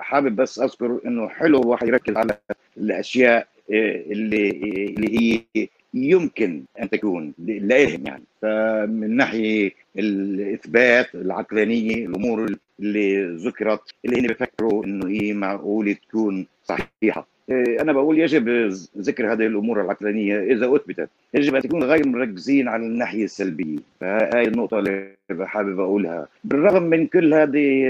[0.01, 2.37] حابب بس أذكر إنه حلو الواحد يركز على
[2.77, 5.19] الأشياء اللي اللي
[5.55, 8.23] هي يمكن أن تكون لهم يعني.
[8.41, 16.87] فمن ناحية الإثبات العقلانية الأمور اللي ذكرت اللي هن بفكروا إنه هي معقولة تكون صحيحة.
[17.03, 18.49] إيه، أنا بقول يجب
[18.97, 21.09] ذكر هذه الأمور العقلانية إذا أثبتت.
[21.33, 23.77] يجب أن تكون غير مركزين على الناحية السلبية.
[24.01, 26.27] فهي النقطة اللي حابب أقولها.
[26.43, 27.85] بالرغم من كل هذه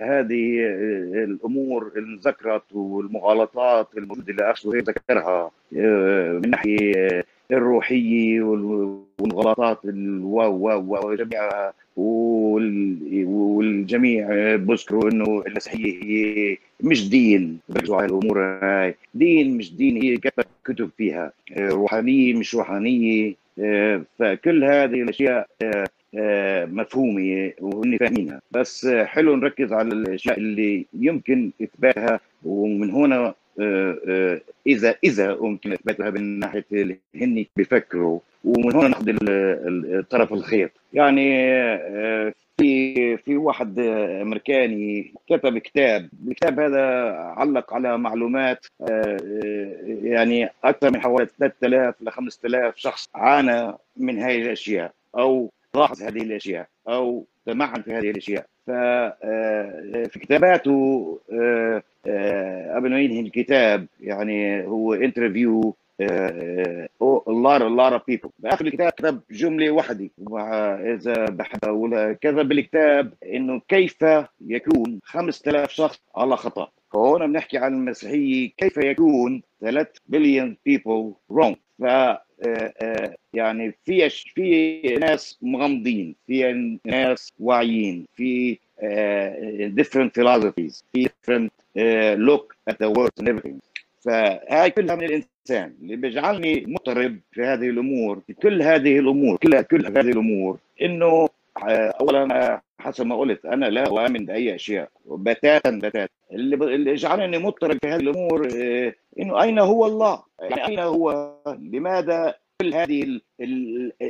[0.00, 0.66] هذه
[1.24, 11.14] الأمور اللي ذكرت والمغالطات الموجودة اللي أخذ ذكرها إيه، من ناحية الروحية والغلطات الواو واو
[11.14, 11.72] جميعها
[13.26, 18.94] والجميع بذكروا إنه المسيحيه هي مش دين بركزوا على الأمور هاي.
[19.14, 20.16] دين مش دين هي
[20.64, 21.32] كتب فيها.
[21.58, 23.34] روحانية مش روحانية.
[24.18, 25.48] فكل هذه الأشياء
[26.72, 28.40] مفهومة وهن فاهمينها.
[28.50, 33.34] بس حلو نركز على الأشياء اللي يمكن إثباتها ومن هنا
[34.66, 40.70] اذا إذا ممكن اثباتها من ناحية اللي هن بيفكروا ومن هنا نأخذ طرف الخيط.
[40.92, 43.78] يعني آه، في في واحد
[44.22, 46.08] أمريكاني كتب كتاب.
[46.28, 46.84] الكتاب هذا
[47.36, 48.66] علق على معلومات
[50.02, 56.22] يعني أكثر من حوالي 3000 ل 5000 شخص عانى من هذه الأشياء أو لاحظ هذه
[56.22, 58.46] الأشياء أو تمعن في هذه الأشياء.
[58.66, 61.18] ففي كتاباته
[62.74, 68.30] قبل ما ينهي الكتاب يعني هو انترفيو a lot of people.
[68.38, 70.10] باخر الكتاب كتب جمله واحدة
[70.94, 74.04] إذا بحب اقولها كتب بالكتاب إنه كيف
[74.46, 76.68] يكون 5000 شخص على خطأ.
[76.92, 80.56] فهون بنحكي عن المسيحية كيف يكون 3 بليون
[81.32, 81.54] wrong.
[81.78, 81.84] ف
[83.34, 88.58] يعني في في ناس مغمضين في ناس واعيين في
[89.80, 91.50] different philosophies في different
[92.28, 93.60] look at the world and everything.
[94.00, 99.62] فهاي كلها من الإنسان اللي بيجعلني مضطرب في هذه الأمور في كل هذه الأمور كلها
[99.62, 101.28] كل هذه الأمور إنه
[102.00, 104.90] اولا حسب ما قلت أنا لا اؤمن بأي أشياء.
[105.06, 106.08] بتاتا بتاتا.
[106.32, 108.48] اللي يجعلني مضطرب في هذه الأمور
[109.18, 113.20] إنه أين هو الله؟ يعني أين هو؟ لماذا كل هذه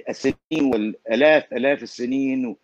[0.09, 2.56] السنين والآلاف آلاف السنين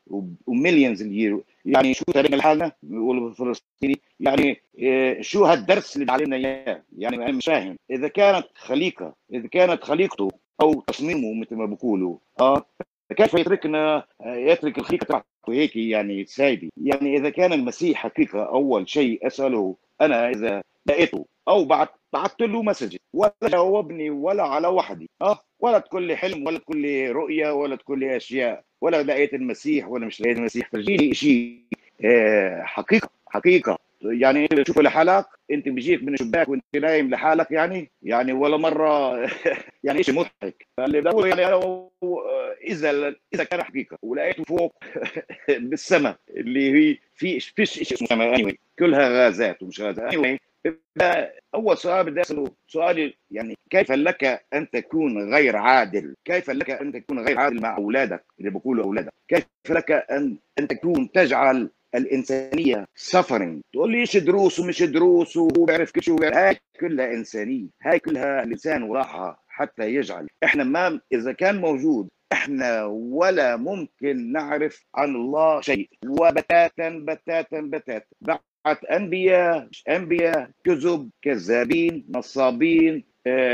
[0.47, 6.83] ومليونز الير يعني شو تاريخنا لحالنا بيقولوا بالفلسطيني يعني آه، شو هالدرس اللي علينا إياه؟
[6.99, 7.77] يعني أنا مش فاهم.
[7.91, 10.31] إذا كانت خليقة إذا كانت خليقته
[10.63, 12.67] أو تصميمه مثل ما بيقولوا آه
[13.12, 18.89] كيف يتركنا آه، يترك الخليقه تبعته هيك يعني سايبه يعني إذا كان المسيح حقيقة أول
[18.89, 25.10] شيء أسأله أنا إذا لقيته أو بعت بعثت له مسج ولا جاوبني ولا على وحدي
[25.22, 29.34] آه ولا تقول لي حلم ولا تقول لي رؤية ولا تقول لي أشياء ولا لقيت
[29.34, 31.62] المسيح ولا مش لقيت المسيح فرجيني شيء
[32.05, 33.78] آه حقيقة حقيقة.
[34.05, 39.16] يعني تشوفه لحالك أنت بيجيك من الشباك وأنت نايم لحالك يعني يعني ولا مرة
[39.85, 41.89] يعني شيء مضحك فاللي بقول يعني أنا
[42.69, 44.74] إذا إذا كان حقيقة ولقيته فوق
[45.69, 48.55] بالسماء اللي هي في فيش شيء اسمه سماء anyway.
[48.79, 50.39] كلها غازات ومش غازات anyway.
[51.55, 56.93] أول سؤال بدي أسأله سؤالي يعني كيف لك أن تكون غير عادل؟ كيف لك أن
[56.93, 62.85] تكون غير عادل مع أولادك اللي بقولوا أولادك؟ كيف لك ان أن تكون تجعل الإنسانية
[62.94, 67.66] سفرنج تقول لي إيش دروس ومش دروس وهو بيعرف كل شيء هاي كلها إنسانية.
[67.82, 70.27] هاي كلها الانسان وراحها حتى يجعل.
[70.44, 75.89] إحنا ما إذا كان موجود إحنا ولا ممكن نعرف عن الله شيء.
[76.09, 78.06] وبتاتا بتاتا بتاتا.
[78.20, 83.05] بعت أنبياء أنبياء كذب كذابين نصابين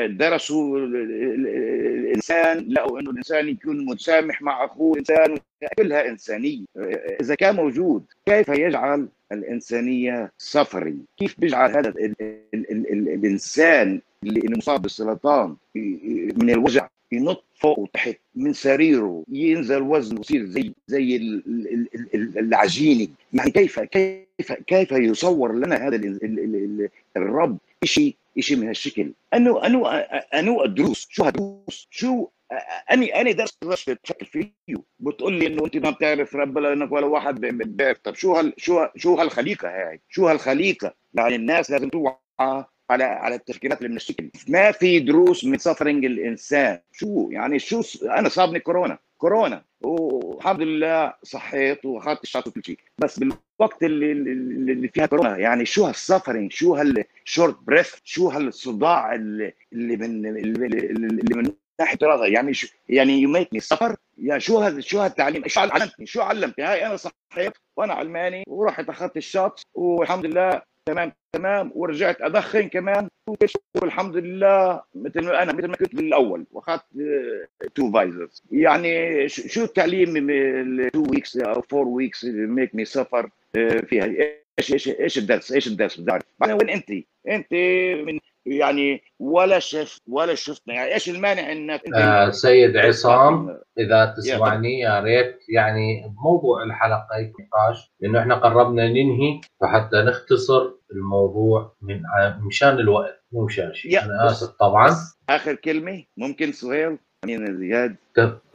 [0.07, 5.39] درسوا الانسان لقوا انه الانسان يكون متسامح مع اخوه الانسان
[5.79, 6.65] كلها انسانيه
[7.21, 14.01] اذا كان موجود كيف يجعل الانسانيه سفري كيف بيجعل هذا ال ال ال ال الانسان
[14.25, 15.57] اللي مصاب بالسرطان
[16.37, 21.17] من الوجع ينط فوق وتحت من سريره ينزل وزنه يصير زي زي
[22.15, 26.19] العجينه يعني كيف كيف كيف يصور لنا هذا
[27.17, 29.15] الرب شيء شيء من هالشكل.
[29.35, 29.89] انه انه
[30.35, 32.29] انه الدروس؟ شو هالدروس؟ شو
[32.93, 34.53] أني أني درس درس بشكل فيه.
[34.99, 38.87] بتقول لي إنه أنت ما بتعرف رب لانك ولا واحد بيعرف طب شو هال شو
[38.97, 42.17] شو هالخليقة هاي؟ شو هالخليقة؟ يعني الناس لازم توعى
[42.91, 44.31] على على التفكيرات اللي من الشكل.
[44.49, 46.81] ما في دروس من suffering الإنسان.
[46.93, 48.99] شو يعني شو أنا صابني كورونا.
[49.19, 49.65] كورونا.
[49.81, 52.79] والحمد لله صحيت وأخذت ال shot وكل شيء.
[52.99, 54.13] بس بالوقت اللي
[54.73, 60.27] اللي فيها كورونا يعني شو هال suffering شو هال short breath شو هالصداع اللي من
[60.27, 65.61] اللي من ناحية الرضا؟ يعني شو يعني me suffer يا شو هذا شو هالتعليم؟ شو
[65.61, 71.13] علمتني؟ شو علمتني هاي أنا صحيت وأنا علماني ورحت أخذت ال shot والحمد لله تمام
[71.33, 71.73] تمام.
[71.75, 73.09] ورجعت أدخن كمان.
[73.83, 76.47] والحمد لله مثل ما أنا مثل ما كنت بالأول.
[76.53, 76.85] وأخذت
[77.75, 83.31] two Pfizers يعني شو التعليم 2 weeks أو 4 weeks make me suffer
[83.87, 84.05] فيها؟
[84.59, 86.91] إيش إيش إيش الدرس؟ إيش الدرس بدي اعرف وين انت؟
[87.29, 87.53] انت
[88.07, 88.19] من
[88.53, 90.75] يعني ولا شفت ولا شفنا.
[90.75, 95.39] يعني إيش المانع إنك آه سيد عصام إذا تسمعني يا ريت.
[95.49, 102.03] يعني موضوع الحلقة نقاش لأنه إحنا قربنا ننهي فحتى نختصر الموضوع من
[102.47, 104.05] مشان الوقت مو مشان شيء.
[104.05, 104.91] أنا آسف طبعا.
[105.29, 107.97] آخر كلمة ممكن سهيل؟ أمين زياد.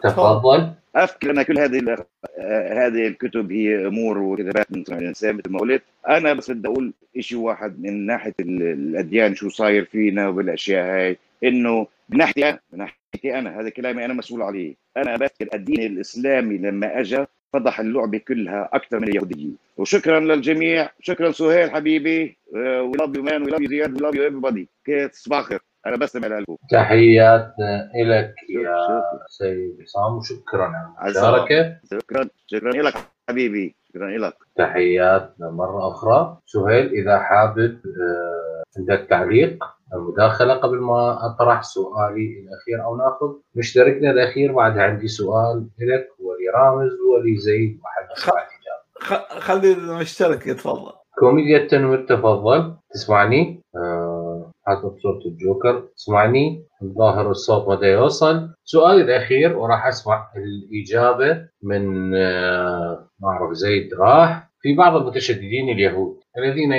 [0.03, 0.73] تفضل.
[0.97, 2.05] اذكر أن كل هذه
[2.71, 5.83] هذه الكتب هي أمور وكتابات من الإنسان مثل ما قلت.
[6.09, 11.87] أنا بس بدي أقول شيء واحد من ناحية الأديان شو صاير فينا وبالأشياء هاي إنه
[12.09, 14.75] من ناحيتي أنا من ناحيتي أنا هذا كلامي أنا مسؤول عليه.
[14.97, 20.89] أنا بذكر الدين الإسلامي لما اجى فضح اللعبة كلها أكثر من اليهوديه وشكرا للجميع.
[20.99, 22.37] شكرا سهيل حبيبي.
[22.53, 23.93] we love you man we love you زياد.
[23.93, 24.67] we love you every
[25.13, 27.53] صباح الخير أنا بستمع لكم تحيات
[28.05, 31.79] لك يا سيد عصام وشكرا على المشاركة.
[31.91, 32.29] شكرا.
[32.47, 32.93] شكرا لك
[33.29, 33.75] حبيبي.
[33.89, 36.37] شكرا لك تحيات مرة أخرى.
[36.45, 37.79] سهيل إذا حابب
[38.77, 45.07] عندك تعليق أو مداخلة قبل ما أطرح سؤالي الأخير أو نأخذ مشتركنا الأخير بعد عندي
[45.07, 48.07] سؤال لك ولرامز ولزيد وحد
[49.39, 50.91] خلي المشترك يتفضل.
[51.19, 52.75] كوميديا التنوير تفضل.
[52.93, 54.12] تسمعني؟ آه
[54.65, 63.09] حاطط صورة الجوكر تسمعني؟ الظاهر الصوت متى يوصل سؤالي الأخير وراح أسمع الإجابة من آه
[63.19, 66.73] ما أعرف زيد راح في بعض المتشددين اليهود الذين.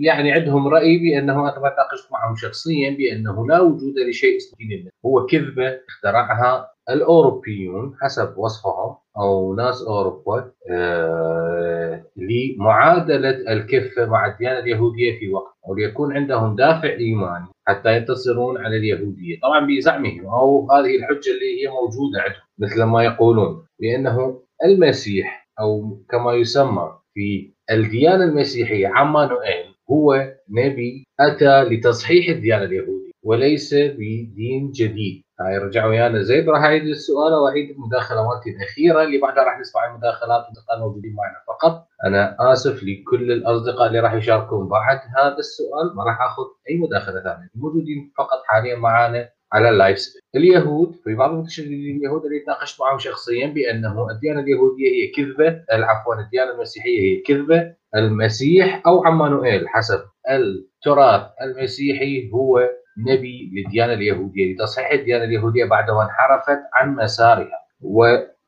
[0.00, 4.90] يعني عندهم رأي بأنه أنا ناقشت معهم شخصيا بأنه لا وجود لشيء اسمه الله.
[5.06, 15.18] هو كذبة اخترعها الأوروبيون حسب وصفهم أو ناس أوروبا آه لمعادلة الكفة مع الديانة اليهودية
[15.18, 19.40] في وقت أو ليكون عندهم دافع إيماني حتى ينتصرون على اليهودية.
[19.42, 25.98] طبعا بزعمهم أو هذه الحجة اللي هي موجودة عندهم مثل ما يقولون بأنه المسيح أو
[26.10, 35.22] كما يسمى في الديانة المسيحية عمانوئيل هو نبي أتى لتصحيح الديانة اليهودية وليس بدين جديد.
[35.40, 36.22] هاي رجع ويانا.
[36.22, 40.44] زيد راح اعيد السؤال واعيد المداخلة مالتي الأخيرة اللي بعدها راح نسمع المداخلات
[40.76, 41.36] الموجودين معنا.
[41.48, 44.68] فقط أنا آسف لكل الأصدقاء اللي راح يشاركون.
[44.68, 47.48] بعد هذا السؤال ما راح آخذ أي مداخلة ثانية.
[47.56, 49.98] الموجودين فقط حاليا معنا على اللايف
[50.36, 55.64] اليهود في بعض المتشددين اليهود اللي تناقشت معهم شخصيا بأنه الديانة اليهودية هي كذبة.
[55.70, 57.74] عفوا الديانة المسيحية هي كذبة.
[57.96, 60.00] المسيح أو عمانوئيل حسب
[60.30, 62.68] التراث المسيحي هو
[63.08, 64.54] نبي للديانة اليهودية.
[64.54, 67.58] لتصحيح الديانة اليهودية بعد ما انحرفت عن مسارها.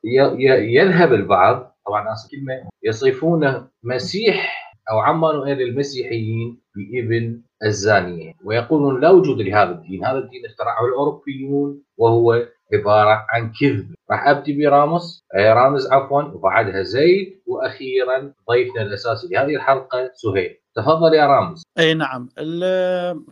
[0.03, 8.33] ويذهب البعض طبعا اسف كلمة يصفونه مسيح أو عما نؤيل المسيحيين بإبن الزانية.
[8.45, 10.05] ويقولون لا وجود لهذا الدين.
[10.05, 13.93] هذا الدين اخترعه الأوروبيون وهو عبارة عن كذب.
[14.11, 20.55] راح أبدي برامز رامز عفوا وبعدها زيد وأخيرا ضيفنا الأساسي لهذه الحلقة سهيل.
[20.75, 22.29] تفضل يا رامز إي نعم.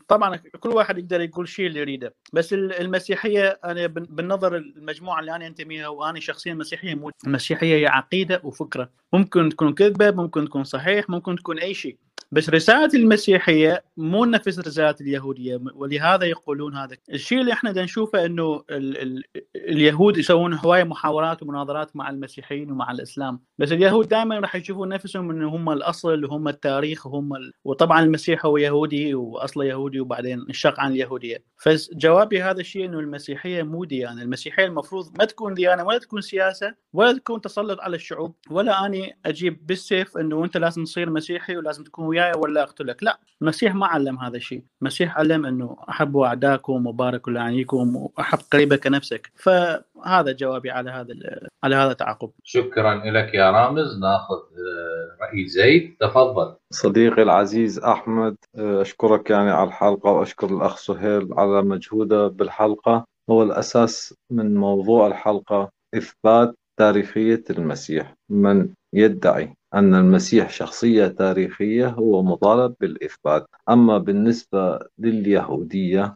[0.07, 2.15] طبعا كل واحد يقدر يقول شيء اللي يريده.
[2.33, 7.87] بس ال- المسيحية أنا بالنظر المجموعة اللي أنا أنتميها وأنا شخصيا مسيحية مو المسيحيه هي
[7.87, 8.89] عقيدة وفكرة.
[9.13, 11.97] ممكن تكون كذبة ممكن تكون صحيح ممكن تكون أي شيء.
[12.31, 16.97] بس رسالة المسيحية مو نفس رسالة اليهودية ولهذا يقولون هذا.
[17.13, 19.23] الشيء اللي إحنا نشوفه إنه ال ال
[19.55, 23.39] اليهود يسوون هوايه محاورات ومناظرات مع المسيحيين ومع الإسلام.
[23.57, 27.51] بس اليهود دائما راح يشوفون نفسهم انه هم الأصل وهم التاريخ وهم ال...
[27.63, 31.43] وطبعا المسيح هو يهودي وأصله يهودي وبعدين انشق عن اليهودية.
[31.57, 34.21] فجوابي هذا الشيء إنه المسيحية مو ديانة.
[34.21, 38.35] المسيحية المفروض ما تكون ديانة ولا تكون سياسة ولا تكون تسلط على الشعوب.
[38.49, 43.19] ولا أني أجيب بالسيف إنه أنت لازم تصير مسيحي ولازم تكون وياي ولا أقتلك؟ لا
[43.41, 44.63] المسيح ما علم هذا الشيء.
[44.81, 51.15] المسيح علم إنه احبوا اعداءكم وباركوا لعنيكم وأحب قريبك كنفسك فهذا جوابي على هذا
[51.63, 53.99] على هذا التعقب شكرا لك يا رامز.
[53.99, 55.95] ناخذ آه، رأي زيد.
[55.99, 56.55] تفضل.
[56.71, 63.05] صديقي العزيز أحمد أشكرك يعني على الحلقة وأشكر الأخ سهيل على مجهوده بالحلقة.
[63.29, 72.23] هو الأساس من موضوع الحلقة إثبات تاريخية المسيح من يدعي أن المسيح شخصية تاريخية هو
[72.23, 73.45] مطالب بالإثبات.
[73.69, 76.15] أما بالنسبة لليهودية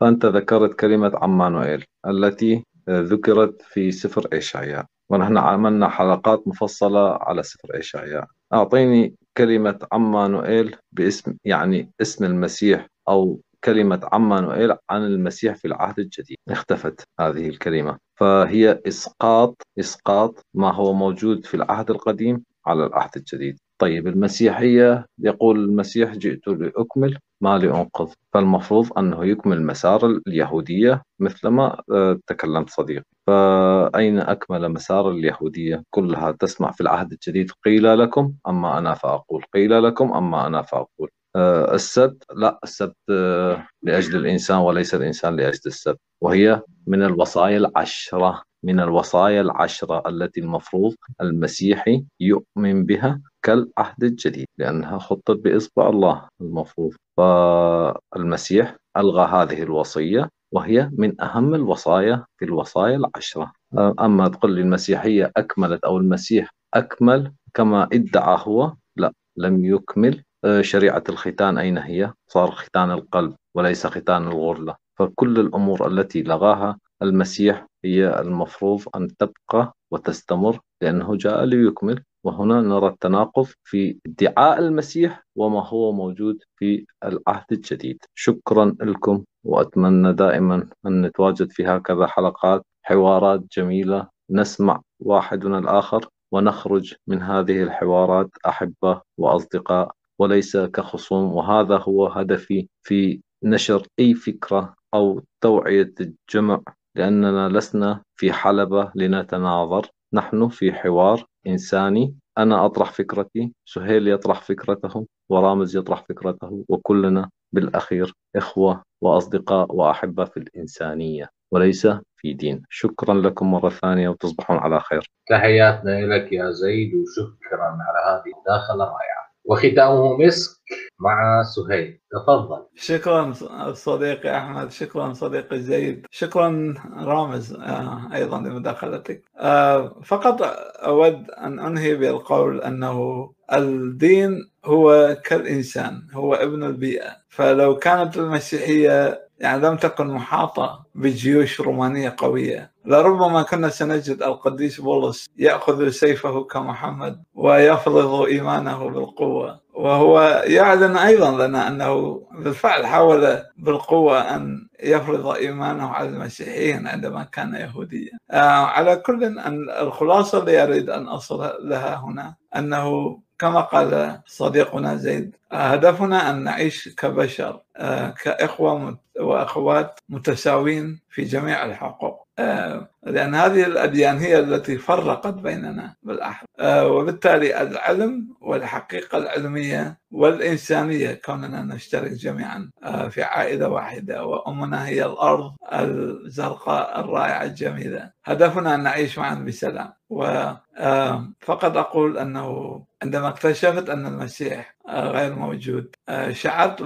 [0.00, 7.78] فأنت ذكرت كلمة عمانوئيل التي ذكرت في سفر إشعياء ونحن عملنا حلقات مفصلة على سفر
[7.78, 15.98] إشعياء أعطيني كلمة عمانوئيل باسم يعني اسم المسيح أو كلمة عمانوئيل عن المسيح في العهد
[15.98, 16.36] الجديد.
[16.48, 17.98] اختفت هذه الكلمة.
[18.14, 22.44] فهي إسقاط إسقاط ما هو موجود في العهد القديم.
[22.66, 23.58] على العهد الجديد.
[23.80, 32.18] طيب المسيحية يقول المسيح جئت لأكمل ما لأنقذ فالمفروض أنه يكمل مسار اليهودية مثلما آه،
[32.26, 38.94] تكلمت صديقي فأين أكمل مسار اليهودية؟ كلها تسمع في العهد الجديد قيل لكم أما أنا
[38.94, 41.10] فأقول قيل لكم أما أنا فأقول.
[41.36, 48.42] آه، السبت لا السبت آه، لأجل الإنسان وليس الإنسان لأجل السبت وهي من الوصايا العشرة.
[48.64, 56.92] من الوصايا العشرة التي المفروض المسيحي يؤمن بها كالعهد الجديد لأنها خطت بإصبع الله المفروض.
[57.16, 63.52] فالمسيح ألغى هذه الوصية وهي من أهم الوصايا في الوصايا العشرة.
[64.00, 70.22] أما تقول لي المسيحية أكملت أو المسيح أكمل كما ادعى هو لا لم يكمل.
[70.60, 74.76] شريعة الختان أين هي؟ صار ختان القلب وليس ختان الغرلة.
[74.98, 82.04] فكل الأمور التي لغاها المسيح هي المفروض أن تبقى وتستمر لأنه جاء ليكمل.
[82.24, 87.98] وهنا نرى التناقض في ادعاء المسيح وما هو موجود في العهد الجديد.
[88.14, 94.08] شكرا لكم وأتمنى دائما أن نتواجد في هكذا حلقات حوارات جميلة.
[94.30, 101.32] نسمع واحدنا الآخر ونخرج من هذه الحوارات أحبة وأصدقاء وليس كخصوم.
[101.32, 106.62] وهذا هو هدفي في نشر أي فكرة أو توعية الجمع.
[106.94, 109.86] لأننا لسنا في حلبة لنتناظر.
[110.12, 112.14] نحن في حوار إنساني.
[112.38, 120.36] أنا أطرح فكرتي سهيل يطرح فكرته ورامز يطرح فكرته وكلنا بالأخير إخوة وأصدقاء وأحبة في
[120.36, 121.86] الإنسانية وليس
[122.16, 122.62] في دين.
[122.68, 125.10] شكرا لكم مرة ثانية وتصبحون على خير.
[125.28, 129.30] تحياتنا لك يا زيد وشكرا على هذه الداخلة الرائعة.
[129.44, 130.60] وختامه مسك.
[131.00, 132.00] مع سهيل.
[132.12, 132.66] تفضل.
[132.74, 133.32] شكرا
[133.72, 139.24] صديقي أحمد شكرا صديقي زيد شكرا رامز آه، أيضا لمداخلتك.
[139.38, 140.42] آه، فقط
[140.86, 147.16] أود أن أنهي بالقول أنه الدين هو كالإنسان هو ابن البيئة.
[147.28, 155.26] فلو كانت المسيحية يعني لم تكن محاطة بجيوش رومانية قوية لربما كنا سنجد القديس بولس
[155.38, 164.68] يأخذ سيفه كمحمد ويفرض إيمانه بالقوة وهو يعلن أيضا لنا أنه بالفعل حاول بالقوة أن
[164.82, 168.12] يفرض إيمانه على المسيحيين عندما كان يهوديا.
[168.30, 174.96] آه على كل أن الخلاصة اللي أريد أن أصل لها هنا أنه كما قال صديقنا
[174.96, 182.26] زيد هدفنا أن نعيش كبشر آه كإخوة مت- وأخوات متساوين في جميع الحقوق.
[182.38, 186.46] آه لأن هذه الأديان هي التي فرقت بيننا بالأحرى.
[186.60, 192.70] آه، وبالتالي العلم والحقيقة العلمية والإنسانية كوننا نشترك جميعا
[193.10, 198.10] في عائلة واحدة وأمنا هي الأرض الزرقاء الرائعة الجميلة.
[198.24, 199.92] هدفنا أن نعيش معا بسلام.
[200.10, 205.94] وفقط أقول أنه عندما اكتشفت أن المسيح غير موجود.
[206.30, 206.82] شعرت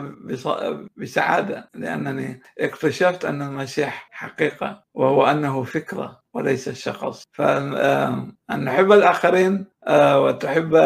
[0.96, 7.22] بسعادة لأنني اكتشفت أن المسيح حقيقة وهو أنه فكرة وليس شخص.
[7.32, 10.76] فأن نحب الآخرين وتحب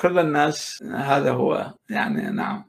[0.00, 2.64] كل الناس هذا هو يعني نعم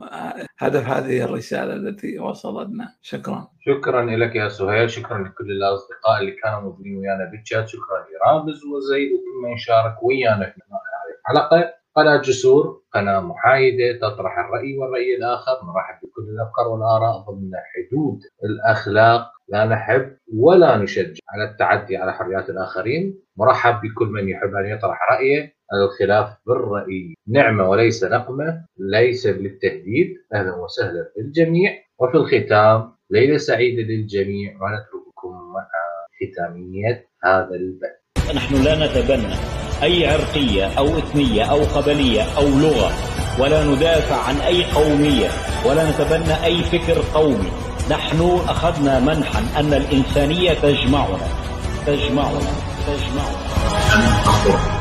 [0.60, 2.95] هدف هذه الرسالة التي وصلتنا.
[3.02, 3.48] شكرا.
[3.60, 9.49] شكرا لك يا سهيل شكرا لكل الأصدقاء اللي كانوا موجودين ويانا بالشات شكرا لرامز وكل
[9.49, 10.57] من شارك ويانا في
[11.22, 11.81] الحلقة.
[11.95, 19.31] قناة جسور قناة محايدة تطرح الرأي والرأي الآخر نرحب بكل الأفكار والآراء ضمن حدود الأخلاق.
[19.47, 23.19] لا نحب ولا نشجع على التعدي على حريات الآخرين.
[23.38, 25.53] مرحب بكل من يحب أن يطرح رأيه.
[25.73, 27.15] الخلاف بالرأي.
[27.27, 34.53] نعمة وليس نقمة ليس للتهديد أهلا وسهلا بالجميع وفي الختام ليلة سعيدة للجميع.
[34.53, 35.68] ونترككم مع
[36.22, 38.35] ختامية هذا البث.
[38.35, 39.61] نحن لا نتبنى.
[39.84, 42.91] أي عرقية أو إثنية أو قبلية أو لغة
[43.40, 45.28] ولا ندافع عن أي قومية
[45.66, 47.52] ولا نتبنى أي فكر قومي.
[47.91, 51.28] نحن أخذنا منحا أن الإنسانية تجمعنا.
[51.88, 52.40] تجمعنا.
[52.88, 54.81] تجمعنا.